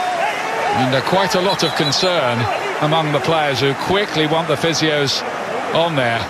And 0.80 0.94
uh, 0.94 1.00
quite 1.02 1.34
a 1.34 1.40
lot 1.40 1.62
of 1.62 1.74
concern 1.76 2.38
among 2.82 3.12
the 3.12 3.20
players 3.20 3.60
who 3.60 3.74
quickly 3.74 4.26
want 4.26 4.48
the 4.48 4.54
physios 4.54 5.22
on 5.74 5.96
there. 5.96 6.20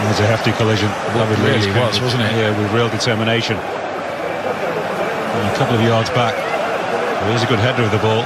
It 0.00 0.08
was 0.08 0.20
a 0.20 0.26
hefty 0.26 0.52
collision. 0.52 0.88
That 0.88 1.28
it 1.30 1.38
really 1.44 1.70
was, 1.78 2.00
wasn't 2.00 2.22
it? 2.22 2.32
Yeah, 2.32 2.58
with 2.58 2.72
real 2.72 2.88
determination. 2.88 3.56
And 5.36 5.44
a 5.52 5.56
couple 5.56 5.76
of 5.76 5.82
yards 5.82 6.10
back. 6.10 6.34
It 7.20 7.32
was 7.32 7.42
a 7.42 7.46
good 7.46 7.58
header 7.60 7.82
of 7.82 7.92
the 7.92 7.98
ball. 7.98 8.24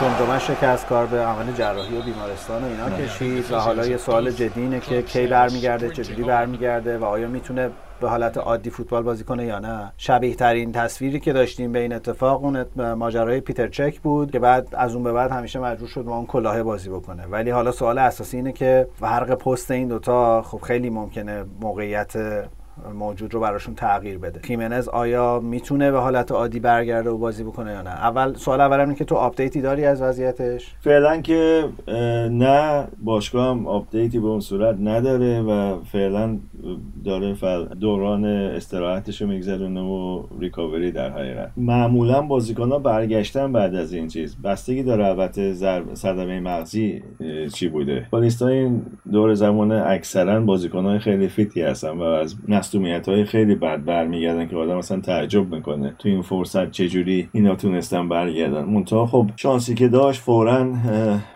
جمجمه 0.00 0.38
شکست 0.38 0.86
کار 0.86 1.06
به 1.06 1.20
عمل 1.20 1.52
جراحی 1.52 1.98
و 1.98 2.02
بیمارستان 2.02 2.64
و 2.64 2.66
اینا 2.66 3.06
کشید 3.06 3.52
و 3.52 3.56
حالا 3.56 3.86
یه 3.86 3.96
سوال 3.96 4.30
جدی 4.30 4.60
اینه 4.60 4.80
که 4.80 5.02
کی 5.02 5.26
برمیگرده 5.26 5.90
چجوری 5.90 6.22
برمیگرده 6.22 6.98
و 6.98 7.04
آیا 7.04 7.28
میتونه 7.28 7.70
به 8.03 8.09
حالت 8.09 8.37
عادی 8.37 8.69
فوتبال 8.69 9.03
بازی 9.03 9.23
کنه 9.23 9.45
یا 9.45 9.59
نه. 9.59 9.91
شبیه 9.97 10.35
ترین 10.35 10.71
تصویری 10.71 11.19
که 11.19 11.33
داشتیم 11.33 11.71
به 11.71 11.79
این 11.79 11.93
اتفاق 11.93 12.43
اون 12.43 12.65
ماجرای 12.93 13.39
پیتر 13.39 13.67
چک 13.67 13.99
بود 13.99 14.31
که 14.31 14.39
بعد 14.39 14.67
از 14.71 14.95
اون 14.95 15.03
به 15.03 15.13
بعد 15.13 15.31
همیشه 15.31 15.59
مجبور 15.59 15.87
شد 15.87 16.01
با 16.01 16.15
اون 16.15 16.25
کلاه 16.25 16.63
بازی 16.63 16.89
بکنه. 16.89 17.25
ولی 17.25 17.49
حالا 17.49 17.71
سوال 17.71 17.97
اساسی 17.97 18.37
اینه 18.37 18.51
که 18.51 18.87
فرق 18.99 19.33
پست 19.33 19.71
این 19.71 19.87
دوتا 19.87 20.41
خب 20.41 20.61
خیلی 20.61 20.89
ممکنه 20.89 21.45
موقعیت 21.61 22.13
موجود 22.93 23.33
رو 23.33 23.39
براشون 23.39 23.75
تغییر 23.75 24.17
بده. 24.17 24.39
خیمنز 24.39 24.87
آیا 24.87 25.39
می‌تونه 25.39 25.91
به 25.91 25.99
حالت 25.99 26.31
عادی 26.31 26.59
برگرده 26.59 27.09
و 27.09 27.17
بازی 27.17 27.43
بکنه 27.43 27.71
یا 27.71 27.81
نه؟ 27.81 27.89
اول 27.89 28.33
سوال 28.33 28.61
اولم 28.61 28.81
اینه 28.81 28.95
که 28.95 29.05
تو 29.05 29.15
update 29.15 29.54
ی 29.54 29.61
داری 29.61 29.85
از 29.85 30.01
وضعیتش؟ 30.01 30.75
فعلا 30.79 31.21
که 31.21 31.63
نه. 32.31 32.87
باشگاه 33.03 33.49
هم 33.49 33.67
update 33.67 34.12
ی 34.12 34.19
به 34.19 34.27
اون 34.27 34.39
صورت 34.39 34.75
نداره 34.79 35.41
و 35.41 35.81
فعلا 35.83 36.37
داره 37.05 37.35
دوران 37.79 38.25
استراحتش 38.25 39.21
رو 39.21 39.27
میگذرونه 39.27 39.81
و 39.81 40.23
ریکاوری 40.39 40.91
در 40.91 41.09
حقیقت. 41.09 41.51
معمولا 41.57 42.21
بازیکن 42.21 42.69
ها 42.71 42.79
برگشتن 42.79 43.51
بعد 43.53 43.75
از 43.75 43.93
این 43.93 44.07
چیز. 44.07 44.41
بستگی 44.41 44.83
داره 44.83 45.05
البته 45.05 45.53
صدمه 45.93 46.39
مغزی 46.39 47.03
چی 47.53 47.67
بوده. 47.67 48.07
این 48.41 48.81
دور 49.11 49.33
زمان 49.33 49.71
اکثرا 49.71 50.41
بازیکن 50.41 50.85
های 50.85 50.99
خیلی 50.99 51.27
فیتی 51.27 51.61
هستن 51.61 51.89
و 51.89 52.01
از 52.01 52.35
مصدومیت 52.63 53.09
های 53.09 53.25
خیلی 53.25 53.55
بد 53.55 53.83
برمیگردن 53.83 54.47
که 54.47 54.55
آدم 54.55 54.77
مثلا 54.77 54.99
تعجب 54.99 55.55
می‌کنه. 55.55 55.95
تو 55.99 56.09
این 56.09 56.21
فرصت 56.21 56.71
چجوری 56.71 57.29
اینا 57.33 57.55
تونستن 57.55 58.09
برگردن؟ 58.09 58.63
منتها 58.63 59.05
خب 59.05 59.29
شانسی 59.35 59.73
که 59.73 59.87
داشت 59.87 60.21
فورا 60.21 60.67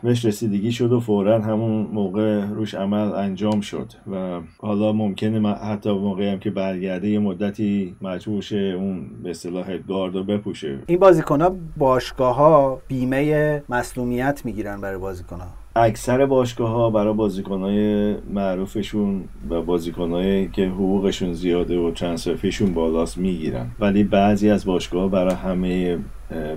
بهش 0.03 0.25
رسیدگی 0.25 0.71
شد 0.71 0.91
و 0.91 0.99
فورا 0.99 1.41
همون 1.41 1.87
موقع 1.93 2.45
روش 2.45 2.75
عمل 2.75 3.13
انجام 3.13 3.61
شد 3.61 3.93
و 4.11 4.39
حالا 4.57 4.91
ممکنه 4.91 5.53
حتی 5.55 5.91
موقعی 5.91 6.29
هم 6.29 6.39
که 6.39 6.49
برگرده 6.49 7.09
یه 7.09 7.19
مدتی 7.19 7.95
مجبور 8.01 8.43
اون 8.53 9.09
به 9.23 9.29
اصطلاح 9.29 9.71
رو 9.87 10.23
بپوشه. 10.23 10.79
این 10.87 10.99
بازیکن 10.99 11.41
ها 11.41 11.55
باشگاه 11.77 12.35
ها 12.35 12.81
بیمه 12.87 13.63
مصدومیت 13.69 14.41
می‌گیرن 14.45 14.81
برای 14.81 14.97
بازیکن 14.97 15.41
اکثر 15.77 16.25
باشگاه 16.25 16.69
ها 16.69 16.89
برای 16.89 17.13
بازیکن 17.13 17.61
های 17.61 18.13
معروفشون 18.33 19.23
و 19.49 19.61
بازیکن 19.61 20.11
که 20.51 20.67
حقوقشون 20.67 21.33
زیاده 21.33 21.79
و 21.79 21.91
ترانسفرفیشون 21.91 22.73
بالاست 22.73 23.17
می‌گیرن. 23.17 23.71
ولی 23.79 24.03
بعضی 24.03 24.49
از 24.49 24.65
باشگاه 24.65 25.11
برای 25.11 25.33
همه 25.33 25.97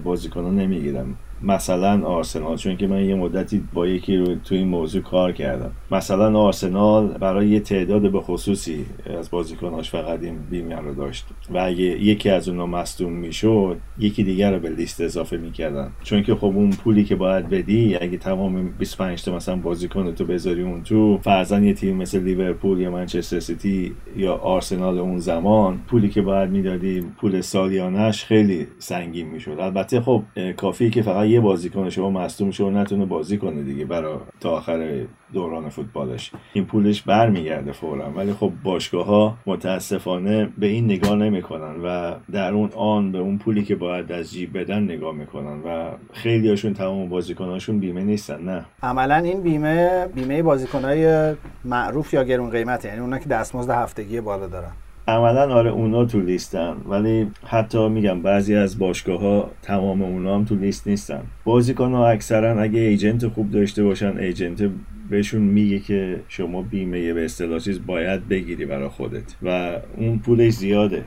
بازیکن 0.05 0.45
ها 0.45 0.51
نمی‌گیرن. 0.51 1.07
مثلا 1.43 2.07
آرسنال 2.07 2.57
چون 2.57 2.76
که 2.76 2.86
من 2.86 3.05
یه 3.05 3.14
مدتی 3.14 3.62
با 3.72 3.86
یکی 3.86 4.16
رو 4.16 4.34
تو 4.34 4.55
این 4.55 4.68
موضوع 4.68 5.03
کار 5.03 5.32
کردم. 5.32 5.70
مثلا 5.91 6.41
آرسنال 6.41 7.07
برای 7.07 7.49
یه 7.49 7.61
تعداد 7.61 8.12
به 8.12 8.20
خصوصی 8.20 8.86
از 9.18 9.30
بازیکناش 9.30 9.91
فقط 9.91 10.22
این 10.22 10.38
بیمه 10.51 10.76
رو 10.76 10.95
داشت. 10.95 11.26
و 11.55 11.59
اگه 11.59 11.84
یکی 11.84 12.30
از 12.30 12.49
اونا 12.49 12.66
مصدوم 12.66 13.12
می‌شد 13.12 13.76
یکی 13.99 14.24
دیگر 14.24 14.53
رو 14.53 14.59
به 14.59 14.68
لیست 14.70 15.01
اضافه 15.01 15.36
می‌کردن. 15.36 15.93
چون 16.03 16.22
که 16.22 16.34
خب 16.34 16.45
اون 16.45 16.70
پولی 16.70 17.05
که 17.05 17.16
باید 17.16 17.49
بدی 17.49 17.97
اگه 18.01 18.16
تمام 18.16 18.68
25 18.78 19.24
تا 19.24 19.36
مثلا 19.36 19.57
بازیکن 19.57 20.14
تو 20.14 20.24
بذاری 20.24 20.62
اون 20.62 20.82
تو 20.82 21.18
فرضاً 21.18 21.61
یه 21.61 21.74
تیم 21.74 21.97
مثل 21.97 22.22
لیورپول 22.22 22.80
یا 22.80 22.91
منچستر 22.91 23.41
سیتی 23.41 23.93
یا 24.16 24.34
آرسنال 24.34 24.99
اون 24.99 25.18
زمان 25.18 25.80
پولی 25.88 26.09
که 26.09 26.22
باید 26.22 26.51
می‌دادی 26.51 27.01
پول 27.01 27.41
سالیانش 27.41 28.24
خیلی 28.24 28.66
سنگین 28.78 29.26
می‌شد. 29.26 29.57
البته 29.61 30.01
خب 30.01 30.22
کافی 30.57 30.91
که 30.91 31.03
فقط 31.03 31.30
یه 31.31 31.41
بازیکن 31.41 31.91
شما 31.91 32.11
مصدوم 32.11 32.51
شو 32.51 32.70
نتونه 32.70 33.05
بازی 33.05 33.39
کنه 33.39 33.62
دیگه 33.62 33.85
برای 33.85 34.16
تا 34.41 34.51
آخر 34.51 35.05
دوران 35.33 35.68
فوتبالش. 35.68 36.31
این 36.53 36.64
پولش 36.64 37.03
برمیگرده 37.03 37.72
فورا. 37.72 38.11
ولی 38.11 38.33
خب 38.33 38.53
باشگاه 38.62 39.07
ها 39.07 39.37
متاسفانه 39.47 40.49
به 40.59 40.66
این 40.66 40.85
نگاه 40.85 41.14
نمی‌کنن 41.14 41.81
و 41.85 42.14
در 42.33 42.53
اون 42.53 42.70
آن 42.76 43.12
به 43.12 43.18
اون 43.18 43.39
پولی 43.39 43.64
که 43.64 43.74
باید 43.74 44.12
از 44.12 44.33
جیب 44.33 44.59
بدن 44.59 44.83
نگاه 44.83 45.14
می‌کنن 45.14 45.61
و 45.62 45.91
خیلی 46.12 46.49
هاشون 46.49 46.74
تمام 46.74 47.09
بازیکناشون 47.09 47.78
بیمه 47.78 48.05
نیستن 48.05 48.43
نه. 48.43 48.64
عملا 48.83 49.16
این 49.16 49.43
بیمه 49.43 50.07
بیمه 50.14 50.43
بازیکنهای 50.43 51.35
معروف 51.64 52.14
یا 52.14 52.24
گرون 52.24 52.51
قیمت 52.51 52.85
یعنی 52.85 53.01
اونا 53.01 53.18
که 53.18 53.28
دستمزد 53.28 53.70
هفتگی 53.70 54.20
بالا 54.20 54.47
دارن. 54.47 54.72
عملا 55.11 55.55
آره 55.55 55.71
اونا 55.71 56.05
تو 56.05 56.21
لیستن 56.21 56.77
ولی 56.89 57.27
حتی 57.47 57.89
میگم 57.89 58.23
بعضی 58.23 58.55
از 58.55 58.79
باشگاه 58.79 59.21
ها 59.21 59.51
تمام 59.63 60.03
اونا 60.03 60.35
هم 60.35 60.45
تو 60.45 60.55
لیست 60.55 60.87
نیستن. 60.89 61.23
بازیکن 61.45 61.93
ها 61.93 62.09
اکثرا 62.09 62.61
اگه 62.61 62.81
ایجنت 62.81 63.29
خوب 63.29 63.51
داشته 63.51 63.85
باشن 63.85 64.19
ایجنت 64.19 64.71
بهشون 65.11 65.43
میگه 65.43 65.79
که 65.79 66.21
شما 66.29 66.63
بیمه 66.63 67.13
به 67.13 67.25
اصطلاح 67.25 67.59
چیز 67.59 67.87
باید 67.87 68.29
بگیری 68.29 68.65
برای 68.65 68.89
خودت. 68.89 69.35
و 69.43 69.77
اون 69.97 70.19
پولش 70.19 70.53
زیاده 70.53 71.05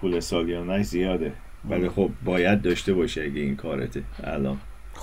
پول 0.00 0.20
سالیانش 0.20 0.86
زیاده. 0.86 1.32
ولی 1.70 1.88
خب 1.88 2.10
باید 2.24 2.62
داشته 2.62 2.94
باشه 2.94 3.22
اگه 3.22 3.40
این 3.40 3.56
کارته. 3.56 4.02
الان. 4.24 4.56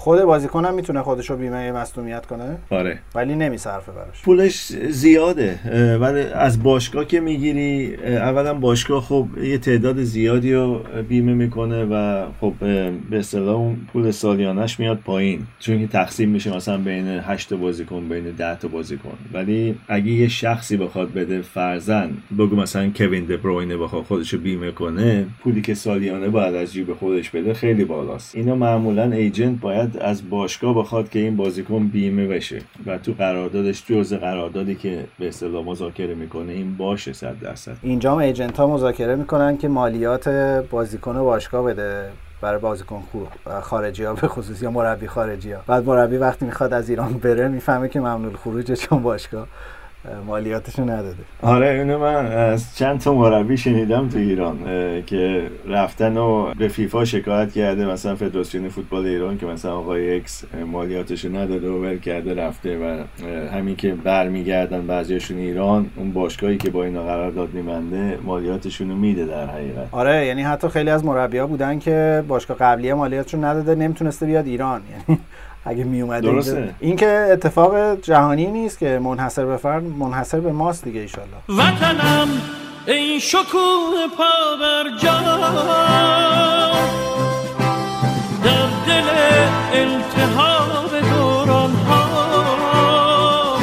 خود 0.08 0.22
بازیکن 0.22 0.66
هم 0.66 0.74
می‌تونه 0.74 1.02
خودش 1.02 1.30
رو 1.30 1.38
بیمه 1.38 1.72
مصونیت 1.72 2.26
کنه؟ 2.26 2.58
آره. 2.70 3.00
ولی 3.16 3.36
نمیصرفه 3.36 3.92
براش. 3.92 4.22
پولش 4.24 4.56
زیاده. 4.90 5.60
ولی 6.02 6.20
از 6.20 6.64
باشگاه 6.64 7.06
که 7.06 7.20
می‌گیری 7.20 7.96
اولا 8.06 8.54
باشگاه 8.54 9.02
خب 9.02 9.28
یه 9.44 9.58
تعداد 9.58 10.04
زیادی 10.04 10.54
رو 10.54 10.82
بیمه 11.10 11.34
می‌کنه 11.34 11.86
و 11.86 12.26
خب 12.42 12.54
به 13.10 13.20
اصطلاح 13.20 13.56
اون 13.56 13.78
پول 13.94 14.12
سالیانش 14.12 14.80
میاد 14.80 14.98
پایین. 14.98 15.40
چون 15.60 15.80
که 15.80 15.88
تقسیم 15.88 16.30
میشه 16.30 16.56
مثلا 16.56 16.78
بین 16.78 17.08
8 17.08 17.54
بازیکن 17.54 18.10
بین 18.10 18.24
10 18.24 18.56
تا 18.56 18.68
بازیکن. 18.68 19.18
ولی 19.34 19.76
اگه 19.88 20.12
یه 20.12 20.28
شخصی 20.28 20.78
بخواد 20.78 21.14
بده 21.14 21.42
فرزن 21.42 22.10
بگو 22.40 22.56
مثلا 22.56 22.92
کوین 22.96 23.26
دبروینه 23.26 23.78
بخواد 23.78 24.04
خودش 24.04 24.34
رو 24.34 24.40
بیمه 24.40 24.72
کنه 24.72 25.26
پولی 25.44 25.62
که 25.62 25.74
سالیانه 25.74 26.30
باید 26.30 26.56
از 26.56 26.74
جیب 26.74 26.94
خودش 26.94 27.30
بده 27.30 27.54
خیلی 27.54 27.86
بالاست. 27.86 28.36
اینا 28.36 28.56
معمولا 28.56 29.12
ایجنت 29.12 29.60
باید 29.60 29.97
از 30.00 30.30
باشگاه 30.30 30.76
بخواد 30.76 31.10
که 31.10 31.20
این 31.20 31.38
بازیکن 31.38 31.88
بیمه 31.88 32.28
بشه 32.28 32.62
و 32.86 32.98
تو 32.98 33.14
قراردادش 33.14 33.86
جزء 33.86 34.18
قراردادی 34.18 34.76
که 34.76 35.06
به 35.20 35.28
اصطلاح 35.28 35.66
مذاکره 35.66 36.16
می‌کنه 36.16 36.54
این 36.54 36.78
باشه 36.78 37.14
صد 37.14 37.40
درصد. 37.40 37.78
اینجا 37.82 38.20
ایجنت 38.20 38.58
ها 38.58 38.68
مذاکره 38.68 39.16
می‌کنن 39.16 39.58
که 39.58 39.68
مالیات 39.68 40.30
بازیکن 40.70 41.20
باشگاه 41.20 41.66
بده 41.66 42.10
برای 42.42 42.60
بازیکن 42.60 43.04
خارجی 43.62 44.04
ها 44.04 44.14
به 44.14 44.28
خصوص 44.28 44.62
یا 44.62 44.72
مربی 44.72 45.08
خارجی 45.08 45.52
ها 45.52 45.62
بعد 45.68 45.86
مربی 45.86 46.18
وقتی 46.18 46.46
می‌خواد 46.46 46.74
از 46.74 46.90
ایران 46.90 47.14
بره 47.14 47.48
می‌فهمه 47.48 47.90
که 47.90 48.00
ممنوع 48.00 48.34
خروجه 48.34 48.76
چون 48.76 49.04
باشگاه. 49.04 49.48
مالیاتشو 50.26 50.84
نداده. 50.84 51.18
آره 51.42 51.70
اینو 51.70 52.00
من 52.00 52.26
از 52.26 52.78
چند 52.78 53.00
تا 53.00 53.14
مربی 53.14 53.58
شنیدم 53.58 54.10
تو 54.10 54.18
ایران 54.18 54.58
که 55.06 55.50
رفتن 55.68 56.18
و 56.18 56.54
به 56.54 56.68
فیفا 56.68 57.06
شکایت 57.06 57.54
کرده 57.54 57.86
مثلا 57.86 58.16
فدراسیون 58.16 58.70
فوتبال 58.70 59.06
ایران 59.06 59.38
که 59.38 59.46
مثلا 59.46 59.78
آقای 59.78 60.16
اکس 60.16 60.44
مالیاتشو 60.72 61.36
نداده 61.36 61.70
و 61.70 61.84
ول 61.84 61.98
کرده 61.98 62.34
رفته 62.34 62.78
و 62.78 63.04
همین 63.48 63.76
که 63.76 63.94
برمیگردن 63.94 64.88
بعضیشون 64.88 65.38
ایران 65.38 65.90
اون 65.96 66.12
باشگاهی 66.12 66.58
که 66.58 66.70
با 66.70 66.84
اینا 66.84 67.04
قرار 67.04 67.32
داد 67.32 67.54
میمنده 67.54 68.18
مالیاتشون 68.26 68.90
رو 68.90 68.96
میده 68.96 69.26
در 69.26 69.46
حقیقت. 69.46 69.88
آره 69.92 70.26
یعنی 70.26 70.42
حتی 70.42 70.68
خیلی 70.68 70.90
از 70.90 71.06
مربی‌ها 71.06 71.48
بودن 71.48 71.80
که 71.80 72.24
باشگاه 72.28 72.58
قبلیه 72.58 72.94
مالیاتشو 72.94 73.46
نداده 73.46 73.76
نمی‌تونسته 73.76 74.26
بیاد 74.26 74.48
ایران. 74.48 74.82
یعنی 74.92 75.20
اگه 75.68 75.84
می 75.84 76.02
اومد 76.02 76.26
این 76.80 76.96
که 76.96 77.28
اتفاق 77.32 78.02
جهانی 78.02 78.46
نیست 78.46 78.80
که 78.80 79.00
منحصر 79.04 79.46
به 79.46 79.58
فرد 79.58 79.84
منحصر 79.84 80.40
به 80.40 80.52
ماست 80.52 80.84
دیگه 80.84 81.00
ایشالله. 81.00 81.38
وطنم 81.50 82.28
این 82.88 83.20
شکوه 83.20 84.08
پا 84.18 84.58
بر 84.62 84.98
جا 85.02 85.20
در 88.44 88.68
دل 88.88 89.10
التحاب 89.74 91.00
دوران 91.10 91.72
ها 91.72 93.58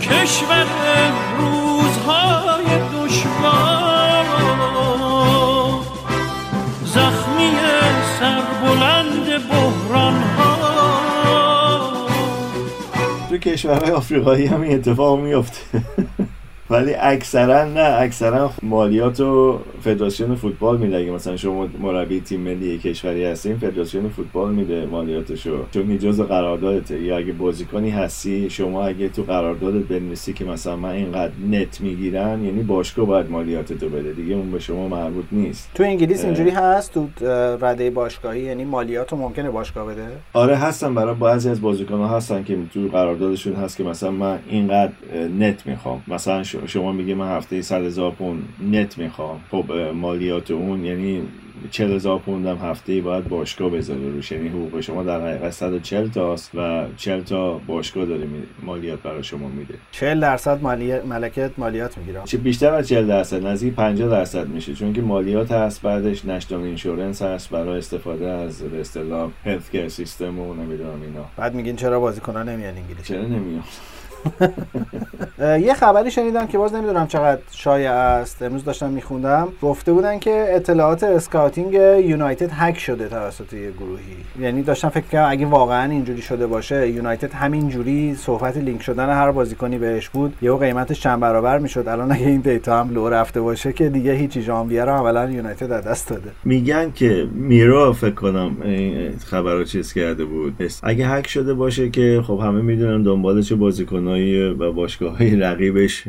کشور 0.00 0.85
تو 13.38 13.50
کشورهای 13.50 13.90
آفریقایی 13.90 14.46
هم 14.46 14.60
این 14.60 14.74
اتفاق 14.74 15.20
میفته 15.20 15.82
ولی 16.70 16.94
اکثرا 16.94 17.64
نه 17.64 17.96
اکثرا 18.00 18.50
مالیات 18.62 19.20
و 19.20 19.60
فدراسیون 19.86 20.34
فوتبال 20.34 20.78
میده. 20.78 20.96
اگه 20.96 21.10
مثلا 21.10 21.36
شما 21.36 21.68
مربی 21.80 22.20
تیم 22.20 22.40
ملی 22.40 22.78
کشوری 22.78 23.24
هستین 23.24 23.56
فدراسیون 23.56 24.08
فوتبال 24.08 24.52
میده 24.54 24.86
مالیاتشو. 24.86 25.64
چون 25.70 25.88
این 25.90 25.98
جزء 25.98 26.24
قراردادته. 26.24 27.02
یا 27.02 27.16
اگه 27.16 27.32
بازیکنی 27.32 27.90
هستی 27.90 28.50
شما 28.50 28.86
اگه 28.86 29.08
تو 29.08 29.22
قراردادت 29.22 29.84
بنویسی 29.84 30.32
که 30.32 30.44
مثلا 30.44 30.76
من 30.76 30.90
اینقدر 30.90 31.32
نت 31.50 31.80
می‌گیرن 31.80 32.44
یعنی 32.44 32.62
باشگاه 32.62 33.06
باید 33.06 33.30
مالیاتتو 33.30 33.88
بده 33.88 34.12
دیگه. 34.12 34.34
اون 34.34 34.50
به 34.50 34.58
شما 34.58 34.88
مربوط 34.88 35.24
نیست. 35.32 35.70
تو 35.74 35.82
انگلیس 35.82 36.24
اینجوری 36.24 36.50
هست؟ 36.50 36.94
تو 36.94 37.08
رده 37.60 37.90
باشگاهی 37.90 38.40
یعنی 38.40 38.64
مالیات 38.64 39.12
رو 39.12 39.18
ممکنه 39.18 39.50
باشگاه 39.50 39.86
بده؟ 39.86 40.06
آره 40.32 40.56
هستن 40.56 40.94
برای 40.94 41.14
بعضی 41.14 41.48
از 41.48 41.60
بازیکن‌ها 41.60 42.16
هستن 42.16 42.44
که 42.44 42.58
تو 42.74 42.88
قراردادشون 42.92 43.52
هست 43.52 43.76
که 43.76 43.84
مثلا 43.84 44.10
من 44.10 44.38
اینقدر 44.48 44.92
net 45.38 45.66
می‌خوام. 45.66 46.02
مثلا 46.08 46.42
شما 46.42 46.92
میگه 46.92 47.14
من 47.14 47.36
هفته 47.36 47.62
100 47.62 47.82
هزار 47.82 48.10
پوند 48.10 48.42
net 48.70 48.98
می‌خوام. 48.98 49.40
خب 49.50 49.64
مالیات 49.76 50.50
اون 50.50 50.84
یعنی 50.84 51.22
40 51.70 51.92
هزار 51.92 52.18
پوند 52.18 52.46
هم 52.46 52.56
هفته 52.56 52.92
ای 52.92 53.00
باید 53.00 53.28
باشگاه 53.28 53.70
بذاره 53.70 54.00
روش. 54.00 54.32
یعنی 54.32 54.48
حقوق 54.48 54.80
شما 54.80 55.02
در 55.02 55.20
حقیقت 55.20 55.50
140 55.50 56.08
تاست 56.08 56.50
و 56.54 56.84
40 56.96 57.20
تا 57.20 57.58
باشگاه 57.58 58.04
داره 58.06 58.26
مالیات 58.62 59.02
برای 59.02 59.22
شما 59.22 59.48
میده. 59.48 59.74
40 59.90 60.20
درصد 60.20 60.62
مالیات 60.62 61.06
مملکت 61.06 61.50
مالیات 61.58 61.98
می‌گیره. 61.98 62.20
چه 62.24 62.38
بیشتر 62.38 62.74
از 62.74 62.88
40 62.88 63.06
درصد 63.06 63.46
نزدیک 63.46 63.74
50 63.74 64.08
درصد 64.10 64.48
میشه. 64.48 64.74
چون 64.74 64.92
که 64.92 65.02
مالیات 65.02 65.52
هست 65.52 65.82
بعدش 65.82 66.24
National 66.24 66.60
Insurance 66.60 67.22
هست 67.22 67.50
برای 67.50 67.78
استفاده 67.78 68.28
از 68.28 68.62
به 68.62 68.80
اصطلاح 68.80 69.30
healthcare 69.44 69.88
system 69.88 70.38
و 70.38 70.54
نمی‌دونم 70.54 71.02
اینا. 71.02 71.24
بعد 71.36 71.54
میگین 71.54 71.76
چرا 71.76 72.00
بازیکنان 72.00 72.48
نمیان 72.48 72.74
انگلیس؟ 72.74 73.06
چرا 73.06 73.22
نمیان؟ 73.22 73.62
یه 75.38 75.74
خبری 75.74 76.10
شنیدم 76.10 76.46
که 76.46 76.58
باز 76.58 76.74
نمی‌دونم 76.74 77.06
چقدر 77.06 77.40
شایع 77.50 77.90
است. 77.90 78.42
امروز 78.42 78.64
داشتم 78.64 78.90
میخوندم. 78.90 79.48
گفته 79.62 79.92
بودن 79.92 80.18
که 80.18 80.46
اطلاعات 80.48 81.04
scouting 81.04 81.74
یونایتد 82.04 82.50
هک 82.52 82.78
شده 82.78 83.08
توسط 83.08 83.52
یه 83.52 83.70
گروهی. 83.70 84.02
یعنی 84.40 84.62
داشتم 84.62 84.88
فکر 84.88 85.04
کنم 85.12 85.26
اگه 85.28 85.46
واقعا 85.46 85.90
اینجوری 85.90 86.22
شده 86.22 86.46
باشه 86.46 86.90
یونایتد 86.90 87.32
همینجوری 87.32 88.14
صحبت 88.14 88.56
لینک 88.56 88.82
شدن 88.82 89.08
هر 89.08 89.30
بازیکنی 89.30 89.78
بهش 89.78 90.08
بود 90.08 90.34
یهو 90.42 90.56
قیمتش 90.56 91.00
چند 91.00 91.20
برابر 91.20 91.58
می‌شد. 91.58 91.88
الان 91.88 92.12
اگه 92.12 92.26
این 92.26 92.40
data 92.40 92.80
هم 92.80 92.94
لو 92.94 93.08
رفته 93.08 93.40
باشه 93.40 93.72
که 93.72 93.88
دیگه 93.88 94.12
هیچی 94.12 94.42
ژانویه 94.42 94.84
رو 94.84 94.92
اولا 94.92 95.30
یونایتد 95.30 95.72
از 95.72 95.84
دست 95.84 96.10
داده. 96.10 96.30
میگن 96.44 96.92
که 96.94 97.26
میرر 97.34 97.92
فکر 97.92 98.14
کنم 98.14 98.56
خبرو 99.26 99.64
چیز 99.64 99.92
کرده 99.92 100.24
بود. 100.24 100.54
اگه 100.82 101.06
هک 101.06 101.28
شده 101.28 101.54
باشه 101.54 101.90
که 101.90 102.22
خب 102.26 102.40
همه 102.42 102.62
می‌دونن 102.62 103.02
دنبال 103.02 103.42
چه 103.42 103.54
بازیکنایی 103.54 104.15
و 104.58 104.72
باشگاه 104.72 105.18
های 105.18 105.36
رقیبش 105.36 106.04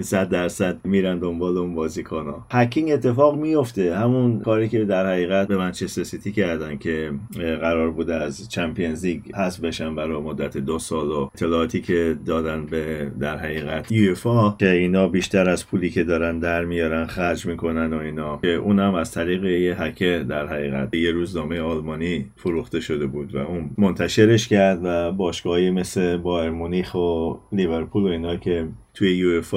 100 0.00 0.28
درصد 0.28 0.78
میرن 0.84 1.18
دنبال 1.18 1.58
اون 1.58 1.74
بازیکن 1.74 2.24
ها 2.24 2.46
hacking 2.50 2.90
اتفاق 2.90 3.38
میفته 3.38 3.96
همون 3.96 4.40
کاری 4.40 4.68
که 4.68 4.84
در 4.84 5.06
حقیقت 5.06 5.48
به 5.48 5.56
منچستر 5.56 6.02
سیتی 6.02 6.32
کردن 6.32 6.76
که 6.76 7.12
قرار 7.60 7.90
بوده 7.90 8.14
از 8.14 8.48
Champions 8.48 9.04
League 9.04 9.20
حذف 9.34 9.60
بشن 9.60 9.94
برای 9.94 10.22
مدت 10.22 10.56
دو 10.56 10.78
سال 10.78 11.08
و 11.08 11.30
اطلاعاتی 11.34 11.80
که 11.80 12.16
دادن 12.26 12.66
به 12.66 13.10
در 13.20 13.36
حقیقت 13.36 13.92
یوفا 13.92 14.50
که 14.58 14.70
اینا 14.70 15.08
بیشتر 15.08 15.48
از 15.48 15.66
پولی 15.66 15.90
که 15.90 16.04
دارن 16.04 16.38
در 16.38 16.64
میارن 16.64 17.06
خرج 17.06 17.46
می‌کنن 17.46 17.92
و 17.92 17.98
اینا. 17.98 18.38
که 18.42 18.48
اونم 18.48 18.94
از 18.94 19.12
طریق 19.12 19.44
یه 19.44 19.82
هکه 19.82 20.24
در 20.28 20.46
حقیقت 20.46 20.94
یه 20.94 21.10
روزنامه 21.10 21.60
آلمانی 21.60 22.26
فروخته 22.36 22.80
شده 22.80 23.06
بود 23.06 23.34
و 23.34 23.38
اون 23.38 23.70
منتشرش 23.78 24.48
کرد 24.48 24.80
و 24.84 25.12
باشگاهی 25.12 25.70
مثل 25.70 26.16
بایرن 26.16 26.50
مونیخ 26.50 26.94
و 26.94 27.34
لیورپول 27.52 28.02
و 28.02 28.06
اینا 28.06 28.36
که 28.36 28.68
توی 28.94 29.16
یو 29.16 29.38
اف 29.38 29.54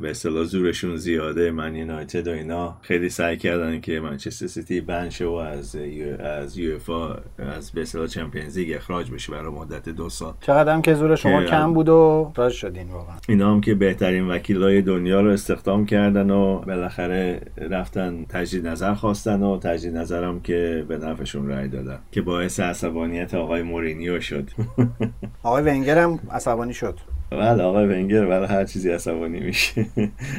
به 0.00 0.10
اصطلاح 0.10 0.44
زورشون 0.44 0.96
زیاده 0.96 1.50
من 1.50 1.76
یونایتد 1.76 2.28
و 2.28 2.30
اینا. 2.30 2.76
خیلی 2.82 3.08
سعی 3.08 3.36
کردن 3.36 3.80
که 3.80 4.00
منچستر 4.00 4.46
سیتی 4.46 4.80
بنش 4.80 5.22
و 5.22 5.32
از 5.32 5.76
از 6.20 6.58
یو 6.58 6.74
اف 6.74 6.90
از 7.38 7.72
به 7.72 7.82
اصطلاح 7.82 8.06
چمپیونز 8.06 8.58
لیگ 8.58 8.76
اخراج 8.76 9.10
بشه 9.10 9.32
برای 9.32 9.52
مدت 9.52 9.88
دو 9.88 10.08
سال. 10.08 10.34
چقدر 10.40 10.72
هم 10.72 10.82
که 10.82 10.94
زور 10.94 11.16
شما 11.16 11.44
کم 11.44 11.74
بود 11.74 11.88
و 11.88 12.32
راز 12.36 12.52
شدین 12.52 12.88
واقعا. 12.88 13.16
اینا 13.28 13.52
هم 13.52 13.60
که 13.60 13.74
بهترین 13.74 14.28
وکیلای 14.28 14.82
دنیا 14.82 15.20
رو 15.20 15.30
استخدام 15.30 15.86
کردن 15.86 16.30
و 16.30 16.58
بالاخره 16.58 17.40
رفتن 17.56 18.24
تجدید 18.28 18.66
نظر 18.66 18.94
خواستن 18.94 19.42
و 19.42 19.58
تجدید 19.58 19.96
نظرم 19.96 20.40
که 20.40 20.84
به 20.88 20.98
نفعشون 20.98 21.48
رأی 21.48 21.68
دادن 21.68 21.98
که 22.12 22.22
باعث 22.22 22.60
عصبانیت 22.60 23.34
آقای 23.34 23.62
مورینیو 23.62 24.20
شد. 24.20 24.50
آقای 25.42 25.62
ونگر 25.62 25.98
هم 25.98 26.18
عصبانی 26.30 26.74
شد. 26.74 26.98
بله 27.30 27.62
آقای 27.62 27.86
ونگر 27.86 28.26
برای 28.26 28.46
هر 28.46 28.64
چیزی 28.64 28.90
عصبانی 28.90 29.40
میشه. 29.40 29.86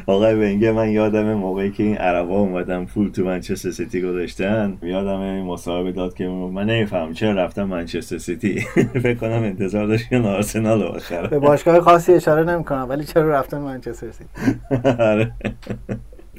آقای 0.07 0.33
ونگر 0.35 0.71
من 0.71 0.89
یادم 0.89 1.33
موقعی 1.33 1.71
که 1.71 1.83
این 1.83 1.97
عربا 1.97 2.39
اومدن 2.39 2.85
پول 2.85 3.09
تو 3.09 3.23
منچستر 3.23 3.71
سیتی 3.71 4.01
گذاشتن 4.01 4.77
یادم 4.83 5.19
این 5.19 5.45
مصاحبه 5.45 5.91
داد 5.91 6.13
که 6.13 6.27
من 6.27 6.65
نمیفهم 6.65 7.13
چرا 7.13 7.31
رفتم 7.33 7.63
منچستر 7.63 8.17
سیتی. 8.17 8.59
فکر 9.03 9.13
کنم 9.13 9.43
انتظار 9.43 9.87
داشت 9.87 10.09
که 10.09 10.17
آرسنال 10.17 10.95
بخره 10.95 11.27
به 11.27 11.39
باشگاه 11.39 11.79
خاصی 11.81 12.13
اشاره 12.13 12.43
نمی‌کنم 12.43 12.85
ولی 12.89 13.03
چرا 13.03 13.29
رفتم 13.29 13.57
منچستر 13.57 14.07
سیتی؟ 14.11 14.59
آره. 14.99 15.31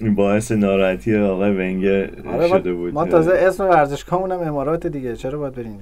باعث 0.08 0.52
ناراحتی 0.52 1.16
آقای 1.16 1.50
ونگر 1.50 2.10
آره 2.26 2.48
شده 2.48 2.72
بود. 2.72 2.94
ما 2.94 3.04
تازه 3.04 3.32
اسم 3.34 3.64
ورزشگاهمون 3.64 4.32
هم 4.32 4.40
امارات 4.40 4.86
دیگه. 4.86 5.16
چرا 5.16 5.38
باید 5.38 5.54
بریم 5.54 5.78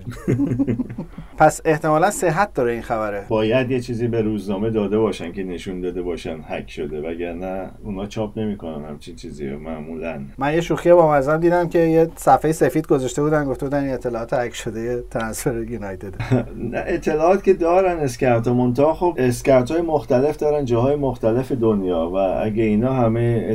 پس 1.38 1.60
احتمالا 1.64 2.10
صحت 2.10 2.54
داره 2.54 2.72
این 2.72 2.82
خبره. 2.82 3.24
باید 3.28 3.70
یه 3.70 3.80
چیزی 3.80 4.08
به 4.08 4.22
روزنامه 4.22 4.70
داده 4.70 4.98
باشن 4.98 5.32
که 5.32 5.42
نشون 5.44 5.80
داده 5.80 6.02
باشن 6.02 6.38
هک 6.48 6.70
شده. 6.70 7.00
وگرنه 7.00 7.70
اونا 7.84 8.06
چاپ 8.06 8.38
نمی‌کنن 8.38 8.84
همچین 8.84 9.16
چیزی 9.16 9.48
رو 9.48 9.58
معمولا. 9.58 10.20
من 10.38 10.54
یه 10.54 10.60
شوخی 10.60 10.92
با 10.92 11.12
مزم 11.12 11.36
دیدم 11.36 11.68
که 11.68 11.78
یه 11.78 12.08
صفحه 12.16 12.52
سفید 12.52 12.86
گذاشته 12.86 13.22
بودن 13.22 13.44
گفته 13.44 13.66
بودن 13.66 13.82
این 13.84 13.92
اطلاعات 13.94 14.32
هک 14.34 14.54
شده 14.54 15.04
ترانسفر 15.10 15.62
یونایتد. 15.62 16.14
اطلاعات 16.86 17.44
که 17.44 17.54
دارن 17.54 17.98
اسکاوت 17.98 18.48
منتها 18.48 18.94
خب 18.94 19.14
اسکاوت 19.18 19.70
های 19.70 19.82
مختلف 19.82 20.36
دارن 20.36 20.64
جاهای 20.64 20.96
مختلف 20.96 21.52
دنیا. 21.52 22.10
و 22.10 22.16
اگه 22.16 22.62
اینا 22.62 22.92
همه 22.92 23.46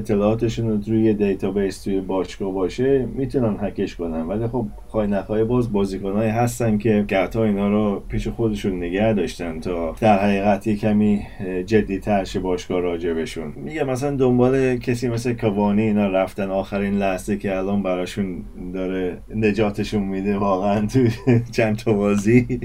اطلاعاتشون 0.54 0.70
رو 0.70 0.96
روی 0.96 1.14
database 1.14 1.84
توی 1.84 2.02
باشگاه 2.02 2.52
باشه 2.52 3.06
می‌تونن 3.16 3.58
هکش 3.62 3.96
کنن. 3.96 4.22
ولی 4.22 4.48
خب 4.48 4.66
خواهی 4.88 5.08
نخواهی 5.08 5.44
باز 5.44 5.72
بازیکنایی 5.72 6.30
هستن 6.30 6.78
که 6.78 7.06
گتا 7.10 7.44
اینا 7.44 7.70
رو 7.70 8.04
پیش 8.10 8.28
خودشون 8.28 8.78
نگه 8.78 9.14
داشتن 9.14 9.60
تا 9.60 9.96
در 10.00 10.20
حقیقت 10.20 10.68
یه 10.68 10.76
کمی 10.76 11.22
جدی 11.66 12.00
ترش 12.00 12.38
باشگاه 12.38 12.80
راجبشون 12.80 13.54
میگه 13.56 13.84
مثلا 13.84 14.16
دنبال 14.16 14.78
کسی 14.78 15.08
مثل 15.08 15.34
کاوانی 15.34 15.82
اینا 15.82 16.08
رفتن 16.08 16.50
آخرین 16.50 16.98
لحظه 16.98 17.38
که 17.38 17.58
الان 17.58 17.84
براشون 17.84 18.44
داره 18.74 19.18
نجاتشون 19.36 20.04
میده 20.04 20.38
واقعا 20.38 20.88
تو 20.88 21.00
چند 21.56 21.76
تا 21.76 21.94
بازی. 21.94 22.60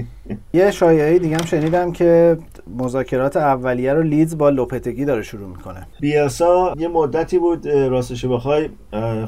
یه 0.53 0.71
شایعه 0.71 1.19
دیگه 1.19 1.35
هم 1.35 1.45
شنیدم 1.45 1.91
که 1.91 2.37
مذاکرات 2.77 3.37
اولیه 3.37 3.93
رو 3.93 4.03
لیدز 4.03 4.37
با 4.37 4.49
لوپتگی 4.49 5.05
داره 5.05 5.21
شروع 5.21 5.49
می‌کنه. 5.49 5.87
بیاسا 6.01 6.73
یه 6.77 6.87
مدتی 6.87 7.39
بود 7.39 7.67
راستش 7.67 8.25
بخوای 8.25 8.69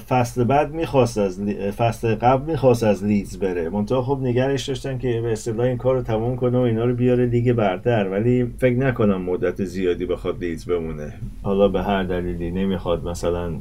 فصل 0.08 0.44
بعد 0.44 0.74
می‌خواست 0.74 1.18
از 1.18 1.42
فصل 1.78 2.16
قبل 2.16 2.52
می‌خواست 2.52 2.84
از 2.84 3.04
لیدز 3.04 3.40
بره. 3.40 3.70
منتها 3.70 4.02
خب 4.02 4.20
نگرش 4.22 4.70
داشتن 4.70 4.98
که 4.98 5.22
به 5.22 5.32
اصطلاح 5.32 5.66
این 5.66 5.78
کار 5.78 5.96
رو 5.96 6.02
تموم 6.02 6.36
کنه 6.36 6.58
و 6.58 6.62
اینا 6.62 6.86
رو 6.86 6.94
بیاره 6.94 7.26
لیگ 7.26 7.54
برتر. 7.54 8.10
ولی 8.10 8.54
فکر 8.58 8.76
نکنم 8.76 9.22
مدت 9.22 9.64
زیادی 9.64 10.06
بخواد 10.06 10.44
لیدز 10.44 10.66
بمونه. 10.66 11.14
حالا 11.44 11.68
به 11.68 11.82
هر 11.82 12.04
دلیلی 12.04 12.52
نمی‌خواد 12.52 13.04
مثلا 13.04 13.52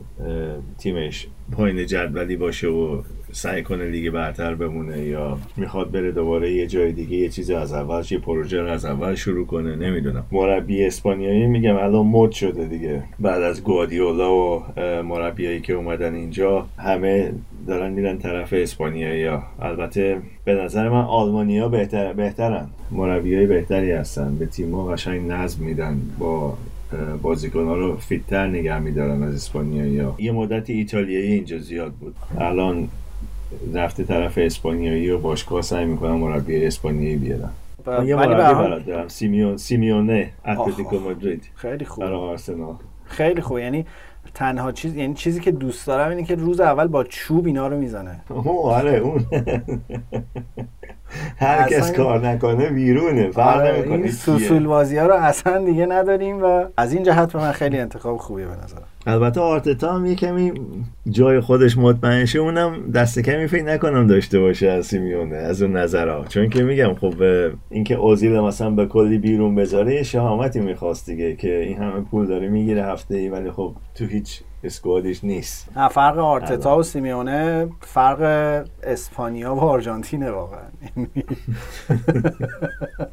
تیمش 0.78 1.26
پایین 1.52 1.86
جدولی 1.86 2.36
باشه 2.36 2.68
و 2.68 3.02
سعی 3.32 3.62
کنه 3.62 3.90
لیگ 3.90 4.10
برتر 4.10 4.54
بمونه 4.54 4.98
یا 4.98 5.38
می‌خواد 5.56 5.90
بره 5.90 6.12
دوباره 6.12 6.52
یه 6.52 6.66
جای 6.66 6.92
دیگه 6.92 7.16
یه 7.16 7.28
چیز 7.28 7.50
از 7.50 7.72
اول 7.72 8.02
یه 8.10 8.18
پروژه 8.18 8.60
رو 8.60 8.68
از 8.68 8.84
اول 8.84 9.14
شروع 9.14 9.46
کنه 9.46 9.76
نمی‌دونم. 9.76 10.24
مربی 10.32 10.84
اسپانیایی 10.84 11.46
میگم 11.46 11.76
الان 11.76 12.06
مد 12.06 12.30
شده 12.30 12.64
دیگه. 12.64 13.02
بعد 13.18 13.42
از 13.42 13.64
گواردیولا 13.64 14.34
و 14.34 14.62
مربیایی 15.02 15.60
که 15.60 15.72
اومدن 15.72 16.14
اینجا 16.14 16.66
همه 16.78 17.32
دارن 17.66 17.92
میرن 17.92 18.18
طرف 18.18 18.52
اسپانیایی 18.56 19.24
ها. 19.24 19.42
البته 19.62 20.18
به 20.44 20.54
نظر 20.54 20.88
من 20.88 21.04
آلمانیا 21.04 21.68
بهتر 21.68 22.12
بهترن. 22.12 22.68
مربیای 22.90 23.46
بهتری 23.46 23.92
هستن 23.92 24.36
به 24.38 24.46
تیم‌ها 24.46 24.86
قشنگ 24.86 25.30
نظم 25.30 25.64
میدن 25.64 26.00
با 26.18 26.58
بازیکن 27.22 27.64
ها 27.64 27.76
رو 27.76 27.96
فیتتر 27.96 28.46
نگه 28.46 28.78
میدارن 28.78 29.22
از 29.22 29.34
اسپانیایی 29.34 29.98
ها. 29.98 30.14
یه 30.18 30.32
مدت 30.32 30.70
ایتالیایی 30.70 31.32
اینجا 31.32 31.58
زیاد 31.58 31.92
بود. 31.92 32.14
الان 32.38 32.88
رفته 33.74 34.04
طرف 34.04 34.38
اسپانیایی 34.38 35.10
و 35.10 35.18
باشگاه 35.18 35.62
سعی 35.62 35.84
می‌کنم 35.84 36.16
مربی 36.16 36.66
اسپانیایی 36.66 37.16
بیارم. 37.16 37.52
من 37.86 38.06
یه 38.06 38.16
مربی 38.16 38.34
برات 38.34 38.86
دارم. 38.86 39.08
سیمیون 39.08 39.56
سیمیونه 39.56 40.30
اتلتیکو. 40.46 40.98
مادرید. 40.98 41.50
خیلی 41.54 41.84
خوب. 41.84 42.04
برای 42.04 42.18
آرسنال. 42.18 42.74
خیلی 43.04 43.40
خوب. 43.40 43.58
یعنی 43.58 43.86
تنها 44.34 44.72
چیز 44.72 44.96
یعنی 44.96 45.14
چیزی 45.14 45.40
که 45.40 45.50
دوست 45.50 45.86
دارم 45.86 46.10
اینه 46.10 46.24
که 46.24 46.34
روز 46.34 46.60
اول 46.60 46.86
با 46.86 47.04
چوب 47.04 47.46
اینا 47.46 47.68
رو 47.68 47.78
می‌زنه. 47.78 48.20
آره 48.64 48.96
اون. 48.98 49.26
هر 51.36 51.68
کس 51.68 51.92
کار 51.92 52.28
نکنه 52.28 52.70
بیرونه 52.70 53.30
فرق 53.30 53.56
آره 53.56 53.76
نمی‌کنه 53.76 53.96
این. 53.96 54.10
سوسول 54.10 54.66
بازی 54.66 54.96
ها 54.96 55.06
رو 55.06 55.14
اصلا 55.14 55.64
دیگه 55.64 55.86
نداریم 55.86 56.42
و 56.42 56.64
از 56.76 56.92
این 56.92 57.02
جهت 57.02 57.32
به 57.32 57.38
من 57.38 57.52
خیلی 57.52 57.78
انتخاب 57.78 58.16
خوبیه 58.16 58.46
به 58.46 58.56
نظرم 58.64 58.82
البته 59.06 59.40
آرتتا 59.40 59.92
هم 59.92 60.06
یه 60.06 60.14
کمی 60.14 60.52
جای 61.10 61.40
خودش 61.40 61.78
مطمئن 61.78 62.24
شه 62.24 62.38
اونم 62.38 62.90
دست 62.90 63.18
کمی 63.18 63.46
فکر 63.46 63.64
نکنم 63.64 64.06
داشته 64.06 64.40
باشه 64.40 64.68
از 64.68 64.86
سیمیونه 64.86 65.36
از 65.36 65.62
اون 65.62 65.76
نظرها 65.76 66.24
چون 66.24 66.48
که 66.48 66.62
میگم 66.62 66.94
خب 66.94 67.14
اینکه 67.70 67.94
اوزیل 67.94 68.40
مثلا 68.40 68.70
به 68.70 68.86
کلی 68.86 69.18
بیرون 69.18 69.54
بذاره 69.54 69.94
یه 69.94 70.02
شهامتی 70.02 70.60
می‌خواست 70.60 71.06
دیگه 71.06 71.36
که 71.36 71.58
این 71.58 71.78
همه 71.78 72.00
پول 72.00 72.26
داره 72.26 72.48
می‌گیره 72.48 72.84
هفته 72.84 73.16
ای 73.16 73.28
ولی 73.28 73.50
خب 73.50 73.74
تو 73.94 74.04
هیچ 74.04 74.40
اسکوادش 74.64 75.24
نیست. 75.24 75.68
نه 75.76 75.88
فرق 75.88 76.18
آرتتا 76.18 76.78
و 76.78 76.82
سیمیونه 76.82 77.68
فرق 77.80 78.20
اسپانیا 78.82 79.54
و 79.54 79.60
آرژانتینه 79.60 80.30
واقعا. 80.30 80.60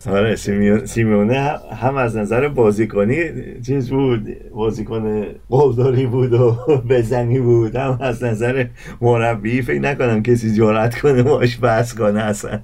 آره 0.10 0.36
سیمیون- 0.36 0.86
سیمیونه 0.86 1.52
هم- 1.82 1.95
از 1.98 2.18
نظر 2.18 2.48
بازیکنی 2.48 3.16
چیز 3.62 3.89
بود 3.89 4.50
بازیکن 4.50 5.26
قلدری 5.50 6.06
بود 6.06 6.34
و 6.34 6.58
بزنی 6.89 7.39
بود 7.39 7.76
هم 7.76 7.98
از 8.02 8.24
نظر 8.24 8.66
مربی 9.02 9.62
فکر 9.62 9.80
نکنم 9.80 10.24
کسی 10.24 10.54
جرأت 10.54 11.00
کنه 11.00 11.24
باش 11.24 11.60
بحث 11.62 11.93
کنه 11.93 12.20
اصلا. 12.20 12.60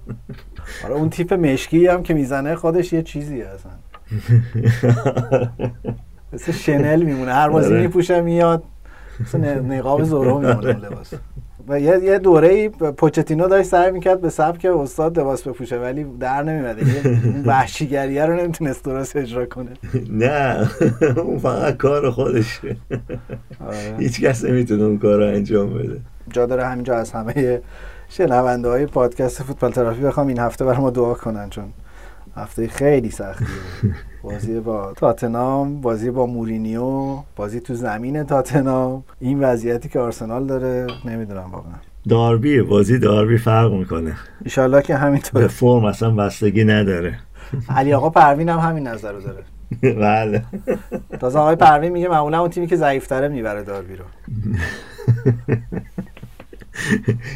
آره 0.86 0.94
اون 0.94 1.10
تیپ 1.10 1.34
مشکی 1.34 1.88
هم 1.88 2.04
که 2.04 2.14
می‌زنه 2.14 2.56
خودش 2.56 2.94
یه 2.94 3.02
چیزیه 3.02 3.46
اصلا. 3.48 3.72
مثل 6.34 6.52
شنل 6.52 7.04
میمونه 7.04 7.34
هر 7.34 7.50
بازی 7.50 7.74
آره. 7.74 7.82
میپوشه 7.82 8.22
میاد. 8.22 8.64
مثل 9.20 9.60
نقاب 9.60 10.04
زورو 10.04 10.40
میمونه 10.40 10.68
اون 10.68 10.86
لباس. 10.86 11.14
و 11.68 11.80
یه 11.80 12.00
یه 12.04 12.20
دوره 12.20 12.48
ای 12.48 12.70
پوچتینو 12.70 13.48
داشت 13.48 13.70
سعی 13.70 13.92
می‌کرد 13.92 14.22
به 14.22 14.30
سبک 14.30 14.66
استاد 14.66 15.20
لباس 15.20 15.48
بپوشه 15.48 15.80
ولی 15.80 16.06
در 16.20 16.44
نمیومد 16.44 16.78
اون 16.80 17.44
وحشیگریه 17.46 18.26
رو 18.26 18.36
نمی‌تونست 18.36 18.86
درست 18.86 19.16
اجرا 19.16 19.46
کنه. 19.46 19.70
نه 20.10 20.70
اون 21.18 21.40
فقط 21.40 21.78
کار 21.78 22.10
خودشه 22.12 22.76
آره. 23.68 23.96
هیچ 24.00 24.22
کس 24.22 24.46
نمی‌تونه 24.46 24.84
اون 24.84 24.98
کار 24.98 25.18
رو 25.18 25.28
انجام 25.28 25.74
بده. 25.74 26.02
جا 26.30 26.46
داره 26.46 26.66
همینجا 26.66 26.96
از 26.96 27.12
همه 27.12 27.62
شنونده 28.10 28.70
های 28.70 28.86
پادکست 28.86 29.44
فوتبال 29.44 29.72
ترافی 29.72 30.02
بخوام 30.02 30.28
این 30.28 30.40
هفته 30.40 30.66
برای 30.66 30.82
ما 30.82 30.90
دعا 30.90 31.14
کنن 31.14 31.50
چون 31.50 31.66
هفته 32.36 32.68
خیلی 32.68 33.12
سختیه. 33.12 33.48
بازی 34.24 34.60
با 34.60 34.94
تاتنام 34.96 35.82
بازی 35.82 36.12
با 36.12 36.26
مورینیو 36.26 37.18
بازی 37.36 37.60
تو 37.60 37.74
زمین 37.74 38.24
تاتنام 38.24 39.04
این 39.20 39.44
وضعیتی 39.44 39.90
که 39.90 40.00
آرسنال 40.00 40.46
داره 40.46 40.88
نمی‌دونم 41.06 41.52
واقعا. 41.52 41.74
داربیه 42.10 42.64
بازی 42.64 43.00
داربی 43.00 43.38
فرق 43.38 43.74
می‌کنه. 43.74 44.14
ایشالله 44.44 44.82
که 44.82 44.94
به 44.94 45.00
همینطور 45.00 45.48
فرم 45.48 45.86
اصلا 45.86 46.12
بستگی 46.12 46.64
نداره. 46.64 47.20
علی 47.70 47.94
آقا 47.94 48.10
پروین 48.10 48.50
هم 48.50 48.60
همین 48.60 48.88
نظر 48.88 49.12
رو 49.12 49.22
داره. 49.22 49.44
بله. 50.00 50.44
تازه 51.20 51.40
آقای 51.40 51.56
پروین 51.56 51.92
میگه 51.92 52.08
معمولا 52.08 52.40
اون 52.40 52.50
تیمی 52.50 52.68
که 52.68 52.76
ضعیفتره 52.76 53.28
می‌بره 53.28 53.64
داربی 53.64 53.96
رو. 53.96 54.06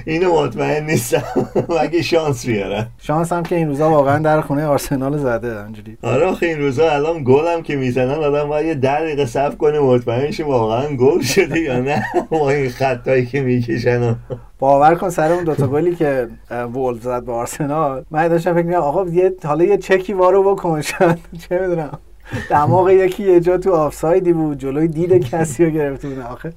اینو 0.05 0.41
مطمئن 0.41 0.85
نیستم. 0.85 1.23
مگه 1.81 2.01
شانس 2.01 2.45
بیارن 2.45 2.87
شانس 3.01 3.33
هم 3.33 3.43
که 3.43 3.55
این 3.55 3.67
روزا 3.67 3.89
واقعا 3.89 4.19
در 4.19 4.41
خونه 4.41 4.65
آرسنال 4.65 5.17
زده 5.17 5.63
اینجوری. 5.63 5.97
آره 6.03 6.25
آخه 6.25 6.45
این 6.45 6.59
روزا 6.59 6.89
الان 6.91 7.23
گل 7.23 7.47
هم 7.47 7.61
که 7.61 7.75
می‌زنن 7.75 8.11
آدم 8.23 8.47
باید 8.49 8.65
یه 8.67 8.75
ده 8.75 8.99
دقیقه 9.01 9.25
صبر 9.25 9.55
کنه 9.55 9.79
مطمئن 9.79 10.31
شه 10.31 10.43
واقعا 10.43 10.87
گل 10.95 11.21
شده 11.21 11.59
یا 11.59 11.79
نه. 11.79 12.03
با 12.31 12.49
این 12.49 12.69
خطایی 12.69 13.25
که 13.25 13.41
می‌کشن. 13.41 14.15
باور 14.59 14.95
کن 14.95 15.09
سر 15.09 15.31
اون 15.31 15.43
دوتا 15.43 15.67
گلی 15.67 15.95
که 15.95 16.27
وولف 16.51 17.01
زد 17.03 17.23
به 17.23 17.31
آرسنال 17.31 18.05
من 18.11 18.27
داشتم 18.27 18.53
فکر 18.53 18.63
می‌کردم 18.63 18.83
آقا 18.83 19.05
یه 19.05 19.33
حالا 19.45 19.63
یه 19.63 19.77
چکی 19.77 20.13
وارو 20.13 20.55
بکن. 20.55 20.81
شاید 20.81 21.17
چه 21.49 21.59
می‌دونم. 21.59 21.99
دماغ 22.49 22.89
یکی 22.89 23.23
یه 23.23 23.39
جا 23.39 23.57
تو 23.57 23.73
آفسایدی 23.73 24.33
بود 24.33 24.57
جلوی 24.57 24.87
دید 24.87 25.29
کسی 25.29 25.65
رو 25.65 25.71
گرفته 25.71 26.07
بود. 26.09 26.19
آخه 26.19 26.53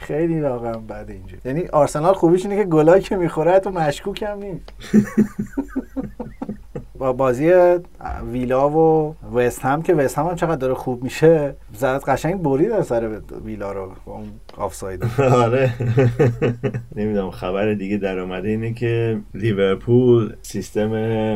خیلی 0.00 0.40
واقعا 0.40 0.72
بده 0.72 1.12
اینجوری. 1.12 1.42
یعنی 1.44 1.66
آرسنال 1.66 2.14
خوبیش 2.14 2.44
اینه 2.44 2.56
که 2.56 2.64
گلایی 2.64 3.02
که 3.02 3.16
می‌خوره 3.16 3.58
تو 3.58 3.70
مشکوک 3.70 4.22
هم 4.22 4.38
نیست. 4.38 4.72
با 6.98 7.12
بازی 7.12 7.52
ویلا 8.32 8.70
و 8.70 9.14
وست 9.34 9.62
هم 9.62 9.82
که 9.82 9.94
وست 9.94 10.18
هم, 10.18 10.26
هم 10.26 10.34
چقدر 10.34 10.56
داره 10.56 10.74
خوب 10.74 11.02
میشه 11.02 11.54
زد 11.72 12.02
قشنگ 12.02 12.42
برید 12.42 12.82
سر 12.82 13.20
ویلا 13.44 13.72
رو 13.72 13.92
با 14.06 14.12
اون 14.12 14.28
آفساید 14.56 15.04
آره. 15.18 15.74
نمی‌دونم 16.96 17.30
خبر 17.30 17.74
دیگه 17.74 17.96
در 17.96 18.18
اومده 18.18 18.48
اینه 18.48 18.72
که 18.72 19.20
لیورپول 19.34 20.32
سیستم 20.42 20.88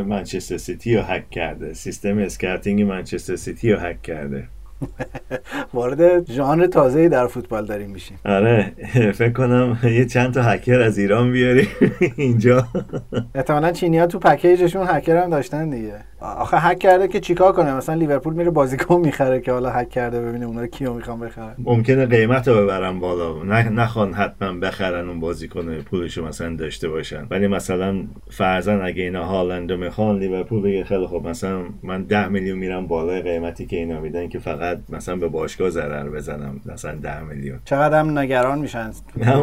منچستر 0.03 0.57
سیتی 0.57 0.97
رو 0.97 1.03
هک 1.03 1.31
کرده. 1.31 1.75
سیستم 1.75 2.19
scouting 2.19 2.83
منچستر 2.83 3.37
سیتی 3.37 3.73
رو 3.73 3.79
هک 3.79 4.03
کرده. 4.03 4.49
وارد 5.75 6.31
ژانر 6.31 6.67
تازه‌ای 6.67 7.09
در 7.09 7.27
فوتبال 7.27 7.67
داریم 7.67 7.91
میشیم. 7.91 8.19
آره 8.25 8.73
فکر 9.15 9.33
کنم 9.33 9.79
یه 9.85 10.05
چند 10.05 10.35
تا 10.35 10.43
هکر 10.43 10.81
از 10.81 10.99
ایران 10.99 11.33
بیاری 11.33 11.69
اینجا. 12.17 12.69
احتمالا 13.35 13.73
چینی 13.73 13.99
ها 13.99 14.07
تو 14.07 14.19
پکیجشون 14.19 14.87
هکر 14.89 15.17
هم 15.17 15.31
داشتن 15.31 15.71
دیگه. 15.71 15.95
آخه 16.25 16.57
هک 16.57 16.79
کرده 16.79 17.09
که 17.09 17.21
چیکار 17.21 17.53
کنه؟ 17.53 17.75
مثلا 17.75 17.95
لیورپول 17.95 18.35
میره 18.35 18.51
بازیکن 18.51 19.01
می‌خره 19.01 19.41
که 19.41 19.53
حالا 19.53 19.71
هک 19.71 19.91
کرده 19.91 20.21
ببینه 20.21 20.47
اونا 20.47 20.67
کیو 20.67 20.93
می‌خوان 20.95 21.21
بخرن. 21.21 21.55
ممکنه 21.59 22.07
قیمت 22.07 22.49
رو 22.49 22.55
ببرن 22.55 23.01
بالا. 23.01 23.43
نه 23.43 23.69
نخوان 23.69 24.13
حتما 24.13 24.53
بخرن 24.53 25.09
اون 25.09 25.21
بازیکن 25.21 25.75
پولشو 25.81 26.27
مثلا 26.27 26.57
داشته 26.57 26.89
باشن. 26.89 27.27
ولی 27.31 27.47
مثلا 27.47 28.05
فرزن 28.31 28.83
اگه 28.83 29.03
اینا 29.03 29.25
هالند 29.25 29.73
رو 29.73 29.79
می‌خوان 29.79 30.19
لیورپول 30.19 30.63
بگه 30.63 30.85
خیلی 30.85 31.07
خب 31.07 31.23
مثلا 31.29 31.63
من 31.83 32.03
ده 32.03 32.29
میلیون 32.29 32.59
میرم 32.59 32.87
بالای 32.87 33.23
قیمتی 33.23 33.67
که 33.67 33.77
اینا 33.77 34.01
میدن 34.01 34.29
که 34.29 34.39
فقط 34.39 34.79
مثلا 34.89 35.17
به 35.17 35.29
باشگاه 35.29 35.71
ضرر 35.71 36.09
بزنم 36.11 36.61
مثلا 36.67 36.95
ده 36.95 37.21
میلیون. 37.21 37.59
چقدر 37.65 38.01
هم 38.01 38.19
نگران 38.19 38.59
میشن. 38.59 38.91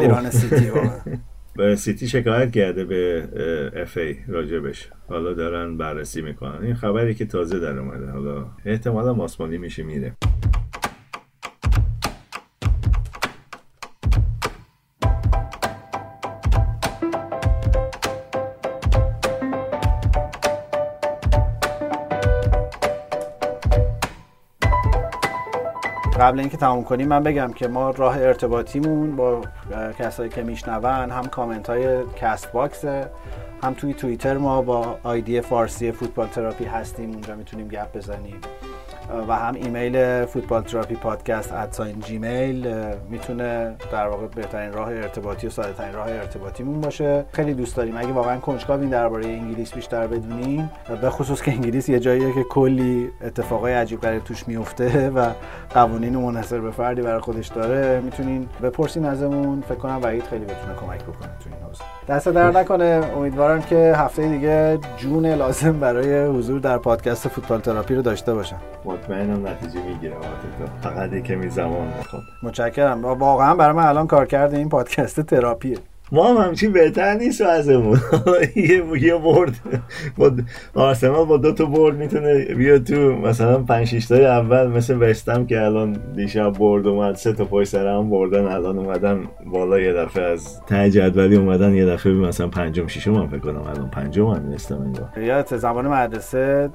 ایران 0.00 0.30
سیتی 0.30 0.70
واقعا. 0.70 0.90
سیتی 1.76 2.08
شکایت 2.08 2.52
کرده 2.52 2.84
به 2.84 3.28
اف 3.76 3.96
ای 3.96 4.16
راجبش. 4.28 4.88
حالا 5.08 5.32
دارن 5.32 5.76
بررسی 5.76 6.22
می‌کنن. 6.22 6.58
این 6.62 6.74
خبری 6.74 7.14
که 7.14 7.26
تازه 7.26 7.58
در 7.58 7.78
اومده. 7.78 8.10
حالا 8.10 8.46
احتمالا 8.64 9.14
ماسمالی 9.14 9.58
میشه 9.58 9.82
میره. 9.82 10.16
قبل 26.22 26.40
اینکه 26.40 26.56
تموم 26.56 26.84
کنیم 26.84 27.08
من 27.08 27.22
بگم 27.22 27.52
که 27.52 27.68
ما 27.68 27.90
راه 27.90 28.18
ارتباطیمون 28.18 29.16
با 29.16 29.40
کسایی 29.98 30.30
که 30.30 30.42
میشنون 30.42 31.10
هم 31.10 31.26
کامنت 31.26 31.70
های 31.70 32.04
Castbox 32.16 32.52
ه 32.52 33.10
هم 33.62 33.74
توی 33.74 33.94
توییتر 33.94 34.38
ما 34.38 34.62
با 34.62 34.98
آیدی 35.02 35.40
فارسی 35.40 35.92
football 35.92 36.26
therapy 36.26 36.64
هستیم. 36.64 37.10
اونجا 37.10 37.34
می‌تونیم 37.34 37.68
گپ 37.68 37.96
بزنیم. 37.96 38.40
و 39.28 39.36
هم 39.36 39.54
ایمیل 39.54 40.24
football 40.24 40.62
therapy 40.62 40.94
podcast 40.94 41.52
at 41.52 41.68
sign 41.68 42.00
Gmail 42.00 42.74
می‌تونه 43.10 43.74
در 43.92 44.08
واقع 44.08 44.26
بهترین 44.26 44.72
راه 44.72 44.88
ارتباطی 44.88 45.46
و 45.46 45.50
ساده 45.50 45.72
ترین 45.72 45.94
راه 45.94 46.08
ارتباطیمون 46.08 46.80
باشه. 46.80 47.24
خیلی 47.32 47.54
دوست 47.54 47.76
داریم. 47.76 47.96
اگه 47.96 48.12
واقعا 48.12 48.38
کنجکاوین 48.38 48.88
درباره 48.88 49.26
انگلیس 49.26 49.74
بیشتر 49.74 50.06
بدونین 50.06 50.70
به 51.00 51.10
خصوص 51.10 51.42
که 51.42 51.52
انگلیس 51.52 51.88
یه 51.88 52.00
جاییه 52.00 52.32
که 52.32 52.42
کلی 52.42 53.10
اتفاقای 53.24 53.72
عجیب 53.72 54.00
غریب 54.00 54.24
توش 54.24 54.48
میفته 54.48 55.10
و 55.10 55.30
قوانین 55.74 56.16
منحصر 56.16 56.60
به 56.60 56.70
فردی 56.70 57.02
برای 57.02 57.20
خودش 57.20 57.48
داره. 57.48 58.00
می‌تونین 58.00 58.48
بپرسین 58.62 59.04
ازمون. 59.04 59.60
فکر 59.60 59.78
کنم 59.78 60.00
وحید 60.02 60.22
خیلی 60.22 60.44
بتونه 60.44 60.74
کمک 60.80 61.02
بکنه 61.02 61.30
تو 61.44 61.50
این 61.52 61.62
حوزه. 61.68 61.84
دست 62.08 62.28
در 62.28 62.50
نکنه. 62.50 63.00
امیدوارم 63.16 63.62
که 63.62 63.92
هفته 63.96 64.28
دیگه 64.28 64.78
جون 64.96 65.26
لازم 65.26 65.72
برای 65.72 66.26
حضور 66.26 66.60
در 66.60 66.78
پادکست 66.78 67.28
فوتبال 67.28 67.60
تراپی 67.60 67.94
رو 67.94 68.02
داشته 68.02 68.34
باشم. 68.34 68.56
مطمئنم 68.84 69.46
نتیجه 69.46 69.82
می‌گیره. 69.82 70.16
فقط 70.82 71.12
یه 71.12 71.20
کمی 71.20 71.48
زمان 71.48 71.86
می‌خواد. 71.98 72.22
متشکرم. 72.42 73.04
واقعا 73.04 73.54
برای 73.54 73.76
من 73.76 73.86
الان 73.86 74.06
کار 74.06 74.26
کرده 74.26 74.56
این 74.56 74.68
پادکست 74.68 75.20
تراپیه. 75.20 75.78
ما 76.12 76.34
هم 76.34 76.36
همچین 76.46 76.72
بهتر 76.72 77.14
نیست 77.14 77.40
وضعمون 77.40 77.98
یه 78.56 78.82
یه 79.02 79.16
برد. 79.16 79.54
با 80.16 80.32
آرسنال 80.74 81.24
با 81.24 81.36
دو 81.36 81.52
تا 81.52 81.64
برد 81.64 81.96
می‌تونه 81.96 82.44
بیا 82.44 82.78
تو 82.78 82.94
مثلا 83.12 83.62
5 83.62 83.86
6 83.86 84.06
تای 84.06 84.26
اول 84.26 84.66
مثل 84.66 85.02
وستم 85.02 85.46
که 85.46 85.62
الان 85.62 85.96
دیشب 86.16 86.52
برد 86.52 86.86
اومد 86.86 87.14
سه 87.14 87.32
تا 87.32 87.44
پای 87.44 87.64
سر 87.64 87.86
هم 87.86 88.10
بردن 88.10 88.44
الان 88.44 88.78
اومدن 88.78 89.24
بالا 89.46 89.80
یه 89.80 89.92
دفعه 89.92 90.24
از 90.24 90.60
ته 90.66 90.90
جدولی 90.90 91.36
اومدن 91.36 91.74
یه 91.74 91.86
دفعه 91.86 92.12
مثلا 92.12 92.48
پنجم 92.48 92.86
ششم 92.86 93.14
هم 93.14 93.28
فکر 93.28 93.38
کنم 93.38 93.62
الان 93.62 93.90
پنجم 93.90 94.26
هم 94.26 94.46
نیستم 94.46 94.82
اینجا. 94.82 95.08
یادت 95.26 95.56
زمان 95.56 95.88
مدرسه 95.88 96.70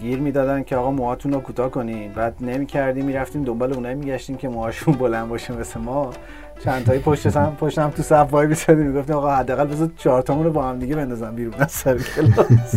گیر 0.00 0.18
می‌دادن 0.18 0.62
که 0.62 0.76
آقا 0.76 0.90
موهاتون 0.90 1.32
رو 1.32 1.40
کوتاه 1.40 1.70
کنین. 1.70 2.12
بعد 2.12 2.34
نمی‌کردیم 2.40 3.04
می‌رفتیم 3.04 3.44
دنبال 3.44 3.72
اونایی 3.72 3.94
میگشتیم 3.94 4.36
که 4.36 4.48
موهاشون 4.48 4.94
بلند 4.94 5.28
باشه 5.28 5.58
مثل 5.58 5.80
ما. 5.80 6.10
چند 6.64 6.84
تایی 6.84 7.00
پشت 7.00 7.36
هم 7.36 7.56
پشت 7.60 7.78
هم 7.78 7.90
تو 7.90 8.02
صف 8.02 8.28
وای 8.30 8.46
میسادیم 8.46 8.86
می‌گفتیم 8.86 9.16
آقا 9.16 9.36
حداقل 9.36 9.64
بذار 9.64 9.88
چهار 9.96 10.22
تامون 10.22 10.44
رو 10.44 10.52
با 10.52 10.68
هم 10.68 10.78
دیگه 10.78 10.96
بندازم 10.96 11.34
بیرون. 11.34 11.54
از 11.58 11.70
سر 11.72 11.98
کلاس. 11.98 12.74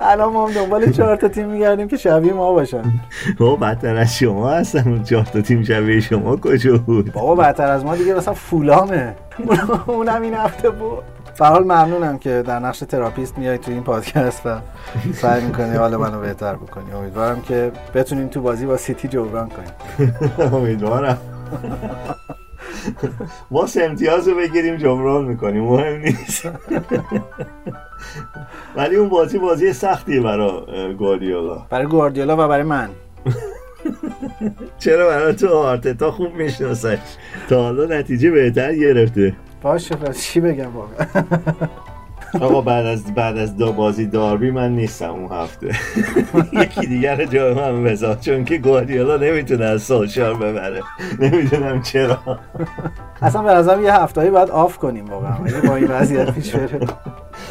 الان 0.00 0.32
ما 0.32 0.46
هم 0.46 0.54
دنبال 0.54 0.92
چهار 0.92 1.16
تا 1.16 1.28
تیم 1.28 1.48
میگردیم 1.48 1.88
که 1.88 1.96
شبیه 1.96 2.32
ما 2.32 2.52
باشن. 2.52 2.82
بابا 3.38 3.56
بدتر 3.56 3.96
از 3.96 4.16
شما 4.16 4.50
هستن. 4.50 5.02
چهار 5.02 5.24
تا 5.24 5.40
تیم 5.40 5.62
شبیه 5.62 6.00
شما 6.00 6.36
کجا 6.36 6.78
بود؟ 6.78 7.12
بابا 7.12 7.34
بدتر 7.34 7.70
از 7.70 7.84
ما 7.84 7.96
دیگه 7.96 8.14
مثلا 8.14 8.34
فولامه. 8.34 9.14
اونم 9.86 10.22
این 10.22 10.34
هفته 10.34 10.70
بود. 10.70 11.04
به 11.38 11.58
ممنونم 11.58 12.18
که 12.18 12.42
در 12.46 12.58
نقش 12.58 12.78
تراپیست 12.78 13.38
میای 13.38 13.58
تو 13.58 13.70
این 13.70 13.82
پادکست 13.82 14.46
و 14.46 14.58
سعی 15.14 15.44
می‌کنی 15.44 15.76
حال 15.76 15.96
منو 15.96 16.20
بهتر 16.20 16.54
بکنی. 16.54 16.92
امیدوارم 16.92 17.40
که 17.40 17.72
بتونیم 17.94 18.28
تو 18.28 18.40
بازی 18.40 18.66
با 18.66 18.76
سیتی 18.76 19.08
جبران 19.08 19.48
کنیم. 19.48 19.72
امیدوارم. 20.54 21.18
ما 23.50 23.66
امتیاز 23.82 24.28
رو 24.28 24.34
بگیریم 24.34 24.76
جبران 24.76 25.24
می‌کنیم. 25.24 25.64
مهم 25.64 26.00
نیست. 26.00 26.42
ولی 28.76 28.96
اون 28.96 29.08
بازی 29.08 29.38
بازی 29.38 29.72
سختیه 29.72 30.20
برای 30.20 30.94
گواردیولا. 30.94 31.66
برای 31.70 31.86
گواردیولا 31.86 32.44
و 32.44 32.48
برای 32.48 32.62
من. 32.62 32.88
چرا 34.78 35.08
برای 35.08 35.34
تو؟ 35.34 35.76
تا 35.76 36.10
خوب 36.10 36.34
می‌شناسه 36.34 36.98
تا 37.48 37.62
حالا 37.62 37.98
نتیجه 37.98 38.30
بهتر 38.30 38.74
گرفته. 38.74 39.36
باشه 39.64 39.96
پس 39.96 40.22
چی 40.22 40.40
بگم 40.40 40.76
واقعا 40.76 41.06
آقا 42.40 42.60
بعد 42.60 42.86
از 42.86 43.14
بعد 43.14 43.38
از 43.38 43.56
دو 43.56 43.72
بازی 43.72 44.06
داربی 44.06 44.50
من 44.50 44.72
نیستم 44.72 45.10
اون 45.10 45.32
هفته. 45.32 45.74
یکی 46.62 46.86
دیگر 46.86 47.24
جای 47.24 47.54
من 47.54 47.84
بذار 47.84 48.14
چون 48.14 48.44
که 48.44 48.58
گواردیولا 48.58 49.16
نمی‌تونه 49.16 49.64
از 49.64 49.82
سوشال 49.82 50.34
ببره. 50.34 50.80
نمی‌دونم 51.20 51.82
چرا. 51.82 52.18
اصلا 53.22 53.42
به 53.42 53.50
نظرم 53.52 53.84
یه 53.84 53.94
هفتهایی 53.94 54.30
باید 54.30 54.50
آف 54.50 54.78
کنیم 54.78 55.04
واقعا 55.04 55.36
با 55.68 55.76
این 55.76 55.90
وضعیت 55.90 56.30
پیش 56.30 56.56
بره. 56.56 56.80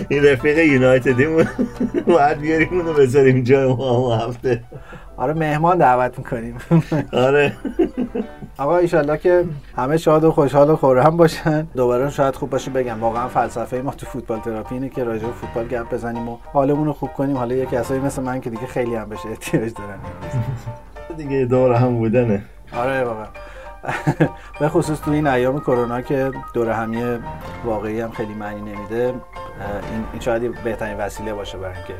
این 0.09 0.25
رفیق 0.25 0.57
یونایتدیمون. 0.57 1.45
باید 2.07 2.39
بیاریم 2.39 2.69
اونو 2.71 2.93
بذاریم 2.93 3.43
جای 3.43 3.65
ما 3.67 3.89
اون 3.89 4.19
هفته. 4.19 4.63
آره 5.17 5.33
مهمان 5.33 5.77
دعوت 5.77 6.17
می‌کنیم. 6.17 6.57
آره. 7.13 7.53
آقا 8.63 8.77
ایشالله 8.77 9.17
که 9.17 9.45
همه 9.77 9.97
شاد 9.97 10.23
و 10.23 10.31
خوشحال 10.31 10.69
و 10.69 10.75
خورم 10.75 11.17
باشن. 11.17 11.67
دوباره 11.75 12.09
شاید 12.09 12.35
خوب 12.35 12.49
باشه 12.49 12.71
بگم. 12.71 12.99
واقعا 12.99 13.27
فلسفه 13.27 13.77
ما 13.77 13.91
تو 13.91 14.05
فوتبال 14.05 14.39
تراپی 14.39 14.75
اینه 14.75 14.89
که 14.89 15.03
راجع 15.03 15.27
به 15.27 15.33
فوتبال 15.33 15.67
گپ 15.67 15.93
بزنیم 15.93 16.29
و 16.29 16.37
حالمون 16.53 16.85
رو 16.85 16.93
خوب 16.93 17.13
کنیم. 17.13 17.37
حالا 17.37 17.55
یه 17.55 17.65
کسایی 17.65 18.01
مثل 18.01 18.21
من 18.21 18.41
که 18.41 18.49
دیگه 18.49 18.65
خیلی 18.65 18.95
هم 18.95 19.09
بهش 19.09 19.25
احتیاج 19.25 19.73
دارن. 19.73 19.99
دیگه 21.17 21.45
دور 21.45 21.73
هم 21.73 21.97
بودنه. 21.97 22.43
آره 22.77 23.03
واقعا. 23.03 23.25
به 24.59 24.69
خصوص 24.69 25.01
تو 25.01 25.11
این 25.11 25.27
ایام 25.27 25.59
کرونا 25.59 26.01
که 26.01 26.31
دور 26.53 26.69
همی 26.69 27.03
واقعی 27.65 28.01
هم 28.01 28.11
خیلی 28.11 28.33
معنی 28.33 28.61
نمیده 28.61 29.05
این 29.91 30.03
این 30.11 30.21
شاید 30.21 30.63
بهترین 30.63 30.97
وسیله 30.97 31.33
باشه 31.33 31.57
برای 31.57 31.75
اینکه 31.75 31.93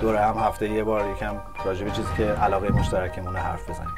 دور 0.00 0.16
هم 0.16 0.34
هفته 0.38 0.68
یه 0.68 0.84
بار 0.84 1.04
یکم 1.16 1.34
راجع 1.64 1.84
به 1.84 1.90
چیزی 1.90 2.08
که 2.16 2.24
علاقه 2.24 2.72
مشترکمونه 2.72 3.38
حرف 3.38 3.70
بزنیم. 3.70 3.94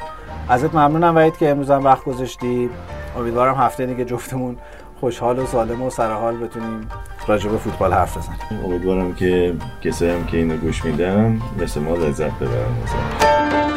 ازت 0.49 0.75
ممنونم 0.75 1.17
وحید 1.17 1.37
که 1.37 1.51
امروز 1.51 1.71
هم 1.71 1.85
وقت 1.85 2.05
گذاشتی. 2.05 2.71
امیدوارم 3.19 3.55
هفته 3.55 3.87
دیگه 3.87 4.05
جفتمون 4.05 4.57
خوشحال 5.01 5.39
و 5.39 5.47
سالم 5.47 5.83
و 5.83 5.91
سرحال 5.91 6.37
بتونیم 6.37 6.89
راجع 7.27 7.51
به 7.51 7.59
فوتبال 7.59 7.93
حرف 7.93 8.17
بزنیم. 8.17 8.65
امیدوارم 8.65 9.15
که 9.15 9.55
کسایی 9.85 10.11
هم 10.11 10.27
که 10.27 10.37
اینو 10.37 10.57
گوش 10.57 10.85
میدن 10.85 11.41
مثل 11.59 11.81
ما 11.81 11.95
لذت 11.95 12.33
ببرن. 12.33 13.68